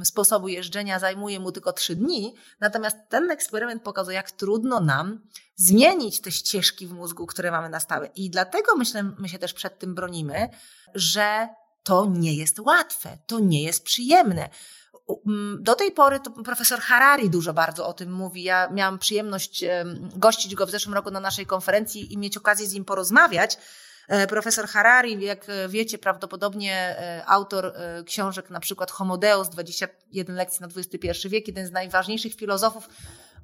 y, 0.00 0.04
sposobu 0.04 0.48
jeżdżenia 0.48 0.98
zajmuje 0.98 1.40
mu 1.40 1.52
tylko 1.52 1.72
trzy 1.72 1.96
dni, 1.96 2.34
natomiast 2.60 2.96
ten 3.08 3.30
eksperyment 3.30 3.82
pokazuje, 3.82 4.16
jak 4.16 4.30
trudno 4.30 4.80
nam 4.80 5.20
zmienić 5.56 6.20
te 6.20 6.32
ścieżki 6.32 6.86
w 6.86 6.92
mózgu, 6.92 7.26
które 7.26 7.50
mamy 7.50 7.68
na 7.68 7.80
stałe. 7.80 8.06
I 8.06 8.30
dlatego 8.30 8.76
myślę, 8.76 9.02
my 9.18 9.28
się 9.28 9.38
też 9.38 9.52
przed 9.52 9.78
tym 9.78 9.94
bronimy, 9.94 10.48
że 10.94 11.48
to 11.82 12.06
nie 12.06 12.34
jest 12.34 12.58
łatwe, 12.58 13.18
to 13.26 13.38
nie 13.38 13.62
jest 13.62 13.84
przyjemne. 13.84 14.48
Do 15.60 15.74
tej 15.74 15.92
pory 15.92 16.20
to 16.20 16.30
profesor 16.30 16.80
Harari 16.80 17.30
dużo 17.30 17.52
bardzo 17.52 17.86
o 17.86 17.92
tym 17.92 18.12
mówi. 18.12 18.42
Ja 18.42 18.68
miałam 18.70 18.98
przyjemność 18.98 19.64
gościć 20.16 20.54
go 20.54 20.66
w 20.66 20.70
zeszłym 20.70 20.94
roku 20.94 21.10
na 21.10 21.20
naszej 21.20 21.46
konferencji 21.46 22.12
i 22.12 22.18
mieć 22.18 22.36
okazję 22.36 22.66
z 22.66 22.72
nim 22.72 22.84
porozmawiać. 22.84 23.58
E, 24.08 24.26
profesor 24.26 24.68
Harari, 24.68 25.24
jak 25.24 25.46
wiecie, 25.68 25.98
prawdopodobnie 25.98 26.74
e, 26.74 27.22
autor 27.26 27.66
e, 27.66 28.04
książek 28.04 28.50
na 28.50 28.60
przykład 28.60 28.90
Homo 28.90 29.18
Deus, 29.18 29.48
21 29.48 30.36
lekcji 30.36 30.60
na 30.60 30.68
XXI 30.76 31.28
wiek, 31.28 31.48
jeden 31.48 31.66
z 31.66 31.70
najważniejszych 31.72 32.34
filozofów 32.34 32.88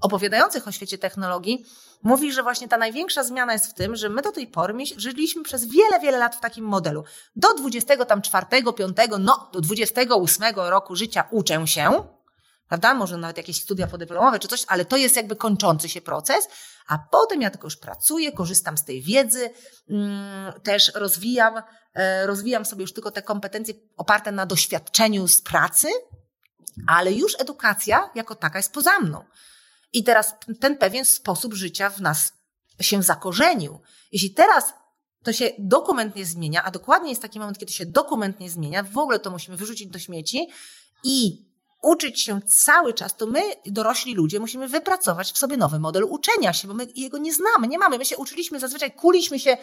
opowiadających 0.00 0.68
o 0.68 0.72
świecie 0.72 0.98
technologii, 0.98 1.64
mówi, 2.02 2.32
że 2.32 2.42
właśnie 2.42 2.68
ta 2.68 2.76
największa 2.76 3.24
zmiana 3.24 3.52
jest 3.52 3.66
w 3.66 3.74
tym, 3.74 3.96
że 3.96 4.08
my 4.08 4.22
do 4.22 4.32
tej 4.32 4.46
pory 4.46 4.74
żyliśmy 4.96 5.42
przez 5.42 5.64
wiele, 5.64 6.00
wiele 6.02 6.18
lat 6.18 6.36
w 6.36 6.40
takim 6.40 6.64
modelu. 6.64 7.04
Do 7.36 7.54
24, 7.54 8.46
5, 8.76 8.96
no 9.18 9.50
do 9.52 9.60
28 9.60 10.54
roku 10.56 10.96
życia 10.96 11.28
uczę 11.30 11.66
się, 11.66 12.04
prawda? 12.68 12.94
Może 12.94 13.16
nawet 13.16 13.36
jakieś 13.36 13.62
studia 13.62 13.86
podyplomowe 13.86 14.38
czy 14.38 14.48
coś, 14.48 14.64
ale 14.68 14.84
to 14.84 14.96
jest 14.96 15.16
jakby 15.16 15.36
kończący 15.36 15.88
się 15.88 16.00
proces, 16.00 16.48
a 16.88 16.98
potem 16.98 17.42
ja 17.42 17.50
tylko 17.50 17.66
już 17.66 17.76
pracuję, 17.76 18.32
korzystam 18.32 18.78
z 18.78 18.84
tej 18.84 19.02
wiedzy, 19.02 19.50
mm, 19.90 20.52
też 20.62 20.92
rozwijam, 20.94 21.62
e, 21.94 22.26
rozwijam 22.26 22.64
sobie 22.64 22.82
już 22.82 22.92
tylko 22.92 23.10
te 23.10 23.22
kompetencje 23.22 23.74
oparte 23.96 24.32
na 24.32 24.46
doświadczeniu 24.46 25.28
z 25.28 25.40
pracy, 25.40 25.88
ale 26.86 27.12
już 27.12 27.40
edukacja 27.40 28.10
jako 28.14 28.34
taka 28.34 28.58
jest 28.58 28.72
poza 28.72 29.00
mną. 29.00 29.24
I 29.92 30.04
teraz 30.04 30.34
ten 30.60 30.78
pewien 30.78 31.04
sposób 31.04 31.54
życia 31.54 31.90
w 31.90 32.00
nas 32.00 32.32
się 32.80 33.02
zakorzenił. 33.02 33.80
Jeśli 34.12 34.34
teraz 34.34 34.72
to 35.24 35.32
się 35.32 35.50
dokument 35.58 36.16
nie 36.16 36.26
zmienia, 36.26 36.62
a 36.64 36.70
dokładnie 36.70 37.10
jest 37.10 37.22
taki 37.22 37.38
moment, 37.38 37.58
kiedy 37.58 37.72
się 37.72 37.86
dokument 37.86 38.40
nie 38.40 38.50
zmienia, 38.50 38.82
w 38.82 38.98
ogóle 38.98 39.18
to 39.18 39.30
musimy 39.30 39.56
wyrzucić 39.56 39.88
do 39.88 39.98
śmieci 39.98 40.48
i 41.04 41.49
uczyć 41.82 42.20
się 42.20 42.40
cały 42.42 42.94
czas, 42.94 43.16
to 43.16 43.26
my, 43.26 43.40
dorośli 43.66 44.14
ludzie, 44.14 44.40
musimy 44.40 44.68
wypracować 44.68 45.32
w 45.32 45.38
sobie 45.38 45.56
nowy 45.56 45.78
model 45.78 46.04
uczenia 46.04 46.52
się, 46.52 46.68
bo 46.68 46.74
my 46.74 46.86
jego 46.96 47.18
nie 47.18 47.34
znamy, 47.34 47.68
nie 47.68 47.78
mamy. 47.78 47.98
My 47.98 48.04
się 48.04 48.16
uczyliśmy, 48.16 48.60
zazwyczaj 48.60 48.92
kuliśmy 48.92 49.38
się, 49.38 49.56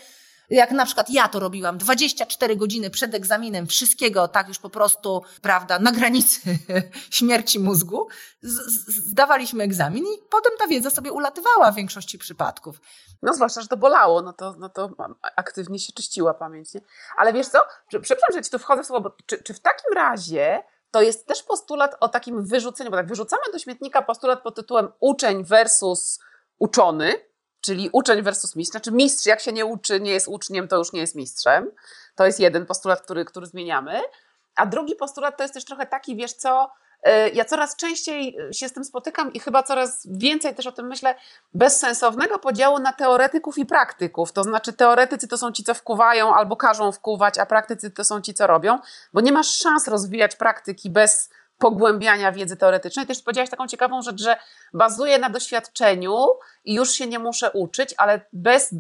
jak 0.50 0.72
na 0.72 0.86
przykład 0.86 1.10
ja 1.10 1.28
to 1.28 1.40
robiłam, 1.40 1.78
24 1.78 2.56
godziny 2.56 2.90
przed 2.90 3.14
egzaminem, 3.14 3.68
wszystkiego 3.68 4.28
tak 4.28 4.48
już 4.48 4.60
po 4.60 4.70
prostu, 4.70 5.22
prawda, 5.42 5.80
na 5.80 5.92
granicy 5.92 6.40
śmierci 7.12 7.60
mózgu, 7.60 8.08
zdawaliśmy 8.42 9.64
egzamin 9.64 10.04
i 10.04 10.18
potem 10.30 10.52
ta 10.60 10.68
wiedza 10.68 10.90
sobie 10.90 11.12
ulatywała 11.12 11.72
w 11.72 11.76
większości 11.76 12.18
przypadków. 12.18 12.82
No 13.22 13.34
zwłaszcza, 13.34 13.62
że 13.62 13.68
to 13.68 13.78
bolało, 13.78 14.22
no 14.22 14.34
to, 14.34 14.56
no 14.60 14.70
to 14.70 14.90
aktywnie 15.36 15.80
się 15.80 15.94
czyściła 15.94 16.34
pamięć, 16.34 16.74
nie? 16.74 16.82
Ale 17.18 17.34
wiesz 17.34 17.48
co, 17.48 17.60
przepraszam, 17.88 18.34
że 18.34 18.42
ci 18.42 18.52
tu 18.52 18.60
wchodzę 18.60 18.84
w 18.84 18.88
słowo, 18.88 19.16
czy, 19.26 19.44
czy 19.44 19.54
w 19.54 19.60
takim 19.60 19.94
razie 19.96 20.64
to 20.92 21.02
jest 21.02 21.28
też 21.28 21.44
postulat 21.44 21.96
o 22.00 22.10
takim 22.10 22.46
wyrzuceniu, 22.46 22.92
bo 22.92 22.98
tak 22.98 23.08
wyrzucamy 23.08 23.42
do 23.54 23.60
śmietnika 23.60 24.02
postulat 24.02 24.42
pod 24.42 24.56
tytułem 24.56 24.92
uczeń 25.00 25.44
versus 25.44 26.20
uczony, 26.60 27.14
czyli 27.62 27.90
uczeń 27.92 28.22
versus 28.22 28.56
mistrz. 28.56 28.72
Znaczy 28.72 28.92
mistrz, 28.92 29.26
jak 29.26 29.40
się 29.40 29.54
nie 29.54 29.66
uczy, 29.66 30.00
nie 30.00 30.12
jest 30.12 30.28
uczniem, 30.28 30.68
to 30.68 30.78
już 30.78 30.94
nie 30.94 31.00
jest 31.00 31.16
mistrzem. 31.16 31.72
To 32.16 32.26
jest 32.26 32.40
jeden 32.40 32.66
postulat, 32.66 33.02
który, 33.02 33.26
który 33.26 33.46
zmieniamy. 33.46 34.02
A 34.56 34.66
drugi 34.66 34.96
postulat 34.96 35.38
to 35.38 35.44
jest 35.44 35.54
też 35.54 35.66
trochę 35.66 35.86
taki, 35.86 36.16
wiesz 36.16 36.34
co, 36.34 36.72
ja 37.34 37.46
coraz 37.46 37.76
częściej 37.76 38.38
się 38.52 38.70
z 38.70 38.74
tym 38.74 38.84
spotykam 38.84 39.34
i 39.34 39.40
chyba 39.40 39.64
coraz 39.64 40.08
więcej 40.12 40.56
też 40.56 40.68
o 40.68 40.72
tym 40.72 40.88
myślę, 40.88 41.16
bezsensownego 41.54 42.40
podziału 42.40 42.80
na 42.80 42.94
teoretyków 42.94 43.58
i 43.58 43.66
praktyków. 43.66 44.32
To 44.32 44.44
znaczy, 44.44 44.74
teoretycy 44.74 45.28
to 45.28 45.38
są 45.38 45.52
ci, 45.52 45.64
co 45.64 45.74
wkuwają 45.74 46.36
albo 46.36 46.56
każą 46.56 46.92
wkuwać, 46.92 47.38
a 47.38 47.46
praktycy 47.46 47.92
to 47.92 48.04
są 48.04 48.22
ci, 48.22 48.34
co 48.34 48.48
robią, 48.48 48.80
bo 49.14 49.22
nie 49.22 49.32
masz 49.32 49.48
szans 49.48 49.88
rozwijać 49.88 50.36
praktyki 50.36 50.90
bez 50.90 51.30
pogłębiania 51.58 52.32
wiedzy 52.32 52.58
teoretycznej. 52.58 53.06
Też 53.06 53.22
powiedziałaś 53.22 53.50
taką 53.50 53.68
ciekawą 53.68 54.02
rzecz, 54.02 54.22
że 54.22 54.38
bazuje 54.74 55.20
na 55.20 55.30
doświadczeniu 55.30 56.26
i 56.66 56.74
już 56.74 56.92
się 56.92 57.08
nie 57.08 57.20
muszę 57.20 57.52
uczyć, 57.52 57.94
ale 57.98 58.22
bez 58.34 58.76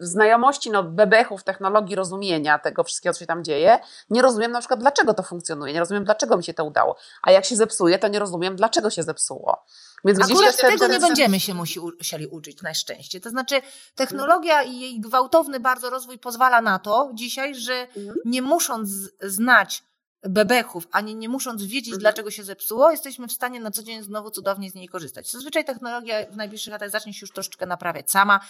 znajomości 0.00 0.70
no, 0.70 0.82
bebechów, 0.82 1.44
technologii 1.44 1.96
rozumienia 1.96 2.58
tego 2.58 2.84
wszystkiego, 2.84 3.12
co 3.12 3.20
się 3.20 3.26
tam 3.26 3.44
dzieje, 3.44 3.78
nie 4.10 4.22
rozumiem 4.22 4.52
na 4.52 4.58
przykład, 4.58 4.80
dlaczego 4.80 5.14
to 5.14 5.22
funkcjonuje, 5.22 5.72
nie 5.72 5.80
rozumiem, 5.80 6.04
dlaczego 6.04 6.36
mi 6.36 6.44
się 6.44 6.54
to 6.54 6.64
udało. 6.64 6.96
A 7.22 7.30
jak 7.30 7.44
się 7.44 7.56
zepsuje, 7.56 7.98
to 7.98 8.08
nie 8.08 8.18
rozumiem, 8.18 8.56
dlaczego 8.56 8.90
się 8.90 9.02
zepsuło. 9.02 9.64
Więc 10.04 10.20
Akurat 10.20 10.56
tego 10.56 10.86
nie 10.86 11.00
będziemy 11.00 11.40
się 11.40 11.54
musieli 11.54 12.26
uczyć, 12.26 12.62
na 12.62 12.74
szczęście. 12.74 13.20
To 13.20 13.30
znaczy, 13.30 13.62
technologia 13.94 14.62
i 14.62 14.80
jej 14.80 15.00
gwałtowny 15.00 15.60
bardzo 15.60 15.90
rozwój 15.90 16.18
pozwala 16.18 16.60
na 16.60 16.78
to 16.78 17.10
dzisiaj, 17.14 17.54
że 17.54 17.74
mhm. 17.74 18.16
nie 18.24 18.42
musząc 18.42 18.90
znać 19.20 19.82
bebechów, 20.22 20.88
ani 20.92 21.14
nie 21.14 21.28
musząc 21.28 21.62
wiedzieć, 21.62 21.88
mhm. 21.88 22.00
dlaczego 22.00 22.30
się 22.30 22.44
zepsuło, 22.44 22.90
jesteśmy 22.90 23.28
w 23.28 23.32
stanie 23.32 23.60
na 23.60 23.70
co 23.70 23.82
dzień 23.82 24.02
znowu 24.02 24.30
cudownie 24.30 24.70
z 24.70 24.74
niej 24.74 24.88
korzystać. 24.88 25.30
Zazwyczaj 25.30 25.64
technologia 25.64 26.26
w 26.30 26.36
najbliższych 26.36 26.72
latach 26.72 26.90
zacznie 26.90 27.14
się 27.14 27.20
już 27.20 27.32
troszeczkę 27.32 27.66
naprawiać 27.66 28.10
sama. 28.10 28.40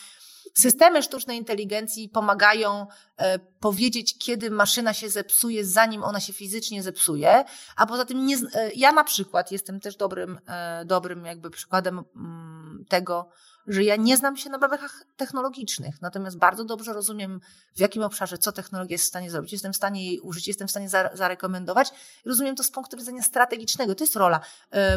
Systemy 0.54 1.02
sztucznej 1.02 1.38
inteligencji 1.38 2.08
pomagają 2.08 2.86
e, 3.16 3.38
powiedzieć, 3.38 4.18
kiedy 4.18 4.50
maszyna 4.50 4.92
się 4.92 5.10
zepsuje, 5.10 5.64
zanim 5.64 6.04
ona 6.04 6.20
się 6.20 6.32
fizycznie 6.32 6.82
zepsuje, 6.82 7.44
a 7.76 7.86
poza 7.86 8.04
tym 8.04 8.26
nie, 8.26 8.36
e, 8.36 8.70
ja 8.76 8.92
na 8.92 9.04
przykład 9.04 9.52
jestem 9.52 9.80
też 9.80 9.96
dobrym, 9.96 10.38
e, 10.46 10.84
dobrym 10.84 11.24
jakby 11.24 11.50
przykładem 11.50 12.04
mm, 12.16 12.84
tego, 12.88 13.28
że 13.66 13.84
ja 13.84 13.96
nie 13.96 14.16
znam 14.16 14.36
się 14.36 14.50
na 14.50 14.58
bebechach 14.58 15.04
technologicznych, 15.16 16.02
natomiast 16.02 16.38
bardzo 16.38 16.64
dobrze 16.64 16.92
rozumiem, 16.92 17.40
w 17.76 17.80
jakim 17.80 18.02
obszarze 18.02 18.38
co 18.38 18.52
technologia 18.52 18.94
jest 18.94 19.04
w 19.04 19.08
stanie 19.08 19.30
zrobić. 19.30 19.52
Jestem 19.52 19.72
w 19.72 19.76
stanie 19.76 20.06
jej 20.06 20.20
użyć, 20.20 20.48
jestem 20.48 20.68
w 20.68 20.70
stanie 20.70 20.88
zarekomendować. 21.14 21.90
Rozumiem 22.24 22.56
to 22.56 22.64
z 22.64 22.70
punktu 22.70 22.96
widzenia 22.96 23.22
strategicznego. 23.22 23.94
To 23.94 24.04
jest 24.04 24.16
rola. 24.16 24.40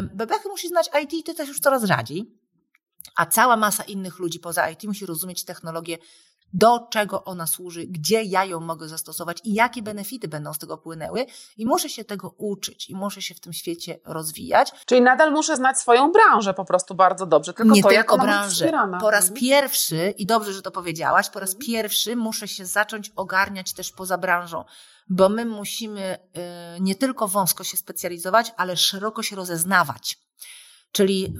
Bebechy 0.02 0.48
musi 0.48 0.68
znać 0.68 0.90
IT, 1.02 1.26
to 1.26 1.34
też 1.34 1.48
już 1.48 1.60
coraz 1.60 1.84
rzadziej 1.84 2.39
a 3.16 3.26
cała 3.26 3.56
masa 3.56 3.82
innych 3.82 4.18
ludzi 4.18 4.40
poza 4.40 4.70
IT 4.70 4.84
musi 4.84 5.06
rozumieć 5.06 5.44
technologię, 5.44 5.98
do 6.52 6.86
czego 6.90 7.24
ona 7.24 7.46
służy, 7.46 7.86
gdzie 7.86 8.22
ja 8.22 8.44
ją 8.44 8.60
mogę 8.60 8.88
zastosować 8.88 9.40
i 9.44 9.54
jakie 9.54 9.82
benefity 9.82 10.28
będą 10.28 10.54
z 10.54 10.58
tego 10.58 10.78
płynęły. 10.78 11.26
I 11.56 11.66
muszę 11.66 11.88
się 11.88 12.04
tego 12.04 12.34
uczyć 12.38 12.90
i 12.90 12.94
muszę 12.94 13.22
się 13.22 13.34
w 13.34 13.40
tym 13.40 13.52
świecie 13.52 13.98
rozwijać. 14.04 14.72
Czyli 14.86 15.02
nadal 15.02 15.32
muszę 15.32 15.56
znać 15.56 15.78
swoją 15.78 16.12
branżę 16.12 16.54
po 16.54 16.64
prostu 16.64 16.94
bardzo 16.94 17.26
dobrze. 17.26 17.52
Tylko 17.52 17.74
Nie 17.74 17.82
to, 17.82 17.88
tylko 17.88 18.18
branżę. 18.18 18.72
Po 19.00 19.10
raz 19.10 19.30
pierwszy, 19.34 20.14
i 20.18 20.26
dobrze, 20.26 20.52
że 20.52 20.62
to 20.62 20.70
powiedziałaś, 20.70 21.30
po 21.30 21.40
raz 21.40 21.50
mhm. 21.50 21.66
pierwszy 21.66 22.16
muszę 22.16 22.48
się 22.48 22.66
zacząć 22.66 23.12
ogarniać 23.16 23.72
też 23.72 23.92
poza 23.92 24.18
branżą 24.18 24.64
bo 25.12 25.28
my 25.28 25.44
musimy 25.44 26.18
y, 26.76 26.80
nie 26.80 26.94
tylko 26.94 27.28
wąsko 27.28 27.64
się 27.64 27.76
specjalizować, 27.76 28.52
ale 28.56 28.76
szeroko 28.76 29.22
się 29.22 29.36
rozeznawać. 29.36 30.18
Czyli, 30.92 31.34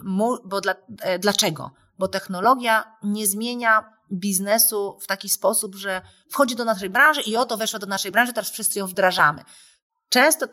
bo 0.44 0.60
dla, 0.60 0.74
e, 1.02 1.18
dlaczego? 1.18 1.70
Bo 1.98 2.08
technologia 2.08 2.96
nie 3.02 3.26
zmienia 3.26 3.92
biznesu 4.12 4.98
w 5.02 5.06
taki 5.06 5.28
sposób, 5.28 5.74
że 5.74 6.02
wchodzi 6.30 6.56
do 6.56 6.64
naszej 6.64 6.90
branży 6.90 7.20
i 7.20 7.36
oto 7.36 7.56
weszła 7.56 7.78
do 7.78 7.86
naszej 7.86 8.12
branży, 8.12 8.32
teraz 8.32 8.50
wszyscy 8.50 8.78
ją 8.78 8.86
wdrażamy. 8.86 9.44
Często 10.08 10.46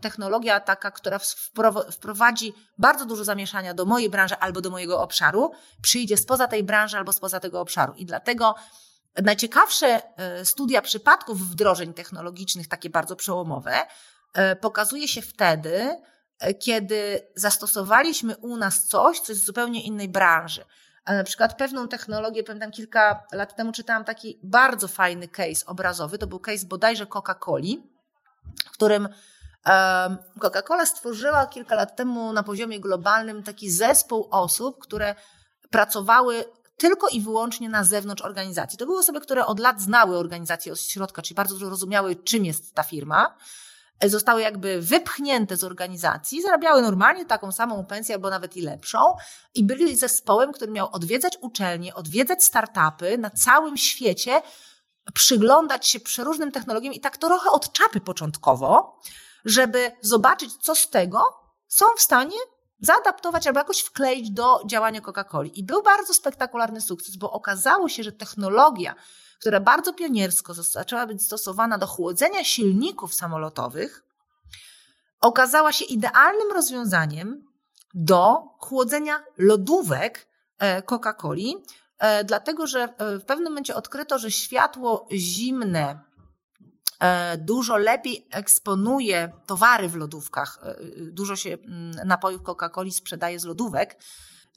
technologia 0.00 0.60
taka, 0.60 0.90
która 0.90 1.18
wprowadzi 1.92 2.54
bardzo 2.78 3.06
dużo 3.06 3.24
zamieszania 3.24 3.74
do 3.74 3.84
mojej 3.84 4.10
branży 4.10 4.34
albo 4.36 4.60
do 4.60 4.70
mojego 4.70 5.02
obszaru, 5.02 5.50
przyjdzie 5.82 6.16
spoza 6.16 6.48
tej 6.48 6.64
branży 6.64 6.96
albo 6.96 7.12
spoza 7.12 7.40
tego 7.40 7.60
obszaru. 7.60 7.94
I 7.94 8.06
dlatego 8.06 8.54
najciekawsze 9.22 10.18
e, 10.18 10.44
studia 10.44 10.82
przypadków 10.82 11.50
wdrożeń 11.50 11.94
technologicznych, 11.94 12.68
takie 12.68 12.90
bardzo 12.90 13.16
przełomowe, 13.16 13.86
e, 14.34 14.56
pokazuje 14.56 15.08
się 15.08 15.22
wtedy, 15.22 16.00
kiedy 16.60 17.28
zastosowaliśmy 17.34 18.36
u 18.36 18.56
nas 18.56 18.84
coś, 18.84 19.20
co 19.20 19.32
jest 19.32 19.42
z 19.42 19.46
zupełnie 19.46 19.84
innej 19.84 20.08
branży. 20.08 20.64
Na 21.06 21.24
przykład 21.24 21.58
pewną 21.58 21.88
technologię, 21.88 22.44
pamiętam 22.44 22.70
kilka 22.70 23.26
lat 23.32 23.56
temu 23.56 23.72
czytałam 23.72 24.04
taki 24.04 24.40
bardzo 24.42 24.88
fajny 24.88 25.28
case 25.28 25.66
obrazowy, 25.66 26.18
to 26.18 26.26
był 26.26 26.38
case 26.38 26.66
bodajże 26.66 27.06
Coca-Coli, 27.06 27.82
w 28.66 28.70
którym 28.70 29.08
Coca-Cola 30.40 30.86
stworzyła 30.86 31.46
kilka 31.46 31.74
lat 31.74 31.96
temu 31.96 32.32
na 32.32 32.42
poziomie 32.42 32.80
globalnym 32.80 33.42
taki 33.42 33.70
zespół 33.70 34.28
osób, 34.30 34.78
które 34.82 35.14
pracowały 35.70 36.44
tylko 36.76 37.08
i 37.08 37.20
wyłącznie 37.20 37.68
na 37.68 37.84
zewnątrz 37.84 38.22
organizacji. 38.22 38.78
To 38.78 38.86
były 38.86 38.98
osoby, 38.98 39.20
które 39.20 39.46
od 39.46 39.60
lat 39.60 39.80
znały 39.80 40.18
organizację 40.18 40.72
od 40.72 40.80
środka, 40.80 41.22
czyli 41.22 41.34
bardzo 41.34 41.54
dobrze 41.54 41.70
rozumiały, 41.70 42.16
czym 42.16 42.44
jest 42.44 42.74
ta 42.74 42.82
firma 42.82 43.36
zostały 44.08 44.42
jakby 44.42 44.80
wypchnięte 44.80 45.56
z 45.56 45.64
organizacji, 45.64 46.42
zarabiały 46.42 46.82
normalnie 46.82 47.26
taką 47.26 47.52
samą 47.52 47.86
pensję 47.86 48.14
albo 48.14 48.30
nawet 48.30 48.56
i 48.56 48.62
lepszą 48.62 48.98
i 49.54 49.64
byli 49.64 49.96
zespołem, 49.96 50.52
który 50.52 50.72
miał 50.72 50.88
odwiedzać 50.92 51.38
uczelnie, 51.40 51.94
odwiedzać 51.94 52.44
startupy 52.44 53.18
na 53.18 53.30
całym 53.30 53.76
świecie, 53.76 54.42
przyglądać 55.14 55.86
się 55.86 56.00
przeróżnym 56.00 56.52
technologiom 56.52 56.94
i 56.94 57.00
tak 57.00 57.16
trochę 57.16 57.50
od 57.50 57.72
czapy 57.72 58.00
początkowo, 58.00 59.00
żeby 59.44 59.92
zobaczyć, 60.00 60.56
co 60.56 60.74
z 60.74 60.90
tego 60.90 61.22
są 61.68 61.86
w 61.96 62.00
stanie 62.00 62.36
zaadaptować 62.80 63.46
albo 63.46 63.60
jakoś 63.60 63.80
wkleić 63.80 64.30
do 64.30 64.60
działania 64.66 65.00
Coca-Coli. 65.00 65.50
I 65.54 65.64
był 65.64 65.82
bardzo 65.82 66.14
spektakularny 66.14 66.80
sukces, 66.80 67.16
bo 67.16 67.32
okazało 67.32 67.88
się, 67.88 68.02
że 68.02 68.12
technologia, 68.12 68.94
która 69.40 69.60
bardzo 69.60 69.92
pioniersko 69.92 70.54
zaczęła 70.54 71.06
być 71.06 71.22
stosowana 71.22 71.78
do 71.78 71.86
chłodzenia 71.86 72.44
silników 72.44 73.14
samolotowych, 73.14 74.04
okazała 75.20 75.72
się 75.72 75.84
idealnym 75.84 76.52
rozwiązaniem 76.54 77.44
do 77.94 78.36
chłodzenia 78.58 79.24
lodówek 79.38 80.28
e, 80.58 80.82
Coca-Coli, 80.82 81.54
e, 81.98 82.24
dlatego 82.24 82.66
że 82.66 82.82
e, 82.82 83.18
w 83.18 83.24
pewnym 83.24 83.48
momencie 83.48 83.74
odkryto, 83.74 84.18
że 84.18 84.30
światło 84.30 85.08
zimne 85.12 86.10
dużo 87.38 87.76
lepiej 87.76 88.26
eksponuje 88.30 89.32
towary 89.46 89.88
w 89.88 89.96
lodówkach. 89.96 90.58
Dużo 90.96 91.36
się 91.36 91.50
mm, 91.52 91.90
napojów 92.08 92.42
Coca-Coli 92.42 92.92
sprzedaje 92.92 93.40
z 93.40 93.44
lodówek, 93.44 94.02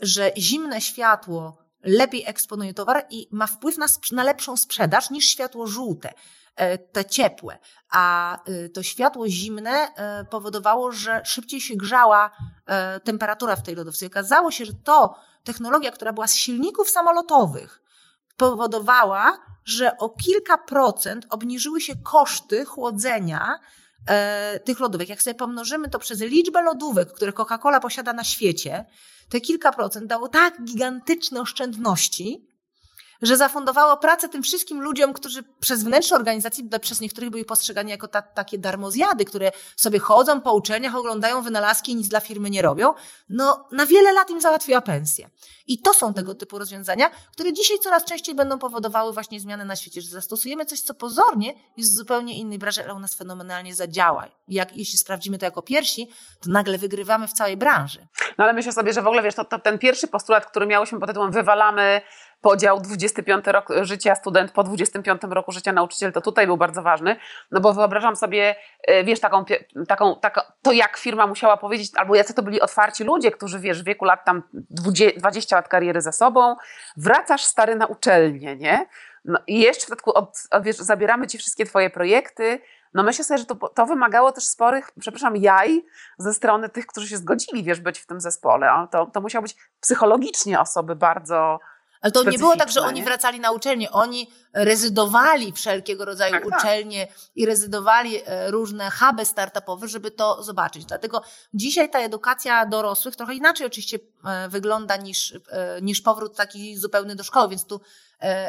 że 0.01 0.31
zimne 0.37 0.81
światło 0.81 1.62
lepiej 1.83 2.23
eksponuje 2.25 2.73
towar 2.73 3.05
i 3.09 3.27
ma 3.31 3.47
wpływ 3.47 3.77
na, 3.77 3.85
na 4.11 4.23
lepszą 4.23 4.57
sprzedaż 4.57 5.09
niż 5.09 5.25
światło 5.25 5.67
żółte 5.67 6.13
e, 6.55 6.77
te 6.77 7.05
ciepłe, 7.05 7.59
a 7.89 8.37
e, 8.45 8.69
to 8.69 8.83
światło 8.83 9.27
zimne 9.27 9.71
e, 9.71 10.25
powodowało, 10.25 10.91
że 10.91 11.21
szybciej 11.25 11.61
się 11.61 11.75
grzała 11.75 12.31
temperatura 13.03 13.55
w 13.55 13.63
tej 13.63 13.75
lodówce. 13.75 14.05
Okazało 14.05 14.51
się, 14.51 14.65
że 14.65 14.73
to 14.83 15.15
technologia, 15.43 15.91
która 15.91 16.13
była 16.13 16.27
z 16.27 16.35
silników 16.35 16.89
samolotowych, 16.89 17.81
powodowała, 18.37 19.37
że 19.65 19.97
o 19.97 20.09
kilka 20.09 20.57
procent 20.57 21.25
obniżyły 21.29 21.81
się 21.81 21.93
koszty 21.95 22.65
chłodzenia 22.65 23.59
tych 24.63 24.79
lodówek. 24.79 25.09
Jak 25.09 25.21
sobie 25.23 25.35
pomnożymy 25.35 25.89
to 25.89 25.99
przez 25.99 26.21
liczbę 26.21 26.61
lodówek, 26.61 27.13
które 27.13 27.31
Coca-Cola 27.31 27.79
posiada 27.79 28.13
na 28.13 28.23
świecie, 28.23 28.85
te 29.29 29.41
kilka 29.41 29.71
procent 29.71 30.07
dało 30.07 30.27
tak 30.27 30.63
gigantyczne 30.63 31.41
oszczędności, 31.41 32.47
że 33.21 33.37
zafundowało 33.37 33.97
pracę 33.97 34.29
tym 34.29 34.43
wszystkim 34.43 34.81
ludziom, 34.81 35.13
którzy 35.13 35.43
przez 35.59 35.83
wnętrze 35.83 36.15
organizacji, 36.15 36.69
przez 36.81 37.01
niektórych 37.01 37.29
byli 37.29 37.45
postrzegani 37.45 37.91
jako 37.91 38.07
ta, 38.07 38.21
takie 38.21 38.57
darmozjady, 38.57 39.25
które 39.25 39.51
sobie 39.75 39.99
chodzą 39.99 40.41
po 40.41 40.53
uczelniach, 40.53 40.95
oglądają 40.95 41.41
wynalazki 41.41 41.91
i 41.91 41.95
nic 41.95 42.07
dla 42.07 42.19
firmy 42.19 42.49
nie 42.49 42.61
robią. 42.61 42.93
No, 43.29 43.67
na 43.71 43.85
wiele 43.85 44.13
lat 44.13 44.29
im 44.29 44.41
załatwiła 44.41 44.81
pensję. 44.81 45.29
I 45.67 45.81
to 45.81 45.93
są 45.93 46.13
tego 46.13 46.35
typu 46.35 46.59
rozwiązania, 46.59 47.09
które 47.31 47.53
dzisiaj 47.53 47.79
coraz 47.79 48.05
częściej 48.05 48.35
będą 48.35 48.59
powodowały 48.59 49.13
właśnie 49.13 49.39
zmiany 49.39 49.65
na 49.65 49.75
świecie, 49.75 50.01
że 50.01 50.09
zastosujemy 50.09 50.65
coś, 50.65 50.81
co 50.81 50.93
pozornie 50.93 51.53
jest 51.77 51.93
w 51.93 51.95
zupełnie 51.95 52.37
innej 52.37 52.59
branży, 52.59 52.83
ale 52.83 52.93
u 52.93 52.99
nas 52.99 53.15
fenomenalnie 53.15 53.75
zadziała. 53.75 54.27
Jak, 54.47 54.77
jeśli 54.77 54.97
sprawdzimy 54.97 55.37
to 55.37 55.45
jako 55.45 55.61
pierwsi, 55.61 56.09
to 56.41 56.49
nagle 56.49 56.77
wygrywamy 56.77 57.27
w 57.27 57.33
całej 57.33 57.57
branży. 57.57 58.07
No 58.37 58.43
ale 58.43 58.53
myślę 58.53 58.71
sobie, 58.71 58.93
że 58.93 59.01
w 59.01 59.07
ogóle 59.07 59.23
wiesz, 59.23 59.35
to, 59.35 59.45
to 59.45 59.59
ten 59.59 59.79
pierwszy 59.79 60.07
postulat, 60.07 60.45
który 60.45 60.65
miałyśmy 60.65 60.99
pod 60.99 61.09
tytułem 61.09 61.31
wywalamy 61.31 62.01
podział 62.43 62.79
25 62.79 63.47
rok 63.47 63.67
życia 63.81 64.15
student 64.15 64.51
po 64.51 64.63
25 64.63 65.21
roku 65.29 65.51
życia 65.51 65.73
nauczyciel, 65.73 66.11
to 66.11 66.21
tutaj 66.21 66.47
był 66.47 66.57
bardzo 66.57 66.81
ważny, 66.81 67.15
no 67.51 67.61
bo 67.61 67.73
wyobrażam 67.73 68.15
sobie, 68.15 68.55
e, 68.87 69.03
wiesz, 69.03 69.19
taką, 69.19 69.45
taką, 69.87 70.15
taką 70.15 70.41
to 70.61 70.71
jak 70.71 70.97
firma 70.97 71.27
musiała 71.27 71.57
powiedzieć, 71.57 71.91
albo 71.95 72.15
jacy 72.15 72.33
to 72.33 72.43
byli 72.43 72.61
otwarci 72.61 73.03
ludzie, 73.03 73.31
którzy, 73.31 73.59
wiesz, 73.59 73.81
w 73.81 73.85
wieku 73.85 74.05
lat 74.05 74.25
tam 74.25 74.43
20 75.17 75.55
lat 75.55 75.67
kariery 75.67 76.01
za 76.01 76.11
sobą, 76.11 76.55
wracasz 76.97 77.43
stary 77.43 77.75
na 77.75 77.85
uczelnię, 77.85 78.55
nie? 78.55 78.85
No 79.25 79.39
i 79.47 79.59
jeszcze 79.59 79.85
w 79.85 79.89
dodatku 79.89 80.13
od, 80.13 80.43
wiesz, 80.61 80.75
zabieramy 80.75 81.27
ci 81.27 81.37
wszystkie 81.37 81.65
twoje 81.65 81.89
projekty, 81.89 82.59
no 82.93 83.03
myślę 83.03 83.25
sobie, 83.25 83.37
że 83.37 83.45
to, 83.45 83.55
to 83.55 83.85
wymagało 83.85 84.31
też 84.31 84.43
sporych, 84.43 84.91
przepraszam, 84.99 85.37
jaj 85.37 85.85
ze 86.17 86.33
strony 86.33 86.69
tych, 86.69 86.87
którzy 86.87 87.07
się 87.07 87.17
zgodzili, 87.17 87.63
wiesz, 87.63 87.79
być 87.79 87.99
w 87.99 88.05
tym 88.05 88.21
zespole. 88.21 88.87
To, 88.91 89.05
to 89.05 89.21
musiało 89.21 89.41
być 89.41 89.55
psychologicznie 89.79 90.59
osoby 90.59 90.95
bardzo 90.95 91.59
ale 92.03 92.11
to 92.11 92.23
nie 92.23 92.37
było 92.37 92.55
tak, 92.55 92.71
że 92.71 92.81
oni 92.81 93.03
wracali 93.03 93.39
na 93.39 93.51
uczelnię, 93.51 93.91
oni 93.91 94.31
rezydowali 94.53 95.51
wszelkiego 95.51 96.05
rodzaju 96.05 96.33
tak, 96.33 96.43
tak. 96.49 96.59
uczelnie 96.59 97.07
tak. 97.07 97.15
i 97.35 97.45
rezydowali 97.45 98.21
e, 98.25 98.51
różne 98.51 98.91
huby 98.91 99.25
startupowe, 99.25 99.87
żeby 99.87 100.11
to 100.11 100.43
zobaczyć. 100.43 100.85
Dlatego 100.85 101.21
dzisiaj 101.53 101.89
ta 101.89 101.99
edukacja 101.99 102.65
dorosłych 102.65 103.15
trochę 103.15 103.33
inaczej 103.33 103.67
oczywiście 103.67 103.99
e, 104.25 104.49
wygląda 104.49 104.97
niż, 104.97 105.39
e, 105.49 105.81
niż 105.81 106.01
powrót 106.01 106.35
taki 106.35 106.77
zupełny 106.77 107.15
do 107.15 107.23
szkoły, 107.23 107.49
więc 107.49 107.65
tu 107.65 107.81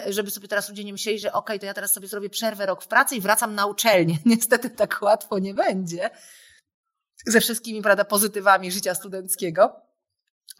żeby 0.08 0.30
sobie 0.30 0.48
teraz 0.48 0.68
ludzie 0.68 0.84
nie 0.84 0.92
myśleli, 0.92 1.18
że 1.18 1.32
okej, 1.32 1.40
okay, 1.40 1.58
to 1.58 1.66
ja 1.66 1.74
teraz 1.74 1.92
sobie 1.92 2.08
zrobię 2.08 2.30
przerwę 2.30 2.66
rok 2.66 2.82
w 2.82 2.86
pracy 2.86 3.16
i 3.16 3.20
wracam 3.20 3.54
na 3.54 3.66
uczelnię. 3.66 4.18
Niestety 4.26 4.70
tak 4.70 4.98
łatwo 5.02 5.38
nie 5.38 5.54
będzie. 5.54 6.10
Ze 7.26 7.40
wszystkimi, 7.40 7.82
prawda, 7.82 8.04
pozytywami 8.04 8.72
życia 8.72 8.94
studenckiego. 8.94 9.76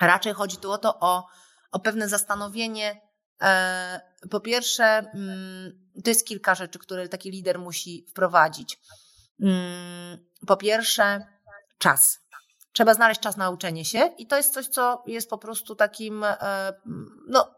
Raczej 0.00 0.32
chodzi 0.32 0.56
tu 0.56 0.72
o 0.72 0.78
to, 0.78 1.00
o 1.00 1.26
o 1.74 1.78
pewne 1.78 2.08
zastanowienie. 2.08 3.00
E, 3.42 4.00
po 4.30 4.40
pierwsze, 4.40 4.84
mm, 4.84 5.90
to 6.04 6.10
jest 6.10 6.26
kilka 6.26 6.54
rzeczy, 6.54 6.78
które 6.78 7.08
taki 7.08 7.30
lider 7.30 7.58
musi 7.58 8.06
wprowadzić. 8.10 8.80
Mm, 9.40 10.18
po 10.46 10.56
pierwsze, 10.56 11.26
czas. 11.78 12.20
Trzeba 12.72 12.94
znaleźć 12.94 13.20
czas 13.20 13.36
na 13.36 13.50
uczenie 13.50 13.84
się 13.84 14.10
i 14.18 14.26
to 14.26 14.36
jest 14.36 14.54
coś, 14.54 14.68
co 14.68 15.02
jest 15.06 15.30
po 15.30 15.38
prostu 15.38 15.74
takim, 15.74 16.24
e, 16.24 16.36
no, 17.28 17.54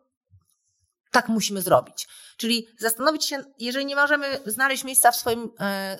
tak 1.16 1.28
musimy 1.28 1.62
zrobić. 1.62 2.08
Czyli 2.36 2.68
zastanowić 2.78 3.24
się, 3.24 3.44
jeżeli 3.58 3.86
nie 3.86 3.96
możemy 3.96 4.40
znaleźć 4.46 4.84
miejsca 4.84 5.10
w 5.10 5.16
swoim 5.16 5.50
e, 5.60 5.98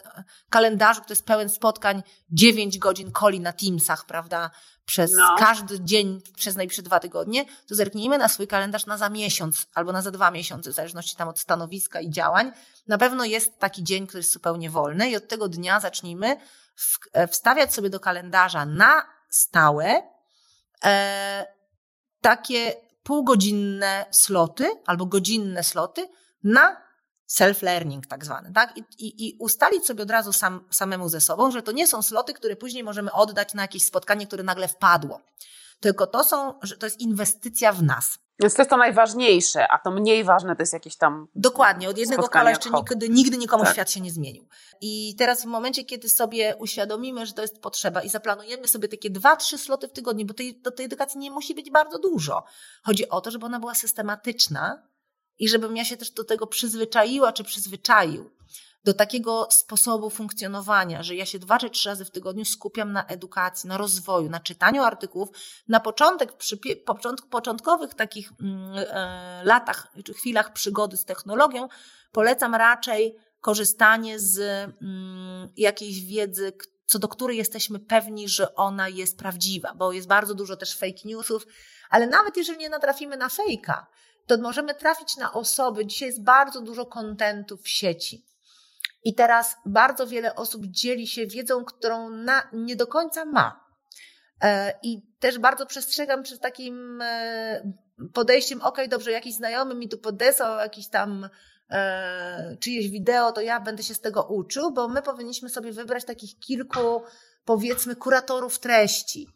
kalendarzu, 0.50 1.00
który 1.00 1.12
jest 1.12 1.26
pełen 1.26 1.48
spotkań, 1.48 2.02
9 2.30 2.78
godzin 2.78 3.12
coli 3.12 3.40
na 3.40 3.52
Teamsach, 3.52 4.06
prawda, 4.06 4.50
przez 4.86 5.12
no. 5.12 5.34
każdy 5.38 5.80
dzień 5.80 6.20
przez 6.36 6.56
najbliższe 6.56 6.82
dwa 6.82 7.00
tygodnie, 7.00 7.44
to 7.68 7.74
zerknijmy 7.74 8.18
na 8.18 8.28
swój 8.28 8.46
kalendarz 8.46 8.86
na 8.86 8.98
za 8.98 9.08
miesiąc 9.08 9.66
albo 9.74 9.92
na 9.92 10.02
za 10.02 10.10
dwa 10.10 10.30
miesiące, 10.30 10.70
w 10.70 10.74
zależności 10.74 11.16
tam 11.16 11.28
od 11.28 11.38
stanowiska 11.38 12.00
i 12.00 12.10
działań. 12.10 12.52
Na 12.86 12.98
pewno 12.98 13.24
jest 13.24 13.58
taki 13.58 13.84
dzień, 13.84 14.06
który 14.06 14.18
jest 14.18 14.32
zupełnie 14.32 14.70
wolny 14.70 15.10
i 15.10 15.16
od 15.16 15.28
tego 15.28 15.48
dnia 15.48 15.80
zacznijmy 15.80 16.36
e, 17.12 17.28
wstawiać 17.28 17.74
sobie 17.74 17.90
do 17.90 18.00
kalendarza 18.00 18.66
na 18.66 19.06
stałe 19.28 20.02
e, 20.84 21.46
takie 22.20 22.86
półgodzinne 23.07 24.07
sloty 24.11 24.70
albo 24.86 25.07
godzinne 25.07 25.64
sloty 25.64 26.09
na 26.44 26.76
self-learning 27.26 28.07
tak 28.07 28.24
zwany, 28.24 28.52
tak? 28.52 28.76
I, 28.76 28.80
i, 28.98 29.28
I, 29.28 29.36
ustalić 29.38 29.86
sobie 29.86 30.02
od 30.02 30.11
razu 30.11 30.32
sam, 30.32 30.64
samemu 30.70 31.09
ze 31.09 31.20
sobą, 31.20 31.50
że 31.50 31.62
to 31.62 31.72
nie 31.72 31.86
są 31.86 32.02
sloty, 32.02 32.34
które 32.34 32.57
później 32.57 32.84
możemy 32.84 33.12
oddać 33.12 33.54
na 33.54 33.62
jakieś 33.62 33.84
spotkanie, 33.84 34.26
które 34.26 34.42
nagle 34.42 34.68
wpadło. 34.68 35.20
Tylko 35.80 36.07
to 36.07 36.24
są, 36.24 36.59
że 36.62 36.76
to 36.76 36.86
jest 36.86 37.00
inwestycja 37.00 37.72
w 37.72 37.82
nas. 37.82 38.18
Więc 38.41 38.55
to 38.55 38.62
jest 38.62 38.70
to 38.70 38.76
najważniejsze, 38.76 39.68
a 39.68 39.78
to 39.78 39.91
mniej 39.91 40.24
ważne 40.24 40.57
to 40.57 40.62
jest 40.62 40.72
jakieś 40.72 40.97
tam. 40.97 41.28
Dokładnie, 41.34 41.89
od 41.89 41.99
jednego 41.99 42.28
kola 42.28 42.51
jeszcze 42.51 42.70
nigdy, 42.70 43.09
nigdy 43.09 43.39
nikomu 43.39 43.64
tak. 43.64 43.72
świat 43.72 43.91
się 43.91 44.01
nie 44.01 44.11
zmienił. 44.11 44.49
I 44.80 45.14
teraz 45.18 45.43
w 45.43 45.47
momencie, 45.47 45.84
kiedy 45.84 46.09
sobie 46.09 46.57
uświadomimy, 46.59 47.26
że 47.26 47.32
to 47.32 47.43
jest 47.43 47.61
potrzeba 47.61 48.03
i 48.03 48.09
zaplanujemy 48.09 48.68
sobie 48.68 48.89
takie 48.89 49.11
dwa, 49.11 49.37
trzy 49.37 49.59
sloty 49.59 49.89
w 49.89 49.93
tygodniu, 49.93 50.26
bo 50.26 50.34
tej, 50.34 50.61
do 50.61 50.70
tej 50.70 50.87
edukacji 50.87 51.20
nie 51.20 51.30
musi 51.30 51.55
być 51.55 51.70
bardzo 51.70 51.99
dużo. 51.99 52.45
Chodzi 52.82 53.09
o 53.09 53.20
to, 53.20 53.30
żeby 53.30 53.47
ona 53.47 53.61
była 53.61 53.74
systematyczna, 53.74 54.82
i 55.39 55.49
żebym 55.49 55.76
ja 55.76 55.84
się 55.84 55.97
też 55.97 56.11
do 56.11 56.24
tego 56.24 56.47
przyzwyczaiła 56.47 57.32
czy 57.32 57.45
przyzwyczaił, 57.45 58.30
do 58.87 58.95
takiego 58.95 59.49
sposobu 59.51 60.11
funkcjonowania, 60.11 61.03
że 61.03 61.14
ja 61.14 61.26
się 61.26 61.39
dwa 61.39 61.59
czy 61.59 61.70
trzy 61.70 61.89
razy 61.89 62.05
w 62.05 62.11
tygodniu 62.11 62.45
skupiam 62.45 62.93
na 62.93 63.07
edukacji, 63.07 63.68
na 63.68 63.76
rozwoju, 63.76 64.30
na 64.30 64.41
czytaniu 64.41 64.82
artykułów. 64.82 65.28
Na 65.68 65.80
początek, 65.80 66.32
przy 66.32 66.59
początkowych 67.30 67.95
takich 67.95 68.32
mm, 68.41 68.72
e, 68.74 69.43
latach 69.45 69.93
czy 70.05 70.14
chwilach 70.14 70.53
przygody 70.53 70.97
z 70.97 71.05
technologią, 71.05 71.68
polecam 72.12 72.55
raczej 72.55 73.16
korzystanie 73.41 74.18
z 74.18 74.39
mm, 74.39 75.49
jakiejś 75.57 76.01
wiedzy, 76.01 76.53
co 76.87 76.99
do 76.99 77.09
której 77.09 77.37
jesteśmy 77.37 77.78
pewni, 77.78 78.28
że 78.28 78.55
ona 78.55 78.89
jest 78.89 79.18
prawdziwa, 79.18 79.74
bo 79.74 79.93
jest 79.93 80.09
bardzo 80.09 80.34
dużo 80.34 80.57
też 80.57 80.76
fake 80.76 81.01
newsów, 81.05 81.47
ale 81.91 82.07
nawet 82.07 82.37
jeżeli 82.37 82.59
nie 82.59 82.68
natrafimy 82.68 83.16
na 83.16 83.28
fejka, 83.28 83.87
to 84.26 84.39
możemy 84.39 84.74
trafić 84.74 85.16
na 85.16 85.32
osoby. 85.32 85.87
Dzisiaj 85.87 86.09
jest 86.09 86.22
bardzo 86.22 86.61
dużo 86.61 86.87
kontentu 86.87 87.57
w 87.57 87.68
sieci. 87.68 88.36
I 89.07 89.14
teraz 89.14 89.57
bardzo 89.66 90.07
wiele 90.07 90.34
osób 90.34 90.66
dzieli 90.66 91.07
się 91.07 91.26
wiedzą, 91.26 91.64
którą 91.64 92.11
na, 92.11 92.48
nie 92.52 92.76
do 92.76 92.86
końca 92.86 93.24
ma. 93.24 93.64
E, 94.42 94.72
I 94.82 95.02
też 95.18 95.38
bardzo 95.38 95.66
przestrzegam 95.66 96.22
przed 96.22 96.40
takim 96.40 97.02
e, 97.02 97.72
podejściem, 98.12 98.62
ok, 98.62 98.78
dobrze, 98.88 99.11
jakiś 99.11 99.34
znajomy 99.34 99.74
mi 99.74 99.88
tu 99.88 99.98
podesłał 99.98 100.59
jakiś 100.59 100.88
tam 100.88 101.28
e, 101.70 102.57
czyjeś 102.61 102.90
wideo, 102.90 103.32
to 103.32 103.40
ja 103.40 103.61
będę 103.61 103.82
się 103.82 103.94
z 103.94 104.00
tego 104.00 104.22
uczył, 104.22 104.72
bo 104.72 104.88
my 104.88 105.02
powinniśmy 105.02 105.48
sobie 105.48 105.72
wybrać 105.72 106.04
takich 106.04 106.38
kilku, 106.38 107.02
powiedzmy, 107.44 107.96
kuratorów 107.96 108.59
treści 108.59 109.28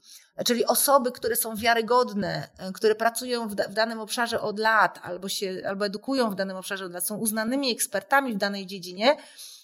czyli 0.44 0.66
osoby, 0.66 1.12
które 1.12 1.36
są 1.36 1.56
wiarygodne, 1.56 2.48
które 2.74 2.94
pracują 2.94 3.48
w, 3.48 3.52
w, 3.52 3.72
danym 3.72 4.00
obszarze 4.00 4.40
od 4.40 4.58
lat, 4.58 5.00
albo 5.02 5.28
się, 5.28 5.62
albo 5.68 5.86
edukują 5.86 6.30
w 6.30 6.34
danym 6.34 6.56
obszarze 6.56 6.84
od 6.84 6.92
lat, 6.92 7.06
są 7.06 7.16
uznanymi 7.16 7.72
ekspertami 7.72 8.32
w 8.32 8.36
danej 8.36 8.66
dziedzinie. 8.66 9.16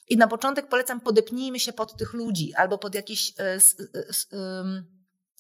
I 0.08 0.16
na 0.16 0.28
początek 0.28 0.68
polecam, 0.68 1.00
podepnijmy 1.00 1.60
się 1.60 1.72
pod 1.72 1.96
tych 1.96 2.12
ludzi, 2.12 2.54
albo 2.54 2.78
pod 2.78 2.94
jakieś, 2.94 3.32
e, 3.38 3.58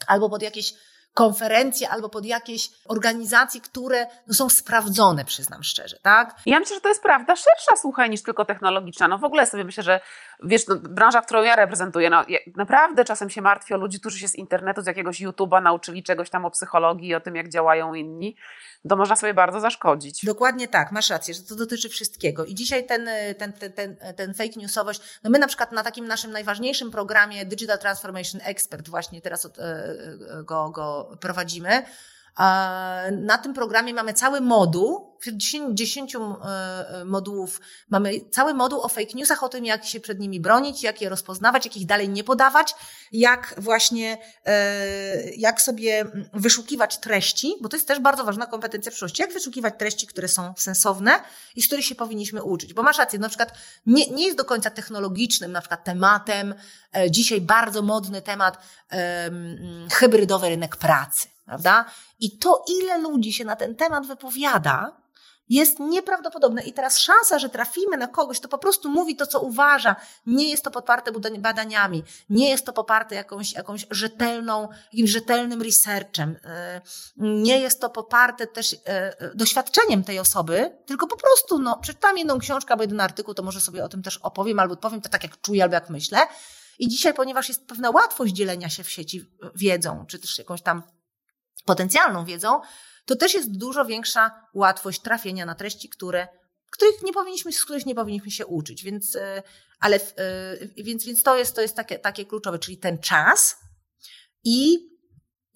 albo 0.06 0.30
pod 0.30 0.42
jakieś 0.42 0.74
konferencje 1.16 1.88
albo 1.88 2.08
pod 2.08 2.26
jakieś 2.26 2.70
organizacje, 2.84 3.60
które 3.60 4.06
no, 4.26 4.34
są 4.34 4.48
sprawdzone, 4.48 5.24
przyznam 5.24 5.62
szczerze, 5.62 5.98
tak? 6.02 6.36
Ja 6.46 6.60
myślę, 6.60 6.76
że 6.76 6.80
to 6.80 6.88
jest 6.88 7.02
prawda 7.02 7.36
szersza, 7.36 7.76
słuchaj, 7.80 8.10
niż 8.10 8.22
tylko 8.22 8.44
technologiczna. 8.44 9.08
No 9.08 9.18
w 9.18 9.24
ogóle 9.24 9.46
sobie 9.46 9.64
myślę, 9.64 9.82
że 9.82 10.00
wiesz, 10.42 10.66
no, 10.66 10.76
branża, 10.76 11.22
którą 11.22 11.42
ja 11.42 11.56
reprezentuję, 11.56 12.10
no 12.10 12.24
ja 12.28 12.38
naprawdę 12.56 13.04
czasem 13.04 13.30
się 13.30 13.42
martwię 13.42 13.74
o 13.74 13.78
ludzi, 13.78 14.00
którzy 14.00 14.18
się 14.18 14.28
z 14.28 14.34
internetu, 14.34 14.82
z 14.82 14.86
jakiegoś 14.86 15.20
YouTube'a 15.20 15.62
nauczyli 15.62 16.02
czegoś 16.02 16.30
tam 16.30 16.44
o 16.44 16.50
psychologii, 16.50 17.14
o 17.14 17.20
tym, 17.20 17.36
jak 17.36 17.48
działają 17.48 17.94
inni 17.94 18.36
to 18.88 18.96
można 18.96 19.16
sobie 19.16 19.34
bardzo 19.34 19.60
zaszkodzić. 19.60 20.24
Dokładnie 20.24 20.68
tak, 20.68 20.92
masz 20.92 21.10
rację, 21.10 21.34
że 21.34 21.42
to 21.42 21.56
dotyczy 21.56 21.88
wszystkiego. 21.88 22.44
I 22.44 22.54
dzisiaj 22.54 22.86
ten, 22.86 23.08
ten, 23.38 23.52
ten, 23.52 23.72
ten, 23.72 23.96
ten 24.16 24.34
fake 24.34 24.56
newsowość, 24.56 25.00
no 25.24 25.30
my 25.30 25.38
na 25.38 25.46
przykład 25.46 25.72
na 25.72 25.82
takim 25.82 26.08
naszym 26.08 26.32
najważniejszym 26.32 26.90
programie 26.90 27.44
Digital 27.44 27.78
Transformation 27.78 28.40
Expert 28.44 28.88
właśnie 28.88 29.20
teraz 29.20 29.44
e, 29.44 29.48
e, 29.58 30.42
go, 30.44 30.70
go 30.70 31.16
prowadzimy, 31.20 31.82
na 33.12 33.38
tym 33.42 33.54
programie 33.54 33.94
mamy 33.94 34.14
cały 34.14 34.40
moduł, 34.40 35.16
10, 35.32 35.78
10 35.78 36.16
e, 36.16 36.20
modułów, 37.04 37.60
mamy 37.90 38.20
cały 38.30 38.54
moduł 38.54 38.80
o 38.80 38.88
fake 38.88 39.12
newsach, 39.14 39.42
o 39.42 39.48
tym, 39.48 39.64
jak 39.64 39.84
się 39.84 40.00
przed 40.00 40.20
nimi 40.20 40.40
bronić, 40.40 40.82
jak 40.82 41.00
je 41.00 41.08
rozpoznawać, 41.08 41.64
jak 41.64 41.76
ich 41.76 41.86
dalej 41.86 42.08
nie 42.08 42.24
podawać, 42.24 42.74
jak 43.12 43.54
właśnie, 43.58 44.18
e, 44.44 45.30
jak 45.30 45.62
sobie 45.62 46.04
wyszukiwać 46.32 46.98
treści, 46.98 47.54
bo 47.60 47.68
to 47.68 47.76
jest 47.76 47.88
też 47.88 48.00
bardzo 48.00 48.24
ważna 48.24 48.46
kompetencja 48.46 48.90
przyszłości, 48.90 49.22
jak 49.22 49.32
wyszukiwać 49.32 49.74
treści, 49.78 50.06
które 50.06 50.28
są 50.28 50.54
sensowne 50.56 51.20
i 51.56 51.62
z 51.62 51.66
których 51.66 51.84
się 51.84 51.94
powinniśmy 51.94 52.42
uczyć. 52.42 52.74
Bo 52.74 52.82
masz 52.82 52.98
rację, 52.98 53.18
na 53.18 53.28
przykład 53.28 53.52
nie, 53.86 54.10
nie 54.10 54.24
jest 54.24 54.38
do 54.38 54.44
końca 54.44 54.70
technologicznym, 54.70 55.52
na 55.52 55.60
przykład 55.60 55.84
tematem, 55.84 56.54
e, 56.96 57.10
dzisiaj 57.10 57.40
bardzo 57.40 57.82
modny 57.82 58.22
temat, 58.22 58.58
hybrydowy 59.90 60.48
rynek 60.48 60.76
pracy 60.76 61.35
prawda? 61.46 61.84
I 62.20 62.38
to, 62.38 62.64
ile 62.80 62.98
ludzi 62.98 63.32
się 63.32 63.44
na 63.44 63.56
ten 63.56 63.76
temat 63.76 64.06
wypowiada, 64.06 65.06
jest 65.48 65.80
nieprawdopodobne. 65.80 66.62
I 66.62 66.72
teraz 66.72 66.98
szansa, 66.98 67.38
że 67.38 67.48
trafimy 67.48 67.96
na 67.96 68.08
kogoś, 68.08 68.38
kto 68.38 68.48
po 68.48 68.58
prostu 68.58 68.90
mówi 68.90 69.16
to, 69.16 69.26
co 69.26 69.40
uważa, 69.40 69.96
nie 70.26 70.50
jest 70.50 70.64
to 70.64 70.70
poparte 70.70 71.12
badaniami, 71.38 72.04
nie 72.30 72.50
jest 72.50 72.66
to 72.66 72.72
poparte 72.72 73.14
jakąś, 73.14 73.52
jakąś 73.52 73.86
rzetelną, 73.90 74.68
jakimś 74.92 75.10
rzetelnym 75.10 75.62
researchem, 75.62 76.36
e, 76.44 76.80
nie 77.16 77.58
jest 77.58 77.80
to 77.80 77.90
poparte 77.90 78.46
też 78.46 78.76
e, 78.84 79.16
doświadczeniem 79.34 80.04
tej 80.04 80.18
osoby, 80.18 80.78
tylko 80.86 81.06
po 81.06 81.16
prostu, 81.16 81.58
no, 81.58 81.78
przeczytam 81.78 82.18
jedną 82.18 82.38
książkę 82.38 82.70
albo 82.70 82.82
jeden 82.82 83.00
artykuł, 83.00 83.34
to 83.34 83.42
może 83.42 83.60
sobie 83.60 83.84
o 83.84 83.88
tym 83.88 84.02
też 84.02 84.18
opowiem, 84.18 84.58
albo 84.58 84.76
powiem 84.76 85.00
to 85.00 85.08
tak, 85.08 85.22
jak 85.22 85.40
czuję, 85.40 85.62
albo 85.62 85.74
jak 85.74 85.90
myślę. 85.90 86.18
I 86.78 86.88
dzisiaj, 86.88 87.14
ponieważ 87.14 87.48
jest 87.48 87.66
pewna 87.66 87.90
łatwość 87.90 88.32
dzielenia 88.32 88.68
się 88.68 88.84
w 88.84 88.90
sieci 88.90 89.30
wiedzą, 89.54 90.04
czy 90.08 90.18
też 90.18 90.38
jakąś 90.38 90.62
tam 90.62 90.82
potencjalną 91.64 92.24
wiedzą, 92.24 92.60
to 93.04 93.16
też 93.16 93.34
jest 93.34 93.58
dużo 93.58 93.84
większa 93.84 94.48
łatwość 94.54 95.00
trafienia 95.00 95.46
na 95.46 95.54
treści, 95.54 95.88
które, 95.88 96.28
których 96.70 97.02
nie 97.02 97.12
powinniśmy, 97.12 97.52
z 97.52 97.64
których 97.64 97.86
nie 97.86 97.94
powinniśmy 97.94 98.30
się 98.30 98.46
uczyć. 98.46 98.84
Więc, 98.84 99.16
e, 99.16 99.42
ale, 99.80 99.96
e, 99.96 100.02
więc, 100.76 101.04
więc 101.04 101.22
to 101.22 101.38
jest, 101.38 101.54
to 101.54 101.60
jest 101.60 101.76
takie, 101.76 101.98
takie 101.98 102.24
kluczowe, 102.24 102.58
czyli 102.58 102.78
ten 102.78 102.98
czas 102.98 103.56
i 104.44 104.78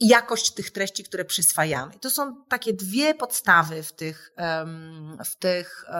jakość 0.01 0.51
tych 0.51 0.71
treści, 0.71 1.05
które 1.05 1.25
przyswajamy. 1.25 1.99
To 2.01 2.11
są 2.11 2.45
takie 2.45 2.73
dwie 2.73 3.15
podstawy 3.15 3.83
w, 3.83 3.93
tych, 3.93 4.33
w, 5.25 5.37
tych, 5.37 5.85
e, 5.89 5.99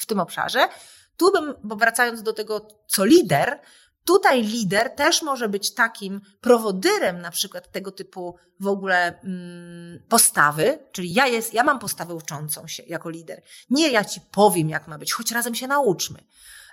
w 0.00 0.06
tym 0.06 0.20
obszarze. 0.20 0.68
tu 1.16 1.32
bym, 1.32 1.54
bo 1.64 1.76
wracając 1.76 2.22
do 2.22 2.32
tego, 2.32 2.68
co 2.88 3.04
lider, 3.04 3.60
Tutaj 4.04 4.42
lider 4.42 4.90
też 4.90 5.22
może 5.22 5.48
być 5.48 5.74
takim 5.74 6.20
prowodyrem 6.40 7.20
na 7.20 7.30
przykład 7.30 7.72
tego 7.72 7.92
typu 7.92 8.36
w 8.60 8.66
ogóle 8.66 9.20
mm, 9.20 10.02
postawy, 10.08 10.78
czyli 10.92 11.12
ja, 11.12 11.26
jest, 11.26 11.54
ja 11.54 11.64
mam 11.64 11.78
postawę 11.78 12.14
uczącą 12.14 12.66
się 12.66 12.82
jako 12.86 13.10
lider. 13.10 13.42
Nie 13.70 13.90
ja 13.90 14.04
ci 14.04 14.20
powiem, 14.20 14.68
jak 14.68 14.88
ma 14.88 14.98
być, 14.98 15.12
choć 15.12 15.30
razem 15.32 15.54
się 15.54 15.66
nauczmy. 15.66 16.24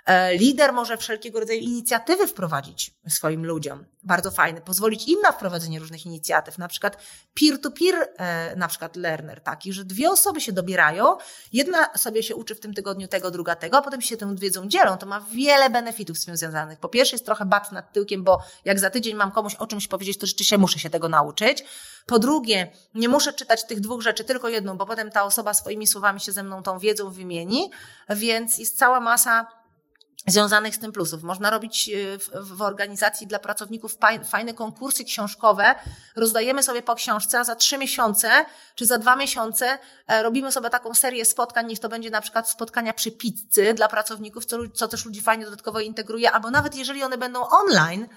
E, 0.06 0.36
lider 0.36 0.72
może 0.72 0.96
wszelkiego 0.96 1.40
rodzaju 1.40 1.60
inicjatywy 1.60 2.26
wprowadzić 2.26 2.94
swoim 3.08 3.46
ludziom. 3.46 3.84
Bardzo 4.02 4.30
fajne. 4.30 4.60
Pozwolić 4.60 5.08
im 5.08 5.20
na 5.20 5.32
wprowadzenie 5.32 5.78
różnych 5.78 6.06
inicjatyw. 6.06 6.58
Na 6.58 6.68
przykład 6.68 6.96
peer-to-peer, 7.40 8.08
e, 8.16 8.56
na 8.56 8.68
przykład 8.68 8.96
learner 8.96 9.40
taki, 9.40 9.72
że 9.72 9.84
dwie 9.84 10.10
osoby 10.10 10.40
się 10.40 10.52
dobierają. 10.52 11.16
Jedna 11.52 11.94
sobie 11.96 12.22
się 12.22 12.36
uczy 12.36 12.54
w 12.54 12.60
tym 12.60 12.74
tygodniu 12.74 13.08
tego, 13.08 13.30
druga 13.30 13.54
tego, 13.54 13.78
a 13.78 13.82
potem 13.82 14.00
się 14.00 14.16
tą 14.16 14.36
wiedzą 14.36 14.68
dzielą. 14.68 14.96
To 14.96 15.06
ma 15.06 15.20
wiele 15.20 15.70
benefitów 15.70 16.18
z 16.18 16.24
tym 16.24 16.36
związanych. 16.36 16.78
Po 16.78 16.88
pierwsze 16.88 17.14
jest 17.14 17.26
trochę 17.26 17.44
bat 17.44 17.72
nad 17.72 17.92
tyłkiem, 17.92 18.24
bo 18.24 18.42
jak 18.64 18.78
za 18.78 18.90
tydzień 18.90 19.14
mam 19.14 19.32
komuś 19.32 19.54
o 19.54 19.66
czymś 19.66 19.88
powiedzieć, 19.88 20.18
to 20.18 20.26
rzeczywiście 20.26 20.58
muszę 20.58 20.78
się 20.78 20.90
tego 20.90 21.08
nauczyć. 21.08 21.64
Po 22.06 22.18
drugie, 22.18 22.72
nie 22.94 23.08
muszę 23.08 23.32
czytać 23.32 23.64
tych 23.64 23.80
dwóch 23.80 24.02
rzeczy, 24.02 24.24
tylko 24.24 24.48
jedną, 24.48 24.76
bo 24.76 24.86
potem 24.86 25.10
ta 25.10 25.24
osoba 25.24 25.54
swoimi 25.54 25.86
słowami 25.86 26.20
się 26.20 26.32
ze 26.32 26.42
mną 26.42 26.62
tą 26.62 26.78
wiedzą 26.78 27.10
wymieni, 27.10 27.70
więc 28.08 28.58
jest 28.58 28.78
cała 28.78 29.00
masa 29.00 29.59
związanych 30.26 30.74
z 30.74 30.78
tym 30.78 30.92
plusów. 30.92 31.22
Można 31.22 31.50
robić 31.50 31.88
e, 31.88 32.18
w, 32.18 32.30
w, 32.56 32.62
organizacji 32.62 33.26
dla 33.26 33.38
pracowników 33.38 33.98
fajne 34.24 34.54
konkursy 34.54 35.04
książkowe. 35.04 35.74
Rozdajemy 36.16 36.62
sobie 36.62 36.82
po 36.82 36.94
książce, 36.94 37.38
a 37.38 37.44
za 37.44 37.56
trzy 37.56 37.78
miesiące 37.78 38.44
czy 38.74 38.86
za 38.86 38.98
dwa 38.98 39.16
miesiące 39.16 39.78
e, 40.06 40.22
robimy 40.22 40.52
sobie 40.52 40.70
taką 40.70 40.94
serię 40.94 41.24
spotkań. 41.24 41.66
Niech 41.66 41.78
to 41.78 41.88
będzie 41.88 42.10
na 42.10 42.20
przykład 42.20 42.50
spotkania 42.50 42.92
przy 42.92 43.12
pizzy 43.12 43.74
dla 43.74 43.88
pracowników, 43.88 44.44
co, 44.44 44.58
co 44.74 44.88
też 44.88 45.04
ludzi 45.04 45.20
fajnie 45.20 45.44
dodatkowo 45.44 45.80
integruje, 45.80 46.32
albo 46.32 46.50
nawet 46.50 46.74
jeżeli 46.74 47.02
one 47.02 47.18
będą 47.18 47.48
online, 47.48 48.08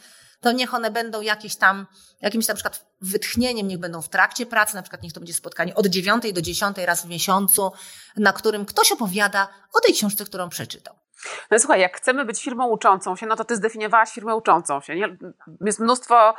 to 0.41 0.51
niech 0.51 0.73
one 0.73 0.91
będą 0.91 1.21
jakieś 1.21 1.55
tam, 1.55 1.87
jakimś 2.21 2.47
na 2.47 2.53
przykład 2.53 2.85
wytchnieniem, 3.01 3.67
niech 3.67 3.79
będą 3.79 4.01
w 4.01 4.09
trakcie 4.09 4.45
pracy, 4.45 4.75
na 4.75 4.81
przykład 4.81 5.03
niech 5.03 5.13
to 5.13 5.19
będzie 5.19 5.33
spotkanie 5.33 5.75
od 5.75 5.87
dziewiątej 5.87 6.33
do 6.33 6.41
dziesiątej 6.41 6.85
raz 6.85 7.05
w 7.05 7.09
miesiącu, 7.09 7.71
na 8.17 8.33
którym 8.33 8.65
ktoś 8.65 8.91
opowiada 8.91 9.47
o 9.73 9.79
tej 9.79 9.93
książce, 9.93 10.25
którą 10.25 10.49
przeczytał. 10.49 11.02
No 11.51 11.59
słuchaj, 11.59 11.79
jak 11.79 11.97
chcemy 11.97 12.25
być 12.25 12.43
firmą 12.43 12.67
uczącą 12.67 13.15
się, 13.15 13.25
no 13.25 13.35
to 13.35 13.45
ty 13.45 13.55
zdefiniowałaś 13.55 14.11
firmę 14.11 14.35
uczącą 14.35 14.81
się. 14.81 14.95
Nie? 14.95 15.17
Jest 15.61 15.79
mnóstwo 15.79 16.33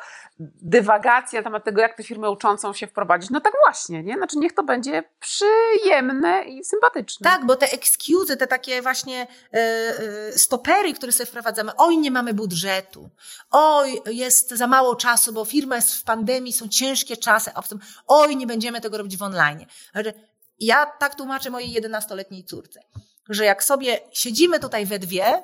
dywagacji 0.63 1.39
na 1.39 1.43
temat 1.43 1.65
tego, 1.65 1.81
jak 1.81 1.97
tę 1.97 2.03
firmę 2.03 2.31
uczącą 2.31 2.73
się 2.73 2.87
wprowadzić. 2.87 3.31
No 3.31 3.41
tak 3.41 3.53
właśnie, 3.67 4.03
nie? 4.03 4.15
Znaczy 4.15 4.39
niech 4.39 4.53
to 4.53 4.63
będzie 4.63 5.03
przyjemne 5.21 6.45
i 6.45 6.65
sympatyczne. 6.65 7.31
Tak, 7.31 7.47
bo 7.47 7.57
te 7.57 7.73
excuse, 7.73 8.37
te 8.37 8.47
takie 8.47 8.83
właśnie 8.83 9.27
yy, 9.53 10.39
stopery, 10.39 10.95
które 10.95 11.13
sobie 11.13 11.27
wprowadzamy, 11.27 11.73
oj, 11.77 11.99
nie 11.99 12.11
mamy 12.11 12.35
budżetu, 12.35 13.11
oj, 13.51 14.01
jest 14.07 14.51
za 14.51 14.67
mało 14.67 14.97
czasu, 14.97 15.33
bo 15.33 15.45
firma 15.45 15.77
jest 15.77 15.95
w 15.95 16.05
pandemii, 16.05 16.53
są 16.53 16.69
ciężkie 16.69 17.17
czasy, 17.17 17.51
a 17.55 17.63
potem, 17.63 17.79
oj, 18.07 18.37
nie 18.37 18.47
będziemy 18.47 18.81
tego 18.81 18.99
robić 18.99 19.17
w 19.17 19.23
online. 19.23 19.67
Ja 20.59 20.87
tak 20.87 21.15
tłumaczę 21.15 21.51
mojej 21.51 21.83
11-letniej 21.83 22.45
córce 22.45 22.81
że 23.29 23.45
jak 23.45 23.65
sobie 23.65 24.01
siedzimy 24.13 24.61
tutaj 24.61 24.87
we 24.87 24.99
dwie, 24.99 25.43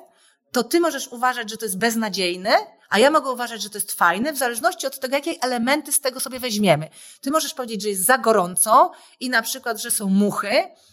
to 0.51 0.63
ty 0.63 0.79
możesz 0.79 1.07
uważać, 1.07 1.49
że 1.49 1.57
to 1.57 1.65
jest 1.65 1.77
beznadziejne, 1.77 2.51
a 2.89 2.99
ja 2.99 3.11
mogę 3.11 3.31
uważać, 3.31 3.61
że 3.61 3.69
to 3.69 3.77
jest 3.77 3.91
fajne, 3.91 4.33
w 4.33 4.37
zależności 4.37 4.87
od 4.87 4.99
tego, 4.99 5.15
jakie 5.15 5.31
elementy 5.41 5.91
z 5.91 5.99
tego 5.99 6.19
sobie 6.19 6.39
weźmiemy. 6.39 6.89
Ty 7.21 7.31
możesz 7.31 7.53
powiedzieć, 7.53 7.81
że 7.81 7.89
jest 7.89 8.05
za 8.05 8.17
gorąco 8.17 8.91
i 9.19 9.29
na 9.29 9.41
przykład, 9.41 9.81
że 9.81 9.91
są 9.91 10.09
muchy, 10.09 10.51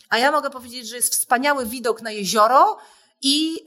a 0.09 0.19
ja 0.19 0.33
mogę 0.33 0.51
powiedzieć, 0.51 0.89
że 0.89 0.97
jest 0.97 1.13
wspaniały 1.13 1.67
widok 1.67 2.03
na 2.03 2.11
jezioro 2.11 2.79
i, 3.23 3.53
yy, 3.53 3.59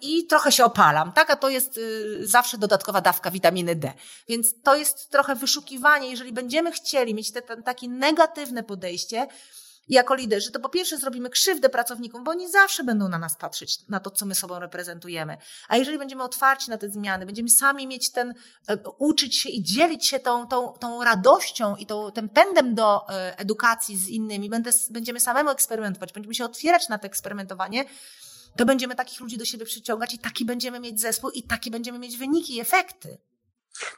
i 0.00 0.26
trochę 0.26 0.52
się 0.52 0.64
opalam, 0.64 1.12
tak? 1.12 1.30
A 1.30 1.36
to 1.36 1.48
jest 1.48 1.76
yy, 1.76 2.26
zawsze 2.26 2.58
dodatkowa 2.58 3.00
dawka 3.00 3.30
witaminy 3.30 3.74
D. 3.74 3.92
Więc 4.28 4.62
to 4.62 4.76
jest 4.76 5.10
trochę 5.10 5.34
wyszukiwanie. 5.34 6.10
Jeżeli 6.10 6.32
będziemy 6.32 6.72
chcieli 6.72 7.14
mieć 7.14 7.32
te, 7.32 7.42
te, 7.42 7.62
takie 7.62 7.88
negatywne 7.88 8.62
podejście, 8.62 9.26
jako 9.88 10.14
liderzy, 10.14 10.52
to 10.52 10.60
po 10.60 10.68
pierwsze 10.68 10.98
zrobimy 10.98 11.30
krzywdę 11.30 11.68
pracownikom, 11.68 12.24
bo 12.24 12.30
oni 12.30 12.50
zawsze 12.50 12.84
będą 12.84 13.08
na 13.08 13.18
nas 13.18 13.36
patrzeć, 13.36 13.88
na 13.88 14.00
to, 14.00 14.10
co 14.10 14.26
my 14.26 14.34
sobą 14.34 14.58
reprezentujemy. 14.58 15.36
A 15.68 15.76
jeżeli 15.76 15.98
będziemy 15.98 16.22
otwarci 16.22 16.70
na 16.70 16.78
te 16.78 16.88
zmiany, 16.88 17.26
będziemy 17.26 17.48
sami 17.48 17.86
mieć 17.86 18.12
ten, 18.12 18.34
e, 18.68 18.76
uczyć 18.98 19.38
się 19.38 19.48
i 19.48 19.62
dzielić 19.62 20.06
się 20.06 20.20
tą, 20.20 20.46
tą, 20.46 20.72
tą 20.72 21.04
radością 21.04 21.76
i 21.76 21.86
tą, 21.86 22.12
tym 22.12 22.28
pędem 22.28 22.74
do 22.74 23.08
e, 23.08 23.38
edukacji 23.38 23.96
z 23.96 24.08
innymi, 24.08 24.48
będę, 24.50 24.70
będziemy 24.90 25.20
samemu 25.20 25.50
eksperymentować, 25.50 26.12
będziemy 26.12 26.34
się 26.34 26.44
otwierać 26.44 26.88
na 26.88 26.98
to 26.98 27.06
eksperymentowanie, 27.06 27.84
to 28.56 28.64
będziemy 28.64 28.94
takich 28.94 29.20
ludzi 29.20 29.38
do 29.38 29.44
siebie 29.44 29.64
przyciągać 29.64 30.14
i 30.14 30.18
taki 30.18 30.44
będziemy 30.44 30.80
mieć 30.80 31.00
zespół 31.00 31.30
i 31.30 31.42
takie 31.42 31.70
będziemy 31.70 31.98
mieć 31.98 32.16
wyniki 32.16 32.56
i 32.56 32.60
efekty. 32.60 33.18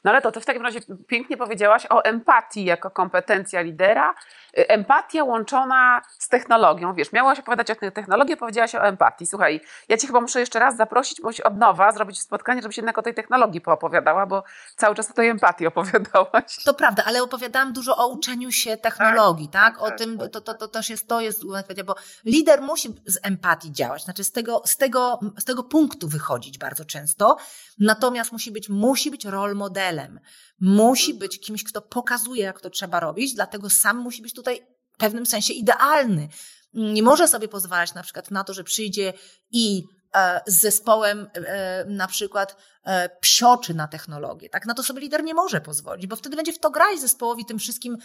No 0.04 0.10
ale 0.10 0.22
to 0.22 0.32
ty 0.32 0.40
w 0.40 0.44
takim 0.44 0.62
razie 0.62 0.80
pięknie 1.06 1.36
powiedziałaś 1.36 1.86
o 1.90 2.04
empatii 2.04 2.64
jako 2.64 2.90
kompetencja 2.90 3.60
lidera. 3.60 4.14
Empatia 4.54 5.24
łączona 5.24 6.02
z 6.18 6.28
technologią. 6.28 6.94
Wiesz, 6.94 7.12
miałaś 7.12 7.38
opowiadać 7.38 7.70
o 7.70 7.90
technologii, 7.90 8.36
powiedziałaś 8.36 8.74
o 8.74 8.86
empatii. 8.86 9.26
Słuchaj, 9.26 9.60
ja 9.88 9.96
ci 9.96 10.06
chyba 10.06 10.20
muszę 10.20 10.40
jeszcze 10.40 10.58
raz 10.58 10.76
zaprosić, 10.76 11.20
bądź 11.20 11.40
od 11.40 11.56
nowa 11.56 11.92
zrobić 11.92 12.20
spotkanie, 12.20 12.62
żebyś 12.62 12.76
jednak 12.76 12.98
o 12.98 13.02
tej 13.02 13.14
technologii 13.14 13.60
poopowiadała, 13.60 14.26
bo 14.26 14.42
cały 14.76 14.94
czas 14.94 15.10
o 15.10 15.14
tej 15.14 15.28
empatii 15.28 15.66
opowiadałaś. 15.66 16.64
To 16.64 16.74
prawda, 16.74 17.02
ale 17.06 17.22
opowiadałam 17.22 17.72
dużo 17.72 17.96
o 17.96 18.08
uczeniu 18.08 18.50
się 18.50 18.76
technologii, 18.76 19.48
tak? 19.48 19.74
tak? 19.74 19.82
O 19.82 19.86
tak, 19.86 19.98
tym, 19.98 20.18
tak. 20.18 20.30
to, 20.30 20.40
to, 20.40 20.54
to 20.54 20.68
też 20.68 20.90
jest, 20.90 21.08
to 21.08 21.20
jest, 21.20 21.42
bo 21.84 21.94
lider 22.24 22.62
musi 22.62 22.94
z 23.06 23.18
empatii 23.22 23.72
działać, 23.72 24.04
znaczy 24.04 24.24
z 24.24 24.32
tego, 24.32 24.62
z 24.64 24.76
tego, 24.76 25.20
z 25.38 25.44
tego 25.44 25.62
punktu 25.62 26.08
wychodzić 26.08 26.58
bardzo 26.58 26.84
często, 26.84 27.36
natomiast 27.78 28.32
musi 28.32 28.50
być, 28.50 28.68
musi 28.68 29.10
być 29.10 29.24
rol 29.24 29.54
modelem. 29.54 30.20
Musi 30.60 31.14
być 31.14 31.40
kimś, 31.40 31.64
kto 31.64 31.82
pokazuje, 31.82 32.42
jak 32.42 32.60
to 32.60 32.70
trzeba 32.70 33.00
robić, 33.00 33.34
dlatego 33.34 33.70
sam 33.70 33.96
musi 33.96 34.22
być 34.22 34.34
tutaj 34.34 34.66
w 34.92 34.96
pewnym 34.96 35.26
sensie 35.26 35.52
idealny. 35.52 36.28
Nie 36.74 37.02
może 37.02 37.28
sobie 37.28 37.48
pozwalać 37.48 37.94
na 37.94 38.02
przykład 38.02 38.30
na 38.30 38.44
to, 38.44 38.54
że 38.54 38.64
przyjdzie 38.64 39.12
i 39.50 39.84
e, 40.14 40.40
z 40.46 40.60
zespołem 40.60 41.26
e, 41.34 41.84
na 41.88 42.06
przykład 42.06 42.52
e, 42.52 42.56
psioczy 43.20 43.74
na 43.74 43.88
technologię. 43.88 44.48
Tak? 44.48 44.66
Na 44.66 44.74
to 44.74 44.82
sobie 44.82 45.00
lider 45.00 45.24
nie 45.24 45.34
może 45.34 45.60
pozwolić, 45.60 46.06
bo 46.06 46.16
wtedy 46.16 46.36
będzie 46.36 46.52
w 46.52 46.58
to 46.58 46.70
grać 46.70 47.00
zespołowi, 47.00 47.44
tym 47.44 47.58
wszystkim 47.58 47.96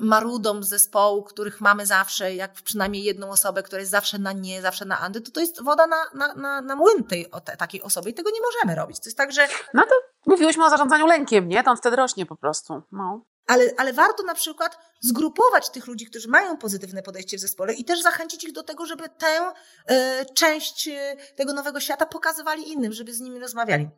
marudom 0.00 0.64
z 0.64 0.68
zespołu, 0.68 1.22
których 1.22 1.60
mamy 1.60 1.86
zawsze, 1.86 2.34
jak 2.34 2.52
przynajmniej 2.52 3.04
jedną 3.04 3.30
osobę, 3.30 3.62
która 3.62 3.80
jest 3.80 3.90
zawsze 3.90 4.18
na 4.18 4.32
nie, 4.32 4.62
zawsze 4.62 4.84
na 4.84 5.00
andy, 5.00 5.20
to 5.20 5.30
to 5.30 5.40
jest 5.40 5.62
woda 5.62 5.86
na, 5.86 5.96
na, 6.14 6.34
na, 6.34 6.60
na 6.60 6.76
młyn 6.76 7.04
tej, 7.04 7.26
takiej 7.58 7.82
osoby 7.82 8.10
i 8.10 8.14
tego 8.14 8.30
nie 8.30 8.40
możemy 8.40 8.80
robić. 8.80 9.00
To 9.00 9.04
jest 9.04 9.18
tak, 9.18 9.32
że... 9.32 9.48
No 9.74 9.82
to 9.82 9.94
mówiłyśmy 10.26 10.64
o 10.64 10.70
zarządzaniu 10.70 11.06
lękiem, 11.06 11.48
nie? 11.48 11.62
To 11.62 11.70
on 11.70 11.76
wtedy 11.76 11.96
rośnie 11.96 12.26
po 12.26 12.36
prostu. 12.36 12.82
No. 12.92 13.24
Ale, 13.46 13.64
ale 13.76 13.92
warto 13.92 14.22
na 14.22 14.34
przykład 14.34 14.78
zgrupować 15.00 15.70
tych 15.70 15.86
ludzi, 15.86 16.06
którzy 16.06 16.28
mają 16.28 16.56
pozytywne 16.56 17.02
podejście 17.02 17.36
w 17.36 17.40
zespole 17.40 17.74
i 17.74 17.84
też 17.84 18.02
zachęcić 18.02 18.44
ich 18.44 18.52
do 18.52 18.62
tego, 18.62 18.86
żeby 18.86 19.04
tę 19.08 19.52
y, 19.90 20.34
część 20.34 20.88
y, 20.88 21.16
tego 21.36 21.52
nowego 21.52 21.80
świata 21.80 22.06
pokazywali 22.06 22.72
innym, 22.72 22.92
żeby 22.92 23.12
z 23.12 23.20
nimi 23.20 23.40
rozmawiali. 23.40 23.88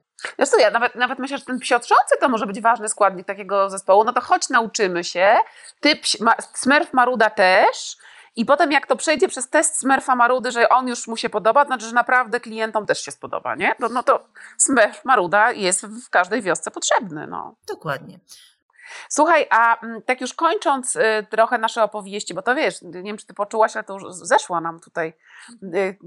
Co, 0.46 0.58
ja 0.58 0.70
nawet, 0.70 0.94
nawet 0.94 1.18
myślę, 1.18 1.38
że 1.38 1.44
ten 1.44 1.58
psiotrzący 1.58 2.14
to 2.20 2.28
może 2.28 2.46
być 2.46 2.60
ważny 2.60 2.88
składnik 2.88 3.26
takiego 3.26 3.70
zespołu. 3.70 4.04
No 4.04 4.12
to 4.12 4.20
choć 4.20 4.48
nauczymy 4.48 5.04
się. 5.04 5.36
Ty, 5.80 6.00
ma, 6.20 6.34
Smurf 6.54 6.92
Maruda 6.92 7.30
też. 7.30 7.96
I 8.36 8.44
potem 8.44 8.72
jak 8.72 8.86
to 8.86 8.96
przejdzie 8.96 9.28
przez 9.28 9.48
test 9.48 9.78
Smurfa 9.78 10.16
Marudy, 10.16 10.52
że 10.52 10.68
on 10.68 10.88
już 10.88 11.06
mu 11.06 11.16
się 11.16 11.30
podoba, 11.30 11.64
to 11.64 11.66
znaczy, 11.66 11.86
że 11.86 11.92
naprawdę 11.92 12.40
klientom 12.40 12.86
też 12.86 13.00
się 13.00 13.10
spodoba, 13.10 13.54
nie? 13.54 13.74
No, 13.78 13.88
no 13.88 14.02
to 14.02 14.28
Smurf 14.58 15.04
Maruda 15.04 15.52
jest 15.52 15.86
w 15.86 16.10
każdej 16.10 16.42
wiosce 16.42 16.70
potrzebny, 16.70 17.26
no. 17.26 17.54
Dokładnie. 17.68 18.18
Słuchaj, 19.08 19.46
a 19.50 19.80
mm, 19.80 20.02
tak 20.02 20.20
już 20.20 20.34
kończąc 20.34 20.96
y, 20.96 21.26
trochę 21.30 21.58
nasze 21.58 21.82
opowieści, 21.82 22.34
bo 22.34 22.42
to 22.42 22.54
wiesz, 22.54 22.82
nie 22.82 23.02
wiem, 23.02 23.16
czy 23.16 23.26
ty 23.26 23.34
poczułaś, 23.34 23.76
ale 23.76 23.84
to 23.84 23.94
już 23.94 24.02
zeszła 24.12 24.60
nam 24.60 24.80
tutaj 24.80 25.12
y, 25.74 25.98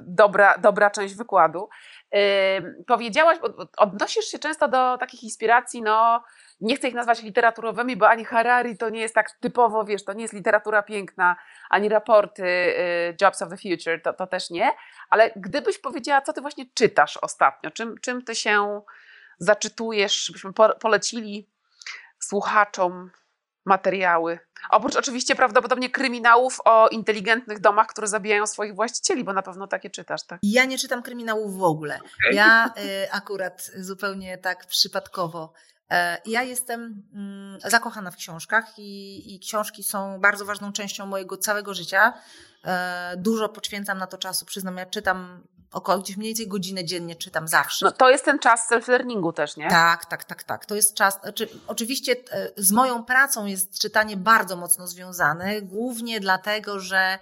dobra, 0.00 0.58
dobra 0.58 0.90
część 0.90 1.14
wykładu. 1.14 1.68
Y, 2.14 2.84
powiedziałaś, 2.86 3.38
odnosisz 3.76 4.24
się 4.24 4.38
często 4.38 4.68
do 4.68 4.98
takich 4.98 5.22
inspiracji, 5.22 5.82
no 5.82 6.24
nie 6.60 6.76
chcę 6.76 6.88
ich 6.88 6.94
nazwać 6.94 7.22
literaturowymi, 7.22 7.96
bo 7.96 8.08
ani 8.08 8.24
Harari 8.24 8.76
to 8.76 8.90
nie 8.90 9.00
jest 9.00 9.14
tak 9.14 9.30
typowo, 9.30 9.84
wiesz, 9.84 10.04
to 10.04 10.12
nie 10.12 10.22
jest 10.22 10.34
literatura 10.34 10.82
piękna, 10.82 11.36
ani 11.70 11.88
raporty 11.88 12.74
Jobs 13.20 13.42
of 13.42 13.48
the 13.48 13.56
Future, 13.56 14.02
to, 14.02 14.12
to 14.12 14.26
też 14.26 14.50
nie, 14.50 14.70
ale 15.10 15.30
gdybyś 15.36 15.78
powiedziała, 15.78 16.20
co 16.20 16.32
ty 16.32 16.40
właśnie 16.40 16.64
czytasz 16.74 17.16
ostatnio, 17.16 17.70
czym, 17.70 17.94
czym 18.00 18.24
ty 18.24 18.34
się 18.34 18.82
zaczytujesz, 19.38 20.30
byśmy 20.32 20.52
polecili 20.80 21.48
słuchaczom 22.20 23.10
materiały. 23.66 24.38
Oprócz 24.70 24.96
oczywiście 24.96 25.34
prawdopodobnie 25.34 25.90
kryminałów 25.90 26.58
o 26.64 26.88
inteligentnych 26.88 27.60
domach, 27.60 27.86
które 27.86 28.06
zabijają 28.06 28.46
swoich 28.46 28.74
właścicieli, 28.74 29.24
bo 29.24 29.32
na 29.32 29.42
pewno 29.42 29.66
takie 29.66 29.90
czytasz, 29.90 30.26
tak? 30.26 30.38
Ja 30.42 30.64
nie 30.64 30.78
czytam 30.78 31.02
kryminałów 31.02 31.58
w 31.58 31.62
ogóle. 31.62 31.94
Okay. 31.94 32.34
Ja 32.34 32.72
y, 33.04 33.12
akurat 33.12 33.70
zupełnie 33.76 34.38
tak 34.38 34.66
przypadkowo 34.66 35.52
Ja 36.26 36.42
jestem 36.42 37.02
mm, 37.14 37.58
zakochana 37.64 38.10
w 38.10 38.16
książkach 38.16 38.78
i, 38.78 39.34
i 39.34 39.40
książki 39.40 39.84
są 39.84 40.20
bardzo 40.20 40.44
ważną 40.44 40.72
częścią 40.72 41.06
mojego 41.06 41.36
całego 41.36 41.74
życia. 41.74 42.12
Dużo 43.16 43.48
poświęcam 43.48 43.98
na 43.98 44.06
to 44.06 44.18
czasu. 44.18 44.46
Przyznam, 44.46 44.76
ja 44.76 44.86
czytam 44.86 45.42
około 45.72 45.98
gdzieś 45.98 46.16
mniej 46.16 46.30
więcej 46.30 46.48
godzinę 46.48 46.84
dziennie 46.84 47.16
czytam 47.16 47.48
zawsze. 47.48 47.86
No 47.86 47.92
to 47.92 48.10
jest 48.10 48.24
ten 48.24 48.38
czas 48.38 48.70
self-learningu 48.70 49.32
też, 49.32 49.56
nie? 49.56 49.68
Tak, 49.68 50.06
tak, 50.06 50.24
tak, 50.24 50.42
tak. 50.42 50.66
To 50.66 50.74
jest 50.74 50.94
czas. 50.94 51.20
Znaczy, 51.22 51.48
oczywiście 51.66 52.12
e, 52.12 52.50
z 52.56 52.72
moją 52.72 53.04
pracą 53.04 53.46
jest 53.46 53.78
czytanie 53.78 54.16
bardzo 54.16 54.56
mocno 54.56 54.86
związane, 54.86 55.62
głównie 55.62 56.20
dlatego, 56.20 56.80
że 56.80 56.98
e, 56.98 57.18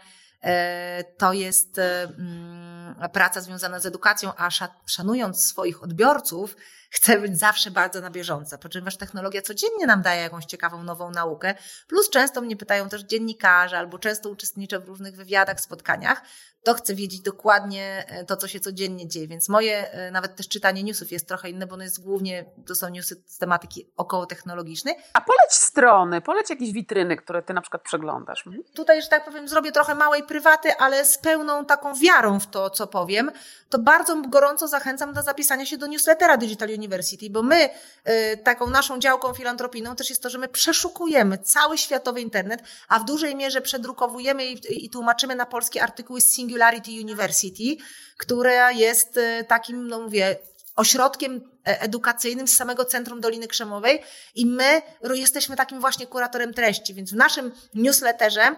to 1.18 1.32
jest 1.32 1.78
e, 1.78 2.02
mm, 2.02 2.94
praca 3.12 3.40
związana 3.40 3.80
z 3.80 3.86
edukacją, 3.86 4.32
a 4.36 4.48
szanując 4.86 5.44
swoich 5.44 5.82
odbiorców, 5.82 6.56
chcę 6.90 7.20
być 7.20 7.38
zawsze 7.38 7.70
bardzo 7.70 8.00
na 8.00 8.10
bieżąco, 8.10 8.58
ponieważ 8.58 8.96
technologia 8.96 9.42
codziennie 9.42 9.86
nam 9.86 10.02
daje 10.02 10.22
jakąś 10.22 10.44
ciekawą 10.44 10.82
nową 10.82 11.10
naukę, 11.10 11.54
plus 11.88 12.10
często 12.10 12.40
mnie 12.40 12.56
pytają 12.56 12.88
też 12.88 13.02
dziennikarze, 13.02 13.78
albo 13.78 13.98
często 13.98 14.28
uczestniczę 14.28 14.80
w 14.80 14.88
różnych 14.88 15.16
wywiadach, 15.16 15.60
spotkaniach, 15.60 16.22
to 16.62 16.74
chcę 16.74 16.94
wiedzieć 16.94 17.20
dokładnie 17.20 18.04
e, 18.08 18.24
to, 18.24 18.36
co 18.36 18.48
się 18.48 18.60
codziennie 18.60 19.08
dzieje. 19.08 19.28
Więc 19.28 19.48
moje, 19.48 19.90
e, 19.90 20.10
nawet 20.10 20.36
też 20.36 20.48
czytanie 20.48 20.82
newsów 20.82 21.12
jest 21.12 21.28
trochę 21.28 21.50
inne, 21.50 21.66
bo 21.66 21.74
ono 21.74 21.82
jest 21.82 22.02
głównie, 22.02 22.44
to 22.66 22.74
są 22.74 22.88
newsy 22.88 23.22
z 23.26 23.38
tematyki 23.38 23.90
około 23.96 24.26
technologicznej. 24.26 24.94
A 25.12 25.20
poleć 25.20 25.52
strony, 25.52 26.20
poleć 26.20 26.50
jakieś 26.50 26.72
witryny, 26.72 27.16
które 27.16 27.42
ty 27.42 27.54
na 27.54 27.60
przykład 27.60 27.82
przeglądasz. 27.82 28.46
Mhm. 28.46 28.64
Tutaj, 28.74 29.02
że 29.02 29.08
tak 29.08 29.24
powiem, 29.24 29.48
zrobię 29.48 29.72
trochę 29.72 29.94
małej 29.94 30.22
prywaty, 30.22 30.76
ale 30.76 31.04
z 31.04 31.18
pełną 31.18 31.64
taką 31.64 31.94
wiarą 31.94 32.40
w 32.40 32.46
to, 32.46 32.70
co 32.70 32.86
powiem. 32.86 33.30
To 33.68 33.78
bardzo 33.78 34.22
gorąco 34.28 34.68
zachęcam 34.68 35.12
do 35.12 35.22
zapisania 35.22 35.66
się 35.66 35.78
do 35.78 35.86
newslettera 35.86 36.36
Digital 36.36 36.68
University, 36.68 37.30
bo 37.30 37.42
my 37.42 37.68
y, 38.08 38.36
taką 38.36 38.70
naszą 38.70 38.98
działką 38.98 39.34
filantropijną 39.34 39.96
też 39.96 40.10
jest 40.10 40.22
to, 40.22 40.30
że 40.30 40.38
my 40.38 40.48
przeszukujemy 40.48 41.38
cały 41.38 41.78
światowy 41.78 42.20
internet, 42.20 42.62
a 42.88 42.98
w 42.98 43.04
dużej 43.04 43.36
mierze 43.36 43.60
przedrukowujemy 43.60 44.46
i, 44.46 44.84
i 44.86 44.90
tłumaczymy 44.90 45.34
na 45.34 45.46
polskie 45.46 45.82
artykuły 45.82 46.20
z 46.20 46.32
Singularity 46.48 46.90
University, 46.90 47.76
która 48.16 48.72
jest 48.72 49.16
y, 49.16 49.44
takim, 49.48 49.88
no 49.88 50.00
mówię, 50.00 50.36
ośrodkiem 50.76 51.40
e, 51.66 51.80
edukacyjnym 51.80 52.48
z 52.48 52.56
samego 52.56 52.84
centrum 52.84 53.20
Doliny 53.20 53.48
Krzemowej 53.48 54.02
i 54.34 54.46
my 54.46 54.82
jesteśmy 55.14 55.56
takim 55.56 55.80
właśnie 55.80 56.06
kuratorem 56.06 56.54
treści, 56.54 56.94
więc 56.94 57.12
w 57.12 57.16
naszym 57.16 57.52
newsletterze 57.74 58.56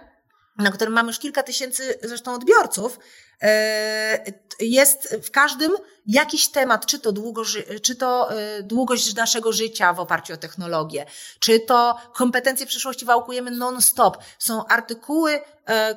na 0.57 0.70
którym 0.70 0.95
mamy 0.95 1.09
już 1.09 1.18
kilka 1.18 1.43
tysięcy 1.43 1.99
zresztą 2.03 2.34
odbiorców, 2.34 2.99
e, 3.43 4.24
jest 4.61 5.16
w 5.22 5.30
każdym 5.30 5.72
jakiś 6.07 6.49
temat, 6.49 6.86
czy 6.86 6.99
to, 6.99 7.12
długo, 7.12 7.43
czy 7.82 7.97
to 7.97 8.32
e, 8.32 8.62
długość 8.62 9.14
naszego 9.14 9.53
życia 9.53 9.93
w 9.93 10.01
oparciu 10.01 10.34
o 10.34 10.36
technologię, 10.36 11.07
czy 11.38 11.61
to 11.61 11.97
kompetencje 12.14 12.66
przyszłości 12.66 13.05
wałkujemy 13.05 13.51
non-stop. 13.51 14.18
Są 14.38 14.66
artykuły, 14.66 15.41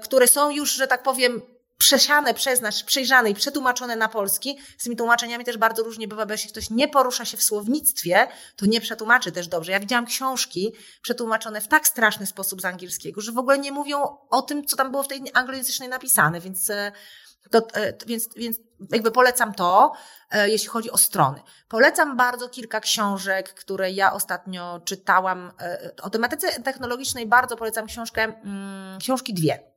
które 0.04 0.28
są 0.28 0.50
już, 0.50 0.72
że 0.72 0.88
tak 0.88 1.04
powiem, 1.04 1.42
przesiane 1.84 2.34
przez 2.34 2.62
nas, 2.62 2.84
przejrzane 2.84 3.30
i 3.30 3.34
przetłumaczone 3.34 3.96
na 3.96 4.10
polski. 4.10 4.58
Z 4.78 4.84
tymi 4.84 4.96
tłumaczeniami 4.96 5.46
też 5.46 5.58
bardzo 5.58 5.84
różnie 5.84 6.08
bywa, 6.08 6.26
bo 6.26 6.32
jeśli 6.32 6.50
ktoś 6.50 6.70
nie 6.70 6.88
porusza 6.88 7.26
się 7.26 7.38
w 7.38 7.44
słownictwie, 7.44 8.28
to 8.56 8.66
nie 8.66 8.82
przetłumaczy 8.82 9.32
też 9.32 9.48
dobrze. 9.48 9.72
Ja 9.72 9.80
widziałam 9.80 10.06
książki 10.06 10.74
przetłumaczone 11.02 11.62
w 11.62 11.68
tak 11.68 11.88
straszny 11.88 12.26
sposób 12.26 12.62
z 12.62 12.66
angielskiego, 12.66 13.22
że 13.22 13.32
w 13.32 13.38
ogóle 13.38 13.60
nie 13.60 13.72
mówią 13.72 14.18
o 14.30 14.42
tym, 14.42 14.66
co 14.66 14.78
tam 14.78 14.92
było 14.92 15.04
w 15.04 15.08
tej 15.08 15.22
anglojęzycznej 15.34 15.90
napisane, 15.90 16.40
więc 16.40 16.70
e, 16.70 16.92
to, 17.52 17.68
e, 17.74 17.94
więc, 18.08 18.30
więc 18.36 18.58
jakby 18.92 19.12
polecam 19.12 19.54
to, 19.54 19.94
e, 20.32 20.50
jeśli 20.50 20.68
chodzi 20.68 20.92
o 20.92 20.98
strony. 20.98 21.42
Polecam 21.68 22.18
bardzo 22.18 22.50
kilka 22.50 22.80
książek, 22.80 23.54
które 23.54 23.92
ja 23.92 24.14
ostatnio 24.14 24.82
czytałam. 24.86 25.52
O 26.02 26.10
tematyce 26.10 26.62
technologicznej 26.62 27.26
bardzo 27.26 27.56
polecam 27.56 27.88
książkę, 27.88 28.24
mm, 28.24 29.00
książki 29.00 29.34
dwie. 29.34 29.74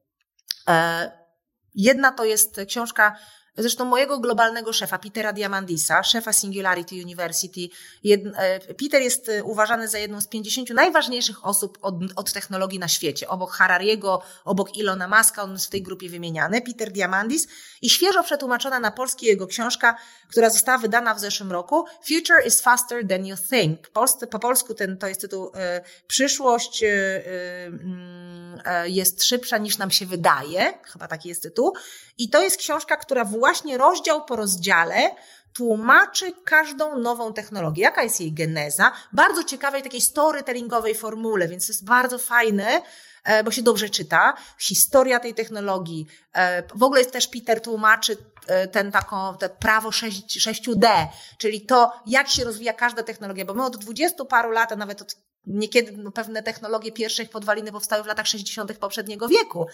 Jedna 1.76 2.12
to 2.12 2.24
jest 2.24 2.60
książka 2.68 3.16
zresztą 3.56 3.84
mojego 3.84 4.18
globalnego 4.18 4.72
szefa, 4.72 4.98
Petera 4.98 5.32
Diamandisa, 5.32 6.02
szefa 6.02 6.32
Singularity 6.32 6.94
University. 6.94 7.68
E, 8.04 8.74
Peter 8.74 9.02
jest 9.02 9.28
e, 9.28 9.44
uważany 9.44 9.88
za 9.88 9.98
jedną 9.98 10.20
z 10.20 10.28
50 10.28 10.70
najważniejszych 10.70 11.46
osób 11.46 11.78
od, 11.82 11.94
od 12.16 12.32
technologii 12.32 12.78
na 12.78 12.88
świecie. 12.88 13.28
Obok 13.28 13.52
Harariego, 13.52 14.22
obok 14.44 14.76
Ilona 14.76 15.08
Maska, 15.08 15.42
on 15.42 15.52
jest 15.52 15.66
w 15.66 15.70
tej 15.70 15.82
grupie 15.82 16.08
wymieniany, 16.08 16.62
Peter 16.62 16.92
Diamandis. 16.92 17.48
I 17.82 17.90
świeżo 17.90 18.22
przetłumaczona 18.22 18.80
na 18.80 18.90
polski 18.90 19.26
jego 19.26 19.46
książka, 19.46 19.96
która 20.28 20.50
została 20.50 20.78
wydana 20.78 21.14
w 21.14 21.20
zeszłym 21.20 21.52
roku, 21.52 21.84
Future 22.08 22.46
is 22.46 22.60
faster 22.60 23.08
than 23.08 23.26
you 23.26 23.36
think. 23.50 23.88
Po 24.30 24.38
polsku 24.38 24.74
ten, 24.74 24.98
to 24.98 25.06
jest 25.06 25.20
tytuł 25.20 25.50
e, 25.54 25.82
Przyszłość 26.06 26.84
mm, 26.84 28.60
jest 28.84 29.24
szybsza 29.24 29.58
niż 29.58 29.78
nam 29.78 29.90
się 29.90 30.06
wydaje. 30.06 30.78
Chyba 30.82 31.08
taki 31.08 31.28
jest 31.28 31.42
tytuł. 31.42 31.72
I 32.18 32.28
to 32.28 32.42
jest 32.42 32.56
książka, 32.56 32.96
która 32.96 33.24
właśnie 33.24 33.45
rozdział 33.76 34.24
po 34.24 34.36
rozdziale 34.36 35.10
tłumaczy 35.56 36.32
każdą 36.44 36.98
nową 36.98 37.32
technologię, 37.32 37.82
jaka 37.82 38.02
jest 38.02 38.20
jej 38.20 38.32
geneza, 38.32 38.92
bardzo 39.12 39.44
ciekawej 39.44 39.82
takiej 39.82 40.00
storytellingowej 40.00 40.94
formule, 40.94 41.48
więc 41.48 41.66
to 41.66 41.72
jest 41.72 41.84
bardzo 41.84 42.18
fajne, 42.18 42.82
e, 43.24 43.44
bo 43.44 43.50
się 43.50 43.62
dobrze 43.62 43.90
czyta, 43.90 44.34
historia 44.58 45.20
tej 45.20 45.34
technologii. 45.34 46.06
E, 46.34 46.62
w 46.74 46.82
ogóle 46.82 47.00
jest 47.00 47.12
też 47.12 47.28
Peter 47.28 47.60
tłumaczy 47.60 48.16
e, 48.46 48.68
ten 48.68 48.92
taką, 48.92 49.36
te 49.38 49.48
prawo 49.48 49.92
6, 49.92 50.38
6D, 50.38 51.06
czyli 51.38 51.60
to, 51.60 51.92
jak 52.06 52.28
się 52.28 52.44
rozwija 52.44 52.72
każda 52.72 53.02
technologia, 53.02 53.44
bo 53.44 53.54
my 53.54 53.64
od 53.64 53.76
dwudziestu 53.76 54.26
paru 54.26 54.50
lat, 54.50 54.72
a 54.72 54.76
nawet 54.76 55.02
od 55.02 55.16
niekiedy 55.46 55.92
no, 55.92 56.12
pewne 56.12 56.42
technologie 56.42 56.92
pierwszych 56.92 57.30
podwaliny 57.30 57.72
powstały 57.72 58.02
w 58.02 58.06
latach 58.06 58.26
60. 58.26 58.78
poprzedniego 58.78 59.28
wieku 59.28 59.66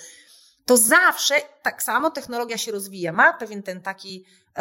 to 0.67 0.77
zawsze 0.77 1.35
tak 1.63 1.83
samo 1.83 2.11
technologia 2.11 2.59
się 2.59 2.73
rozwija, 2.73 3.13
ma 3.13 3.33
pewien 3.33 3.63
ten 3.63 3.83
taki 3.83 4.25
e, 4.57 4.61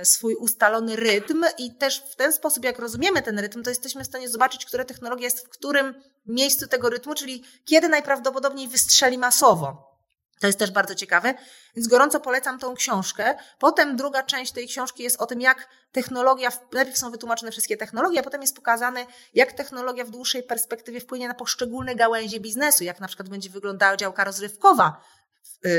e, 0.00 0.04
swój 0.04 0.34
ustalony 0.34 0.96
rytm 0.96 1.44
i 1.58 1.74
też 1.74 2.04
w 2.12 2.16
ten 2.16 2.32
sposób, 2.32 2.64
jak 2.64 2.78
rozumiemy 2.78 3.22
ten 3.22 3.38
rytm, 3.38 3.62
to 3.62 3.70
jesteśmy 3.70 4.04
w 4.04 4.06
stanie 4.06 4.28
zobaczyć, 4.28 4.66
która 4.66 4.84
technologia 4.84 5.24
jest 5.24 5.46
w 5.46 5.48
którym 5.48 5.94
miejscu 6.26 6.68
tego 6.68 6.90
rytmu, 6.90 7.14
czyli 7.14 7.44
kiedy 7.64 7.88
najprawdopodobniej 7.88 8.68
wystrzeli 8.68 9.18
masowo. 9.18 9.94
To 10.40 10.46
jest 10.46 10.58
też 10.58 10.70
bardzo 10.70 10.94
ciekawe, 10.94 11.34
więc 11.76 11.88
gorąco 11.88 12.20
polecam 12.20 12.58
tą 12.58 12.74
książkę. 12.74 13.34
Potem 13.58 13.96
druga 13.96 14.22
część 14.22 14.52
tej 14.52 14.68
książki 14.68 15.02
jest 15.02 15.22
o 15.22 15.26
tym, 15.26 15.40
jak 15.40 15.68
technologia, 15.92 16.52
najpierw 16.72 16.98
są 16.98 17.10
wytłumaczone 17.10 17.52
wszystkie 17.52 17.76
technologie, 17.76 18.20
a 18.20 18.22
potem 18.22 18.40
jest 18.40 18.56
pokazane, 18.56 19.06
jak 19.34 19.52
technologia 19.52 20.04
w 20.04 20.10
dłuższej 20.10 20.42
perspektywie 20.42 21.00
wpłynie 21.00 21.28
na 21.28 21.34
poszczególne 21.34 21.94
gałęzie 21.94 22.40
biznesu, 22.40 22.84
jak 22.84 23.00
na 23.00 23.08
przykład 23.08 23.28
będzie 23.28 23.50
wyglądała 23.50 23.96
działka 23.96 24.24
rozrywkowa 24.24 25.00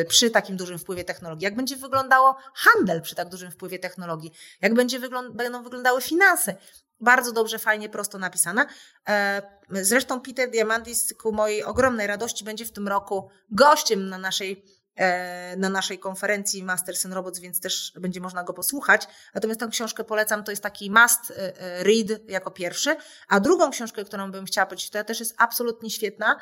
przy 0.07 0.29
takim 0.29 0.57
dużym 0.57 0.79
wpływie 0.79 1.03
technologii, 1.03 1.43
jak 1.43 1.55
będzie 1.55 1.75
wyglądało 1.75 2.35
handel 2.53 3.01
przy 3.01 3.15
tak 3.15 3.29
dużym 3.29 3.51
wpływie 3.51 3.79
technologii, 3.79 4.31
jak 4.61 4.73
będzie 4.73 4.99
będą 5.33 5.63
wyglądały 5.63 6.01
finanse. 6.01 6.55
Bardzo 6.99 7.31
dobrze, 7.31 7.59
fajnie, 7.59 7.89
prosto 7.89 8.17
napisana. 8.17 8.65
E, 9.09 9.41
zresztą 9.69 10.21
Peter 10.21 10.49
Diamandis 10.49 11.13
ku 11.13 11.31
mojej 11.31 11.63
ogromnej 11.63 12.07
radości 12.07 12.43
będzie 12.43 12.65
w 12.65 12.71
tym 12.71 12.87
roku 12.87 13.29
gościem 13.51 14.09
na 14.09 14.17
naszej 14.17 14.65
e, 14.95 15.57
na 15.57 15.69
naszej 15.69 15.99
konferencji 15.99 16.63
Masters 16.63 17.05
and 17.05 17.15
Robots, 17.15 17.39
więc 17.39 17.59
też 17.59 17.93
będzie 17.99 18.21
można 18.21 18.43
go 18.43 18.53
posłuchać. 18.53 19.07
Natomiast 19.33 19.59
tę 19.59 19.67
książkę 19.71 20.03
polecam, 20.03 20.43
to 20.43 20.51
jest 20.51 20.63
taki 20.63 20.91
must 20.91 21.31
e, 21.31 21.53
read 21.83 22.29
jako 22.29 22.51
pierwszy. 22.51 22.95
A 23.27 23.39
drugą 23.39 23.71
książkę, 23.71 24.05
którą 24.05 24.31
bym 24.31 24.45
chciała 24.45 24.65
powiedzieć, 24.65 24.89
to 24.89 25.03
też 25.03 25.19
jest 25.19 25.35
absolutnie 25.37 25.89
świetna, 25.89 26.39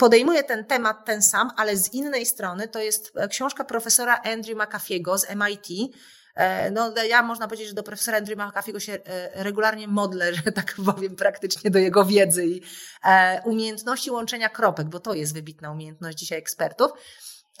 podejmuje 0.00 0.42
ten 0.42 0.64
temat 0.64 1.04
ten 1.04 1.22
sam, 1.22 1.50
ale 1.56 1.76
z 1.76 1.94
innej 1.94 2.26
strony 2.26 2.68
to 2.68 2.80
jest 2.80 3.12
e, 3.16 3.28
książka 3.28 3.64
profesora 3.64 4.20
Andrew 4.24 4.58
McAfee'ego 4.58 5.18
z 5.18 5.26
MIT. 5.36 5.92
E, 6.34 6.70
no, 6.70 6.94
ja 7.08 7.22
można 7.22 7.46
powiedzieć, 7.48 7.68
że 7.68 7.74
do 7.74 7.82
profesora 7.82 8.18
Andrew 8.18 8.38
McAfee'ego 8.38 8.78
się 8.78 8.92
e, 8.92 9.44
regularnie 9.44 9.88
modlę, 9.88 10.34
że 10.44 10.52
tak 10.52 10.74
powiem, 10.86 11.16
praktycznie 11.16 11.70
do 11.70 11.78
jego 11.78 12.04
wiedzy 12.04 12.46
i 12.46 12.62
umiejętności 13.44 14.10
łączenia 14.10 14.48
kropek, 14.48 14.88
bo 14.88 15.00
to 15.00 15.14
jest 15.14 15.34
wybitna 15.34 15.70
umiejętność 15.70 16.18
dzisiaj 16.18 16.38
ekspertów. 16.38 16.90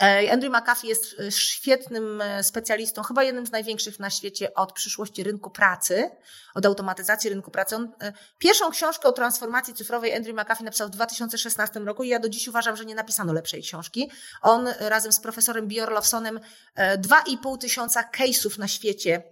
E, 0.00 0.32
Andrew 0.32 0.52
McAfee 0.52 0.88
jest 0.88 1.20
e, 1.20 1.32
świetnym 1.32 2.20
e, 2.20 2.44
specjalistą, 2.44 3.02
chyba 3.02 3.22
jednym 3.22 3.46
z 3.46 3.50
największych 3.50 3.98
na 3.98 4.10
świecie 4.10 4.54
od 4.54 4.72
przyszłości 4.72 5.22
rynku 5.22 5.50
pracy, 5.50 6.10
od 6.54 6.66
automatyzacji 6.66 7.30
rynku 7.30 7.50
pracy. 7.50 7.76
On, 7.76 7.92
pierwszą 8.38 8.70
książkę 8.70 9.08
o 9.08 9.12
transformacji 9.12 9.74
cyfrowej 9.74 10.16
Andrew 10.16 10.36
McAfee 10.36 10.64
napisał 10.64 10.88
w 10.88 10.90
2016 10.90 11.80
roku 11.80 12.02
i 12.02 12.08
ja 12.08 12.18
do 12.18 12.28
dziś 12.28 12.48
uważam, 12.48 12.76
że 12.76 12.84
nie 12.84 12.94
napisano 12.94 13.32
lepszej 13.32 13.62
książki. 13.62 14.10
On 14.42 14.68
razem 14.80 15.12
z 15.12 15.20
profesorem 15.20 15.66
Bjorlofsonem 15.66 16.40
2,5 16.76 17.58
tysiąca 17.58 18.02
case'ów 18.02 18.58
na 18.58 18.68
świecie 18.68 19.22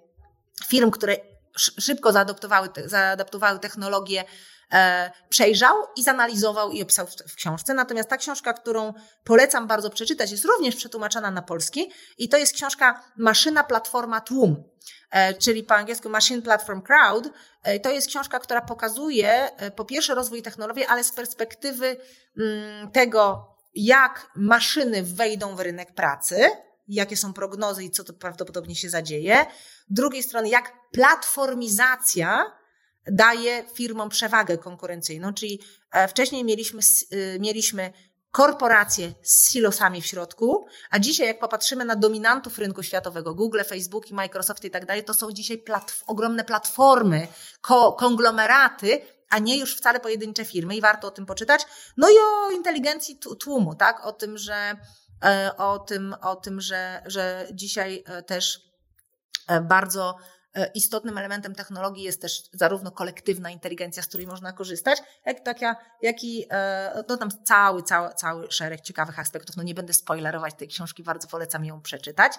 firm, 0.66 0.91
które 0.91 1.16
szybko 1.57 2.12
zaadoptowały, 2.12 2.69
zaadaptowały 2.85 3.59
technologię 3.59 4.25
przejrzał 5.29 5.77
i 5.97 6.03
zanalizował 6.03 6.71
i 6.71 6.83
opisał 6.83 7.07
w, 7.07 7.35
książce. 7.35 7.75
Natomiast 7.75 8.09
ta 8.09 8.16
książka, 8.16 8.53
którą 8.53 8.93
polecam 9.25 9.66
bardzo 9.66 9.91
przeczytać, 9.91 10.31
jest 10.31 10.45
również 10.45 10.77
przetłumaczona 10.77 11.31
na 11.31 11.43
polski 11.43 11.93
i 12.19 12.29
to 12.29 12.37
jest 12.37 12.53
książka 12.53 13.05
Maszyna, 13.16 13.64
Platforma, 13.64 14.21
Tłum. 14.21 14.64
E, 15.11 15.35
czyli 15.35 15.64
po 15.64 15.75
angielsku 15.75 16.09
Machine 16.09 16.43
Platform 16.43 16.83
Crowd. 16.83 17.29
E, 17.62 17.81
to 17.81 17.91
jest 17.91 18.09
książka, 18.09 18.39
która 18.39 18.61
pokazuje 18.61 19.57
e, 19.57 19.71
po 19.71 19.85
pierwsze 19.85 20.14
rozwój 20.14 20.43
technologii, 20.43 20.85
ale 20.85 21.05
z 21.05 21.12
perspektywy 21.12 21.97
mm, 22.39 22.91
tego, 22.91 23.55
jak 23.75 24.31
maszyny 24.37 25.03
wejdą 25.03 25.57
w 25.57 25.61
rynek 25.61 25.95
pracy, 25.95 26.51
jakie 26.89 27.16
są 27.16 27.33
prognozy 27.33 27.85
i 27.85 27.91
co 27.91 28.05
to 28.05 28.12
prawdopodobnie 28.12 28.75
się 28.75 28.91
zadzieje. 28.91 29.47
Z 29.91 29.95
drugiej 29.95 30.23
strony, 30.23 30.49
jak 30.49 30.73
platformizacja 30.93 32.45
daje 33.11 33.65
firmom 33.75 34.09
przewagę 34.09 34.59
konkurencyjną, 34.59 35.35
czyli 35.35 35.61
wcześniej 36.09 36.45
mieliśmy, 36.45 36.81
mieliśmy 37.41 37.93
korporacje 38.31 39.13
z 39.23 39.53
silosami 39.53 40.03
w 40.03 40.07
środku, 40.07 40.67
a 40.91 40.99
dzisiaj 40.99 41.27
jak 41.27 41.39
popatrzymy 41.39 41.85
na 41.85 41.97
dominantów 41.97 42.59
rynku 42.59 42.83
światowego, 42.83 43.35
Google, 43.35 43.61
Facebook 43.67 44.11
i 44.11 44.15
Microsoft 44.15 44.65
i 44.65 44.71
tak 44.71 44.87
dalej, 44.87 45.05
to 45.05 45.15
są 45.15 45.33
dzisiaj 45.33 45.59
platf 45.59 46.05
ogromne 46.07 46.45
platformy, 46.45 47.29
ko 47.61 47.93
konglomeraty, 47.93 49.01
a 49.31 49.39
nie 49.39 49.59
już 49.59 49.77
wcale 49.77 50.01
pojedyncze 50.01 50.45
firmy 50.45 50.77
i 50.77 50.81
warto 50.81 51.09
o 51.09 51.11
tym 51.11 51.27
poczytać. 51.27 51.67
No 51.97 52.09
i 52.11 52.13
o 52.13 52.51
inteligencji 52.51 53.19
tłumu, 53.41 53.75
tak? 53.75 54.07
O 54.07 54.13
tym, 54.13 54.39
że, 54.39 54.77
e, 55.25 55.51
o 55.57 55.79
tym, 55.79 56.15
o 56.23 56.37
tym 56.37 56.61
że, 56.61 57.03
że 57.07 57.47
dzisiaj 57.53 58.05
e, 58.07 58.23
też 58.23 58.61
e, 59.49 59.61
bardzo 59.61 60.19
E, 60.19 60.38
istotnym 60.67 61.19
elementem 61.19 61.55
technologii 61.55 62.05
jest 62.05 62.23
też 62.23 62.43
zarówno 62.53 62.91
kolektywna 62.91 63.51
inteligencja, 63.51 64.03
z 64.03 64.07
której 64.07 64.27
można 64.27 64.53
korzystać, 64.53 64.99
jak 65.27 65.41
taka, 65.41 65.77
jak 66.03 66.25
i 66.25 66.47
e, 66.51 67.05
no 67.09 67.17
tam 67.17 67.29
cały, 67.45 67.83
cały, 67.83 68.15
cały 68.15 68.51
szereg 68.51 68.81
ciekawych 68.81 69.19
aspektów. 69.19 69.57
No 69.57 69.63
nie 69.63 69.75
będę 69.75 69.93
spoilerować 69.93 70.55
tej 70.55 70.69
książki, 70.69 71.03
bardzo 71.03 71.29
polecam 71.29 71.65
ją 71.65 71.81
przeczytać. 71.81 72.33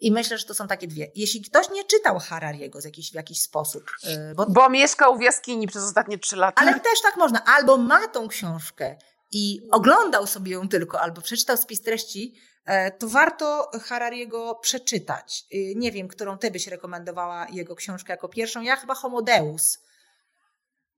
I 0.00 0.12
myślę, 0.12 0.38
że 0.38 0.46
to 0.46 0.54
są 0.54 0.68
takie 0.68 0.86
dwie. 0.86 1.10
Jeśli 1.14 1.42
ktoś 1.42 1.70
nie 1.70 1.84
czytał 1.84 2.18
Harariego 2.18 2.80
z 2.80 2.84
jakiś, 2.84 3.10
w 3.10 3.14
jakiś 3.14 3.40
sposób. 3.40 3.90
E, 4.04 4.34
bo, 4.34 4.46
bo 4.46 4.68
mieszkał 4.68 5.18
w 5.18 5.22
jaskini 5.22 5.66
przez 5.66 5.84
ostatnie 5.84 6.18
trzy 6.18 6.36
lata. 6.36 6.62
Ale 6.62 6.80
też 6.80 7.02
tak 7.02 7.16
można. 7.16 7.44
Albo 7.44 7.76
ma 7.76 8.08
tą 8.08 8.28
książkę 8.28 8.96
i 9.34 9.60
oglądał 9.70 10.26
sobie 10.26 10.52
ją 10.52 10.68
tylko, 10.68 11.00
albo 11.00 11.20
przeczytał 11.20 11.56
spis 11.56 11.80
treści, 11.80 12.34
E, 12.64 12.90
to 12.90 13.08
warto 13.08 13.70
Harariego 13.82 14.54
przeczytać. 14.54 15.46
E, 15.52 15.74
nie 15.74 15.92
wiem, 15.92 16.08
którą 16.08 16.38
ty 16.38 16.50
byś 16.50 16.66
rekomendowała 16.66 17.46
jego 17.52 17.76
książkę 17.76 18.12
jako 18.12 18.28
pierwszą. 18.28 18.62
Ja 18.62 18.76
chyba 18.76 18.94
Homodeus 18.94 19.78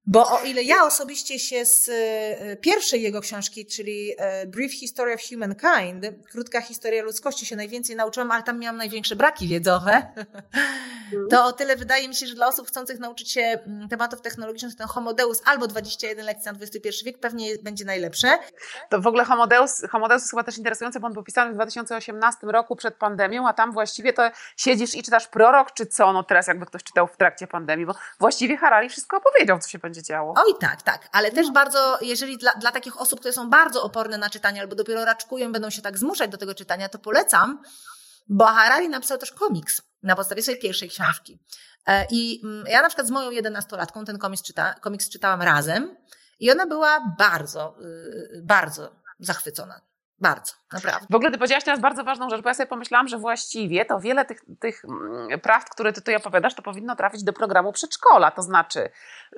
bo 0.07 0.41
o 0.41 0.43
ile 0.43 0.63
ja 0.63 0.85
osobiście 0.85 1.39
się 1.39 1.65
z 1.65 1.89
e, 1.89 2.57
pierwszej 2.57 3.03
jego 3.03 3.21
książki, 3.21 3.67
czyli 3.67 4.15
e, 4.19 4.47
Brief 4.47 4.73
History 4.73 5.15
of 5.15 5.21
Humankind, 5.31 6.07
krótka 6.31 6.61
historia 6.61 7.03
ludzkości, 7.03 7.47
się 7.47 7.57
najwięcej 7.57 7.97
nauczyłam, 7.97 8.31
ale 8.31 8.43
tam 8.43 8.59
miałam 8.59 8.77
największe 8.77 9.17
braki 9.17 9.49
wiedzowe, 9.49 9.93
mhm. 9.93 11.29
to 11.31 11.45
o 11.45 11.53
tyle 11.53 11.77
wydaje 11.77 12.09
mi 12.09 12.15
się, 12.15 12.27
że 12.27 12.35
dla 12.35 12.47
osób 12.47 12.69
chcących 12.69 12.99
nauczyć 12.99 13.33
się 13.33 13.41
mm, 13.41 13.89
tematów 13.89 14.21
technologicznych, 14.21 14.77
ten 14.77 14.87
Homodeus 14.87 15.43
albo 15.45 15.67
21 15.67 16.27
lekcji 16.27 16.53
na 16.53 16.59
XXI 16.59 17.05
wiek 17.05 17.19
pewnie 17.19 17.51
będzie 17.63 17.85
najlepsze. 17.85 18.39
To 18.91 19.01
w 19.01 19.07
ogóle 19.07 19.25
Homodeus, 19.25 19.83
Homodeus 19.91 20.23
jest 20.23 20.31
chyba 20.31 20.43
też 20.43 20.59
interesujący, 20.59 21.01
bo 21.01 21.07
on 21.07 21.13
był 21.13 21.23
pisany 21.23 21.51
w 21.51 21.55
2018 21.55 22.47
roku 22.47 22.77
przed 22.77 22.95
pandemią, 22.95 23.49
a 23.49 23.53
tam 23.53 23.73
właściwie 23.73 24.13
to 24.13 24.31
siedzisz 24.57 24.95
i 24.95 25.03
czytasz 25.03 25.27
prorok, 25.27 25.73
czy 25.73 25.87
co, 25.87 26.13
no 26.13 26.23
teraz 26.23 26.47
jakby 26.47 26.67
ktoś 26.67 26.83
czytał 26.83 27.07
w 27.07 27.17
trakcie 27.17 27.47
pandemii, 27.47 27.87
bo 27.87 27.95
właściwie 28.19 28.57
Harari 28.57 28.89
wszystko 28.89 29.17
opowiedział, 29.17 29.59
co 29.59 29.69
się 29.69 29.79
będzie 29.79 29.96
będzie 29.97 30.09
działo. 30.09 30.35
Oj 30.37 30.55
tak, 30.61 30.83
tak, 30.83 31.09
ale 31.13 31.31
też 31.31 31.51
bardzo, 31.51 31.99
jeżeli 32.01 32.39
dla, 32.39 32.53
dla 32.53 32.73
takich 32.73 33.01
osób, 33.01 33.21
które 33.21 33.33
są 33.33 33.51
bardzo 33.51 33.83
oporne 33.83 34.19
na 34.19 34.31
czytanie 34.31 34.61
albo 34.61 34.75
dopiero 34.75 35.05
raczkują, 35.05 35.53
będą 35.53 35.71
się 35.71 35.83
tak 35.83 35.99
zmuszać 35.99 36.31
do 36.31 36.39
tego 36.39 36.55
czytania, 36.55 36.89
to 36.89 36.99
polecam, 36.99 37.63
bo 38.29 38.45
Harari 38.45 38.89
napisał 38.89 39.19
też 39.19 39.33
komiks 39.33 39.83
na 40.03 40.17
podstawie 40.17 40.43
swojej 40.43 40.61
pierwszej 40.61 40.89
książki. 40.89 41.39
E, 41.87 42.07
I 42.11 42.41
mm, 42.45 42.67
ja 42.67 42.83
na 42.83 42.89
przykład 42.89 43.07
z 43.07 43.11
moją 43.11 43.31
jedenastolatką 43.31 44.05
ten 44.05 44.19
komiks, 44.19 44.43
czyta, 44.43 44.75
komiks 44.75 45.09
czytałam 45.09 45.43
razem 45.43 45.97
i 46.41 46.51
ona 46.51 46.67
była 46.67 47.15
bardzo, 47.19 47.77
y, 47.81 48.43
bardzo 48.43 48.97
zachwycona. 49.21 49.81
Bardzo, 50.21 50.53
naprawdę. 50.73 51.07
W 51.11 51.14
ogóle 51.14 51.31
ty 51.31 51.39
powiedziałaś 51.39 51.64
teraz 51.64 51.81
bardzo 51.81 52.05
ważną 52.05 52.31
rzecz, 52.31 52.43
bo 52.43 52.49
ja 52.49 52.55
sobie 52.55 52.67
pomyślałam, 52.67 53.09
że 53.09 53.19
właściwie 53.19 53.85
to 53.85 54.01
wiele 54.01 54.25
tych, 54.25 54.41
tych 54.61 54.85
mm, 54.85 55.41
prawd, 55.41 55.71
które 55.71 55.93
ty 55.93 56.01
tutaj 56.01 56.17
opowiadasz, 56.17 56.55
to 56.55 56.62
powinno 56.62 56.97
trafić 56.97 57.25
do 57.25 57.33
programu 57.33 57.73
przedszkola. 57.73 58.31
To 58.31 58.43
znaczy 58.43 58.91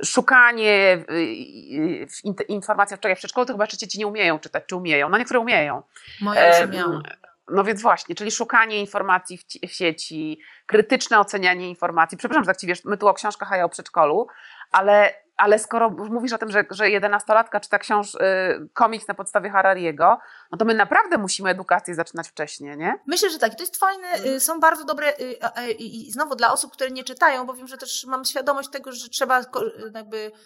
szukanie 0.05 1.05
y, 1.11 2.09
y, 2.41 2.43
informacji 2.49 2.95
o 2.95 3.15
w 3.15 3.19
przedszkolu, 3.19 3.47
to 3.47 3.53
chyba 3.53 3.65
jeszcze 3.65 3.77
dzieci 3.77 3.99
nie 3.99 4.07
umieją 4.07 4.39
czytać, 4.39 4.65
czy 4.67 4.77
umieją. 4.77 5.09
No 5.09 5.19
niektóre 5.19 5.41
umieją. 5.41 5.83
Moje 6.21 6.49
już 6.49 6.69
umieją. 6.69 7.03
No 7.51 7.65
więc 7.65 7.83
właśnie, 7.83 8.15
czyli 8.15 8.31
szukanie 8.31 8.81
informacji 8.81 9.39
w, 9.39 9.45
w, 9.69 9.73
sieci, 9.73 10.41
krytyczne 10.67 11.21
ocenianie 11.21 11.69
informacji. 11.69 12.19
Przepraszam, 12.19 12.45
że 12.45 12.49
tak 12.49 12.57
ci 12.57 12.67
wiesz, 12.67 12.85
my 12.85 12.97
tu 12.97 13.09
o 13.09 13.15
książkach, 13.15 13.53
a 13.53 13.57
ja 13.57 13.65
o 13.65 13.69
przedszkolu, 13.69 14.27
ale 14.73 15.15
ale 15.39 15.59
skoro 15.59 15.91
mówisz 15.91 16.33
o 16.33 16.39
tym, 16.39 16.51
że, 16.51 16.65
że 16.71 16.91
jedenastolatka 16.91 17.61
czyta 17.61 17.79
książ, 17.79 18.15
y, 18.15 18.19
komiks 18.75 19.09
na 19.09 19.15
podstawie 19.15 19.51
Harariego, 19.51 20.19
no 20.53 20.59
to 20.59 20.65
my 20.65 20.75
naprawdę 20.75 21.19
musimy 21.19 21.51
edukację 21.51 21.95
zaczynać 21.95 22.29
wcześniej, 22.29 22.77
nie? 22.77 22.99
Myślę, 23.07 23.31
że 23.31 23.39
tak. 23.39 23.55
To 23.55 23.63
jest 23.63 23.77
fajne, 23.77 24.09
y, 24.27 24.41
są 24.41 24.61
bardzo 24.61 24.85
dobre 24.85 25.13
y, 25.21 25.73
i 25.73 26.13
znowu 26.13 26.35
dla 26.35 26.53
osób, 26.53 26.73
które 26.73 26.91
nie 26.91 27.05
czytają, 27.05 27.47
bo 27.47 27.55
wiem, 27.55 27.69
że 27.69 27.79
też 27.79 28.07
mam 28.07 28.25
świadomość 28.25 28.69
tego, 28.69 28.93
że 28.93 29.09
trzeba 29.09 29.41
jakby 29.95 30.19
Mm, 30.19 30.41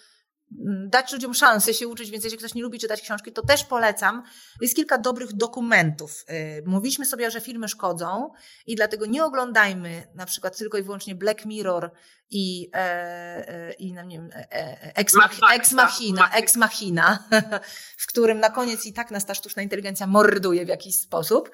dać 0.87 1.13
ludziom 1.13 1.33
szansę 1.33 1.73
się 1.73 1.87
uczyć, 1.87 2.11
więc 2.11 2.23
jeśli 2.23 2.39
ktoś 2.39 2.53
nie 2.53 2.61
lubi 2.61 2.79
czytać 2.79 3.01
książki, 3.01 3.31
to 3.31 3.41
też 3.41 3.63
polecam. 3.63 4.23
Jest 4.61 4.75
kilka 4.75 4.97
dobrych 4.97 5.33
dokumentów. 5.33 6.25
Y, 6.29 6.63
mówiliśmy 6.65 7.05
sobie, 7.05 7.31
że 7.31 7.41
filmy 7.41 7.67
szkodzą 7.67 8.31
i 8.65 8.75
dlatego 8.75 9.05
nie 9.05 9.25
oglądajmy 9.25 10.07
na 10.15 10.25
przykład 10.25 10.57
tylko 10.57 10.77
i 10.77 10.83
wyłącznie 10.83 11.15
Black 11.15 11.45
Mirror 11.45 11.91
i, 12.33 12.69
e, 12.73 12.77
e, 13.47 13.73
i 13.73 13.93
no 13.93 14.03
nie 14.03 14.17
wiem, 14.17 14.29
e, 14.33 14.95
Ex, 14.95 15.13
ex 15.55 15.71
Machina, 15.71 16.29
Ex 16.31 16.55
Machina, 16.55 17.23
w 17.97 18.07
którym 18.07 18.39
na 18.39 18.49
koniec 18.49 18.85
i 18.85 18.93
tak 18.93 19.11
nas 19.11 19.25
ta 19.25 19.33
sztuczna 19.33 19.61
inteligencja 19.61 20.07
morduje 20.07 20.65
w 20.65 20.67
jakiś 20.67 20.95
sposób. 20.95 21.51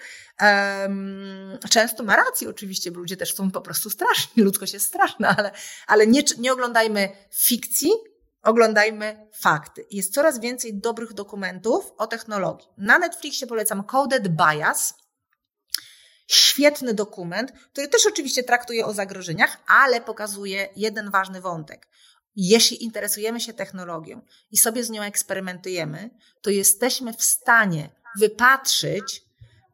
Często 1.69 2.03
ma 2.03 2.15
rację 2.15 2.49
oczywiście, 2.49 2.91
bo 2.91 2.99
ludzie 2.99 3.17
też 3.17 3.35
są 3.35 3.51
po 3.51 3.61
prostu 3.61 3.89
straszni, 3.89 4.43
ludzkość 4.43 4.73
jest 4.73 4.87
straszna, 4.87 5.35
ale, 5.37 5.51
ale 5.87 6.07
nie, 6.07 6.23
nie 6.37 6.53
oglądajmy 6.53 7.09
fikcji, 7.31 7.91
oglądajmy 8.43 9.27
fakty. 9.33 9.85
Jest 9.91 10.13
coraz 10.13 10.39
więcej 10.39 10.79
dobrych 10.79 11.13
dokumentów 11.13 11.93
o 11.97 12.07
technologii. 12.07 12.67
Na 12.77 12.99
Netflixie 12.99 13.47
polecam 13.47 13.83
Coded 13.83 14.27
Bias. 14.27 14.93
Świetny 16.27 16.93
dokument, 16.93 17.51
który 17.71 17.87
też 17.87 18.07
oczywiście 18.07 18.43
traktuje 18.43 18.85
o 18.85 18.93
zagrożeniach, 18.93 19.57
ale 19.67 20.01
pokazuje 20.01 20.69
jeden 20.75 21.11
ważny 21.11 21.41
wątek. 21.41 21.87
Jeśli 22.35 22.83
interesujemy 22.83 23.39
się 23.39 23.53
technologią 23.53 24.21
i 24.51 24.57
sobie 24.57 24.83
z 24.83 24.89
nią 24.89 25.01
eksperymentujemy, 25.01 26.09
to 26.41 26.49
jesteśmy 26.49 27.13
w 27.13 27.23
stanie 27.23 27.89
wypatrzyć 28.19 29.23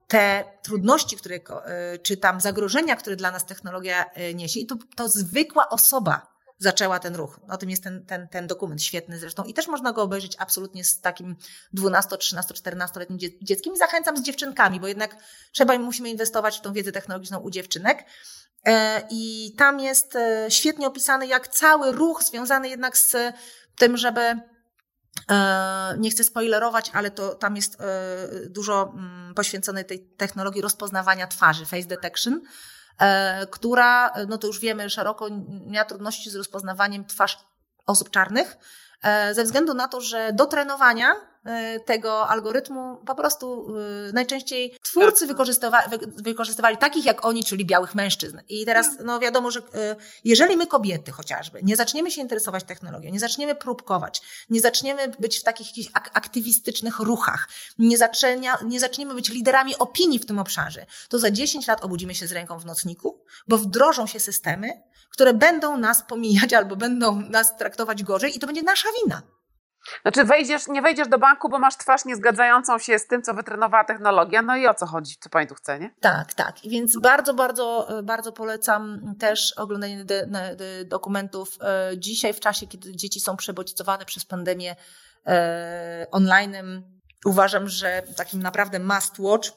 te 0.08 0.44
trudności, 0.64 1.18
które, 1.18 1.36
e, 1.36 1.98
czy 2.00 2.18
tam 2.18 2.42
zagrożenia, 2.42 2.96
które 2.96 3.16
dla 3.16 3.32
nas 3.32 3.46
technologia 3.46 4.06
e, 4.06 4.34
niesie. 4.34 4.60
I 4.60 4.66
to, 4.66 4.76
to 4.96 5.10
zwykła 5.10 5.70
osoba 5.70 6.35
zaczęła 6.58 7.00
ten 7.00 7.16
ruch. 7.16 7.40
O 7.50 7.58
tym 7.58 7.70
jest 7.70 7.84
ten, 7.84 8.06
ten, 8.06 8.28
ten 8.28 8.48
dokument, 8.48 8.84
świetny 8.84 9.20
zresztą. 9.20 9.44
I 9.44 9.54
też 9.54 9.68
można 9.68 9.94
go 9.94 10.02
obejrzeć 10.02 10.36
absolutnie 10.40 10.84
z 10.84 11.02
takim 11.02 11.36
12, 11.74 12.18
13, 12.18 12.54
14-letnim 12.54 13.18
dzieckiem. 13.42 13.74
I 13.74 13.78
zachęcam 13.78 14.18
z 14.18 14.24
dziewczynkami, 14.24 14.80
bo 14.80 14.88
jednak 14.88 15.16
trzeba 15.52 15.80
musimy 15.80 16.10
inwestować 16.10 16.58
w 16.58 16.62
tą 16.62 16.74
wiedzę 16.74 16.92
technologiczną 16.92 17.40
u 17.40 17.50
dziewczynek. 17.50 18.06
E, 18.66 19.02
I 19.10 19.54
tam 19.58 19.80
jest 19.80 20.16
e, 20.16 20.46
świetnie 20.50 20.88
opisany, 20.88 21.28
jak 21.28 21.48
cały 21.48 21.92
ruch 21.92 22.24
związany 22.24 22.70
jednak 22.70 22.98
z 22.98 23.16
tym, 23.78 23.98
żeby 23.98 24.22
e, 25.30 25.96
nie 25.98 26.12
chcę 26.12 26.24
spoilerować, 26.24 26.92
ale 26.94 27.12
to 27.12 27.36
tam 27.36 27.56
jest 27.56 27.78
dużo 28.50 28.94
mm, 28.94 29.34
poświęcone 29.34 29.84
tej 29.84 30.08
technologii 30.18 30.62
rozpoznawania 30.62 31.28
twarzy, 31.28 31.66
face 31.66 31.88
detection, 31.88 32.42
która, 33.52 34.14
no 34.28 34.38
to 34.38 34.48
już 34.48 34.60
wiemy 34.60 34.90
szeroko, 34.90 35.28
miała 35.68 35.86
trudności 35.86 36.30
z 36.30 36.36
rozpoznawaniem 36.36 37.06
twarz 37.06 37.38
osób 37.86 38.10
czarnych, 38.10 38.52
e, 38.52 38.58
ze 39.32 39.44
względu 39.44 39.74
na 39.74 39.88
to, 39.88 40.02
że 40.02 40.34
do 40.34 40.46
trenowania 40.46 41.16
e, 41.46 41.80
tego 41.80 42.28
algorytmu 42.28 42.98
po 43.06 43.16
prostu 43.16 43.68
najczęściej 44.14 44.78
twórcy 44.84 45.28
wykorzystywa, 45.28 45.84
wykorzystywali 46.18 46.78
takich 46.78 47.06
jak 47.06 47.26
oni, 47.26 47.44
czyli 47.44 47.66
białych 47.66 47.96
mężczyzn. 47.96 48.40
I 48.50 48.66
teraz 48.66 48.88
no 49.04 49.20
wiadomo, 49.20 49.52
że 49.52 49.62
jeżeli 50.24 50.58
my 50.58 50.68
kobiety 50.68 51.12
chociażby 51.12 51.60
nie 51.64 51.76
zaczniemy 51.76 52.12
się 52.12 52.22
interesować 52.22 52.64
technologią, 52.64 53.12
nie 53.12 53.20
zaczniemy 53.20 53.56
próbkować, 53.56 54.22
nie 54.50 54.62
zaczniemy 54.62 55.08
być 55.20 55.40
w 55.40 55.44
takich 55.44 55.68
jakichś 55.68 55.90
aktywistycznych 55.94 57.00
ruchach, 57.00 57.50
nie, 57.80 57.98
zaczenia, 57.98 58.58
nie 58.66 58.80
zaczniemy 58.80 59.14
być 59.14 59.30
liderami 59.30 59.78
opinii 59.78 60.20
w 60.20 60.26
tym 60.26 60.40
obszarze, 60.40 60.86
to 61.10 61.20
za 61.20 61.32
10 61.32 61.68
lat 61.68 61.84
obudzimy 61.84 62.16
się 62.16 62.28
z 62.28 62.32
ręką 62.32 62.60
w 62.60 62.66
nocniku, 62.66 63.24
bo 63.48 63.58
wdrożą 63.58 64.08
się 64.08 64.20
systemy, 64.20 64.84
które 65.10 65.34
będą 65.34 65.78
nas 65.78 66.04
pomijać 66.04 66.54
albo 66.54 66.76
będą 66.76 67.16
nas 67.16 67.58
traktować 67.58 68.04
gorzej 68.04 68.38
i 68.38 68.40
to 68.40 68.48
będzie 68.48 68.64
nasza 68.64 68.90
wina. 69.04 69.22
Znaczy 70.02 70.24
wejdziesz, 70.24 70.68
nie 70.68 70.82
wejdziesz 70.82 71.08
do 71.08 71.18
banku, 71.18 71.50
bo 71.50 71.60
masz 71.60 71.78
twarz 71.78 72.06
niezgadzającą 72.06 72.80
się 72.80 73.00
z 73.00 73.08
tym, 73.08 73.22
co 73.22 73.34
wytrenowała 73.34 73.84
technologia. 73.84 74.42
No 74.42 74.56
i 74.56 74.68
o 74.68 74.74
co 74.74 74.86
chodzi? 74.86 75.16
Co 75.20 75.30
pani 75.30 75.48
tu 75.48 75.56
chce, 75.56 75.80
nie? 75.80 75.96
Tak, 76.02 76.34
tak. 76.34 76.56
Więc 76.64 77.00
bardzo, 77.00 77.34
bardzo, 77.34 77.88
bardzo 78.04 78.32
polecam 78.32 79.02
też 79.20 79.54
oglądanie 79.58 80.06
dokumentów 80.86 81.58
e, 81.62 81.98
dzisiaj 81.98 82.34
w 82.34 82.40
czasie, 82.40 82.68
kiedy 82.68 82.96
dzieci 82.96 83.20
są 83.20 83.38
przebodźcowane 83.38 84.06
przez 84.06 84.26
pandemię 84.26 84.76
e, 85.28 86.08
online. 86.12 86.56
Uważam, 87.26 87.70
że 87.70 88.04
takim 88.16 88.44
naprawdę 88.44 88.80
must 88.80 89.20
watch 89.20 89.50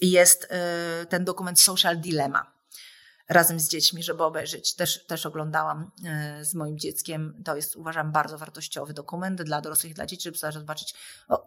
jest 0.00 0.48
e, 0.50 1.06
ten 1.06 1.24
dokument 1.24 1.60
Social 1.60 1.96
Dilemma 1.96 2.57
razem 3.28 3.60
z 3.60 3.68
dziećmi, 3.68 4.02
żeby 4.02 4.22
obejrzeć. 4.22 4.74
Też, 4.74 5.06
też 5.06 5.26
oglądałam 5.26 5.90
e, 6.04 6.44
z 6.44 6.54
moim 6.54 6.78
dzieckiem. 6.78 7.42
To 7.44 7.56
jest, 7.56 7.76
uważam, 7.76 8.12
bardzo 8.12 8.38
wartościowy 8.38 8.94
dokument 8.94 9.42
dla 9.42 9.60
dorosłych 9.60 9.92
i 9.92 9.94
dla 9.94 10.06
dzieci, 10.06 10.22
żeby 10.22 10.52
zobaczyć. 10.52 10.94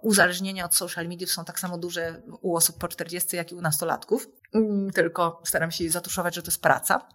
Uzależnienia 0.01 0.65
od 0.65 0.75
social 0.75 1.07
mediów 1.07 1.31
są 1.31 1.45
tak 1.45 1.59
samo 1.59 1.77
duże 1.77 2.21
u 2.41 2.55
osób 2.55 2.77
po 2.77 2.87
40, 2.87 3.35
jak 3.35 3.51
i 3.51 3.55
u 3.55 3.61
nastolatków. 3.61 4.27
Mm, 4.53 4.91
tylko 4.91 5.41
staram 5.45 5.71
się 5.71 5.89
zatuszować, 5.89 6.35
że 6.35 6.41
to 6.41 6.47
jest 6.47 6.61
praca. 6.61 7.01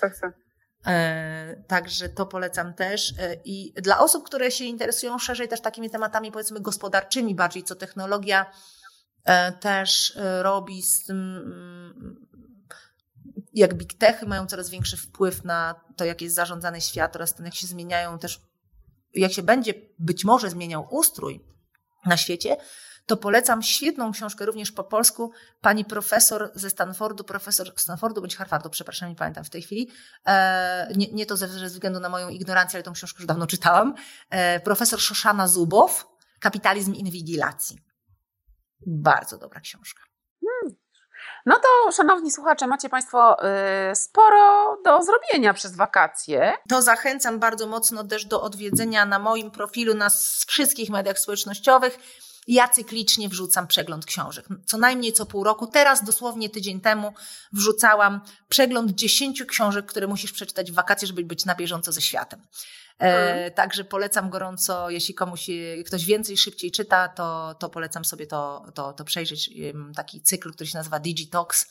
Tak, 0.00 0.20
tak. 0.20 0.34
E, 0.86 1.62
także 1.66 2.08
to 2.08 2.26
polecam 2.26 2.74
też. 2.74 3.14
E, 3.18 3.36
I 3.44 3.72
dla 3.72 3.98
osób, 3.98 4.26
które 4.26 4.50
się 4.50 4.64
interesują 4.64 5.18
szerzej 5.18 5.48
też 5.48 5.60
takimi 5.60 5.90
tematami, 5.90 6.32
powiedzmy, 6.32 6.60
gospodarczymi 6.60 7.34
bardziej, 7.34 7.64
co 7.64 7.74
technologia 7.74 8.46
też 9.60 10.18
robi 10.42 10.82
z 10.82 11.04
tym 11.04 11.36
mm, 11.36 12.25
jak 13.56 13.74
big 13.74 13.94
techy 13.94 14.26
mają 14.26 14.46
coraz 14.46 14.70
większy 14.70 14.96
wpływ 14.96 15.44
na 15.44 15.80
to, 15.96 16.04
jak 16.04 16.22
jest 16.22 16.34
zarządzany 16.34 16.80
świat 16.80 17.16
oraz 17.16 17.34
ten, 17.34 17.46
jak 17.46 17.54
się 17.54 17.66
zmieniają 17.66 18.18
też, 18.18 18.40
jak 19.14 19.32
się 19.32 19.42
będzie 19.42 19.74
być 19.98 20.24
może 20.24 20.50
zmieniał 20.50 20.86
ustrój 20.90 21.44
na 22.06 22.16
świecie, 22.16 22.56
to 23.06 23.16
polecam 23.16 23.62
świetną 23.62 24.12
książkę 24.12 24.46
również 24.46 24.72
po 24.72 24.84
polsku 24.84 25.32
pani 25.60 25.84
profesor 25.84 26.50
ze 26.54 26.70
Stanfordu, 26.70 27.24
profesor 27.24 27.72
Stanfordu 27.76 28.20
bądź 28.20 28.36
Harvardu, 28.36 28.70
przepraszam, 28.70 29.08
nie 29.08 29.16
pamiętam 29.16 29.44
w 29.44 29.50
tej 29.50 29.62
chwili. 29.62 29.90
E, 30.26 30.88
nie, 30.96 31.06
nie 31.12 31.26
to 31.26 31.36
ze, 31.36 31.46
względu 31.46 32.00
na 32.00 32.08
moją 32.08 32.28
ignorancję, 32.28 32.76
ale 32.76 32.82
tą 32.82 32.92
książkę 32.92 33.18
już 33.18 33.26
dawno 33.26 33.46
czytałam. 33.46 33.94
E, 34.30 34.60
profesor 34.60 35.00
Szoszana 35.00 35.48
Zubow, 35.48 36.06
Kapitalizm 36.40 36.94
inwigilacji. 36.94 37.78
Bardzo 38.86 39.38
dobra 39.38 39.60
książka. 39.60 40.02
No 41.46 41.54
to, 41.54 41.92
szanowni 41.92 42.30
słuchacze, 42.30 42.66
macie 42.66 42.88
Państwo 42.88 43.36
y, 43.90 43.96
sporo 43.96 44.76
do 44.84 45.02
zrobienia 45.02 45.54
przez 45.54 45.76
wakacje. 45.76 46.52
To 46.68 46.82
zachęcam 46.82 47.38
bardzo 47.38 47.66
mocno 47.66 48.04
też 48.04 48.24
do 48.24 48.42
odwiedzenia 48.42 49.06
na 49.06 49.18
moim 49.18 49.50
profilu 49.50 49.94
na 49.94 50.08
wszystkich 50.46 50.90
mediach 50.90 51.18
społecznościowych. 51.18 51.98
Ja 52.46 52.68
cyklicznie 52.68 53.28
wrzucam 53.28 53.66
przegląd 53.66 54.06
książek. 54.06 54.46
Co 54.66 54.78
najmniej 54.78 55.12
co 55.12 55.26
pół 55.26 55.44
roku. 55.44 55.66
Teraz, 55.66 56.04
dosłownie 56.04 56.50
tydzień 56.50 56.80
temu, 56.80 57.12
wrzucałam 57.52 58.20
przegląd 58.48 58.90
dziesięciu 58.90 59.46
książek, 59.46 59.86
które 59.86 60.06
musisz 60.06 60.32
przeczytać 60.32 60.72
w 60.72 60.74
wakacje, 60.74 61.08
żeby 61.08 61.24
być 61.24 61.44
na 61.44 61.54
bieżąco 61.54 61.92
ze 61.92 62.00
światem. 62.00 62.40
E, 62.98 63.50
także 63.50 63.84
polecam 63.84 64.30
gorąco, 64.30 64.90
jeśli 64.90 65.14
komuś 65.14 65.46
ktoś 65.86 66.04
więcej, 66.04 66.36
szybciej 66.36 66.70
czyta, 66.70 67.08
to, 67.08 67.54
to 67.58 67.68
polecam 67.68 68.04
sobie 68.04 68.26
to, 68.26 68.66
to, 68.74 68.92
to 68.92 69.04
przejrzeć. 69.04 69.50
Taki 69.96 70.20
cykl, 70.20 70.52
który 70.52 70.70
się 70.70 70.78
nazywa 70.78 70.98
Digitox, 71.00 71.70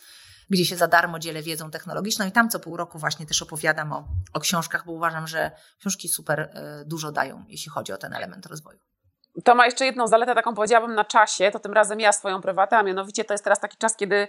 gdzie 0.49 0.65
się 0.65 0.75
za 0.75 0.87
darmo 0.87 1.19
dzielę 1.19 1.41
wiedzą 1.41 1.71
technologiczną 1.71 2.27
i 2.27 2.31
tam 2.31 2.49
co 2.49 2.59
pół 2.59 2.77
roku 2.77 2.99
właśnie 2.99 3.25
też 3.25 3.41
opowiadam 3.41 3.93
o, 3.93 4.07
o 4.33 4.39
książkach, 4.39 4.85
bo 4.85 4.91
uważam, 4.91 5.27
że 5.27 5.51
książki 5.79 6.07
super 6.07 6.39
e, 6.39 6.83
dużo 6.85 7.11
dają, 7.11 7.45
jeśli 7.47 7.71
chodzi 7.71 7.93
o 7.93 7.97
ten 7.97 8.13
element 8.13 8.45
rozwoju. 8.45 8.79
To 9.43 9.55
ma 9.55 9.65
jeszcze 9.65 9.85
jedną 9.85 10.07
zaletę, 10.07 10.35
taką 10.35 10.55
powiedziałabym 10.55 10.95
na 10.95 11.05
czasie, 11.05 11.51
to 11.51 11.59
tym 11.59 11.73
razem 11.73 11.99
ja 11.99 12.11
swoją 12.11 12.41
prywatę, 12.41 12.77
a 12.77 12.83
mianowicie 12.83 13.23
to 13.23 13.33
jest 13.33 13.43
teraz 13.43 13.59
taki 13.59 13.77
czas, 13.77 13.95
kiedy 13.95 14.27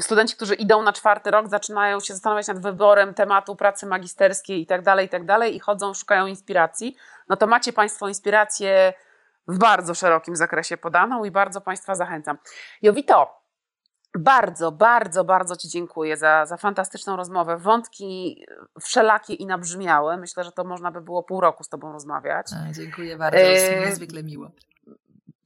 studenci, 0.00 0.36
którzy 0.36 0.54
idą 0.54 0.82
na 0.82 0.92
czwarty 0.92 1.30
rok, 1.30 1.48
zaczynają 1.48 2.00
się 2.00 2.14
zastanawiać 2.14 2.48
nad 2.48 2.58
wyborem 2.58 3.14
tematu 3.14 3.56
pracy 3.56 3.86
magisterskiej 3.86 4.60
i 4.60 4.66
tak 4.66 4.82
dalej, 4.82 5.06
i 5.06 5.08
tak 5.08 5.24
dalej, 5.24 5.56
i 5.56 5.60
chodzą, 5.60 5.94
szukają 5.94 6.26
inspiracji, 6.26 6.96
no 7.28 7.36
to 7.36 7.46
macie 7.46 7.72
Państwo 7.72 8.08
inspirację 8.08 8.92
w 9.48 9.58
bardzo 9.58 9.94
szerokim 9.94 10.36
zakresie 10.36 10.76
podaną 10.76 11.24
i 11.24 11.30
bardzo 11.30 11.60
Państwa 11.60 11.94
zachęcam. 11.94 12.38
Jowito, 12.82 13.44
bardzo, 14.18 14.72
bardzo, 14.72 15.24
bardzo 15.24 15.56
Ci 15.56 15.68
dziękuję 15.68 16.16
za, 16.16 16.46
za 16.46 16.56
fantastyczną 16.56 17.16
rozmowę. 17.16 17.56
Wątki 17.56 18.44
wszelakie 18.80 19.34
i 19.34 19.46
nabrzmiałe. 19.46 20.16
Myślę, 20.16 20.44
że 20.44 20.52
to 20.52 20.64
można 20.64 20.90
by 20.90 21.00
było 21.00 21.22
pół 21.22 21.40
roku 21.40 21.64
z 21.64 21.68
Tobą 21.68 21.92
rozmawiać. 21.92 22.46
A, 22.68 22.72
dziękuję 22.72 23.16
bardzo, 23.16 23.38
jest 23.38 23.72
e, 23.72 23.80
niezwykle 23.80 24.22
miło. 24.22 24.50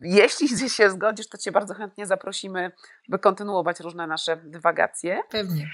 Jeśli 0.01 0.49
się 0.76 0.90
zgodzisz, 0.90 1.28
to 1.28 1.38
Cię 1.38 1.53
bardzo 1.53 1.74
chętnie 1.74 2.07
zaprosimy, 2.07 2.72
by 3.09 3.18
kontynuować 3.18 3.80
różne 3.80 4.07
nasze 4.07 4.36
dywagacje. 4.36 5.20
Pewnie. 5.30 5.70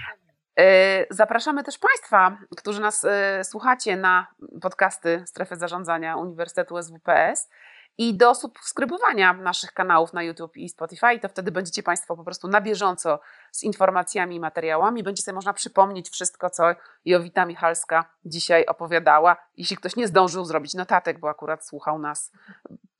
E, 0.58 1.06
zapraszamy 1.10 1.64
też 1.64 1.78
Państwa, 1.78 2.38
którzy 2.56 2.80
nas 2.80 3.04
e, 3.04 3.44
słuchacie 3.44 3.96
na 3.96 4.26
podcasty 4.62 5.22
Strefy 5.26 5.56
Zarządzania 5.56 6.16
Uniwersytetu 6.16 6.82
SWPS 6.82 7.48
i 7.98 8.16
do 8.16 8.34
subskrybowania 8.34 9.32
naszych 9.32 9.72
kanałów 9.72 10.12
na 10.12 10.22
YouTube 10.22 10.56
i 10.56 10.68
Spotify, 10.68 11.18
to 11.22 11.28
wtedy 11.28 11.52
będziecie 11.52 11.82
Państwo 11.82 12.16
po 12.16 12.24
prostu 12.24 12.48
na 12.48 12.60
bieżąco 12.60 13.20
z 13.52 13.62
informacjami 13.62 14.36
i 14.36 14.40
materiałami. 14.40 15.02
Będzie 15.02 15.22
sobie 15.22 15.34
można 15.34 15.52
przypomnieć 15.52 16.10
wszystko, 16.10 16.50
co 16.50 16.64
Jowita 17.04 17.46
Michalska 17.46 18.04
dzisiaj 18.24 18.66
opowiadała. 18.66 19.36
Jeśli 19.56 19.76
ktoś 19.76 19.96
nie 19.96 20.06
zdążył 20.06 20.44
zrobić 20.44 20.74
notatek, 20.74 21.18
bo 21.18 21.28
akurat 21.28 21.66
słuchał 21.66 21.98
nas 21.98 22.32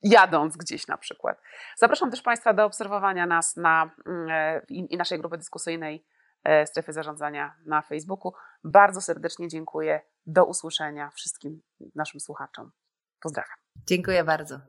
jadąc 0.03 0.57
gdzieś 0.57 0.87
na 0.87 0.97
przykład. 0.97 1.41
Zapraszam 1.77 2.11
też 2.11 2.21
Państwa 2.21 2.53
do 2.53 2.65
obserwowania 2.65 3.25
nas 3.25 3.55
na, 3.55 3.89
mm, 4.05 4.29
e, 4.29 4.61
i, 4.69 4.93
i 4.93 4.97
naszej 4.97 5.19
grupy 5.19 5.37
dyskusyjnej 5.37 6.05
e, 6.43 6.67
Strefy 6.67 6.93
Zarządzania 6.93 7.55
na 7.65 7.81
Facebooku. 7.81 8.33
Bardzo 8.63 9.01
serdecznie 9.01 9.47
dziękuję. 9.47 10.01
Do 10.25 10.45
usłyszenia 10.45 11.09
wszystkim 11.09 11.61
naszym 11.95 12.19
słuchaczom. 12.19 12.71
Pozdrawiam. 13.19 13.64
Dziękuję 13.87 14.23
bardzo. 14.23 14.59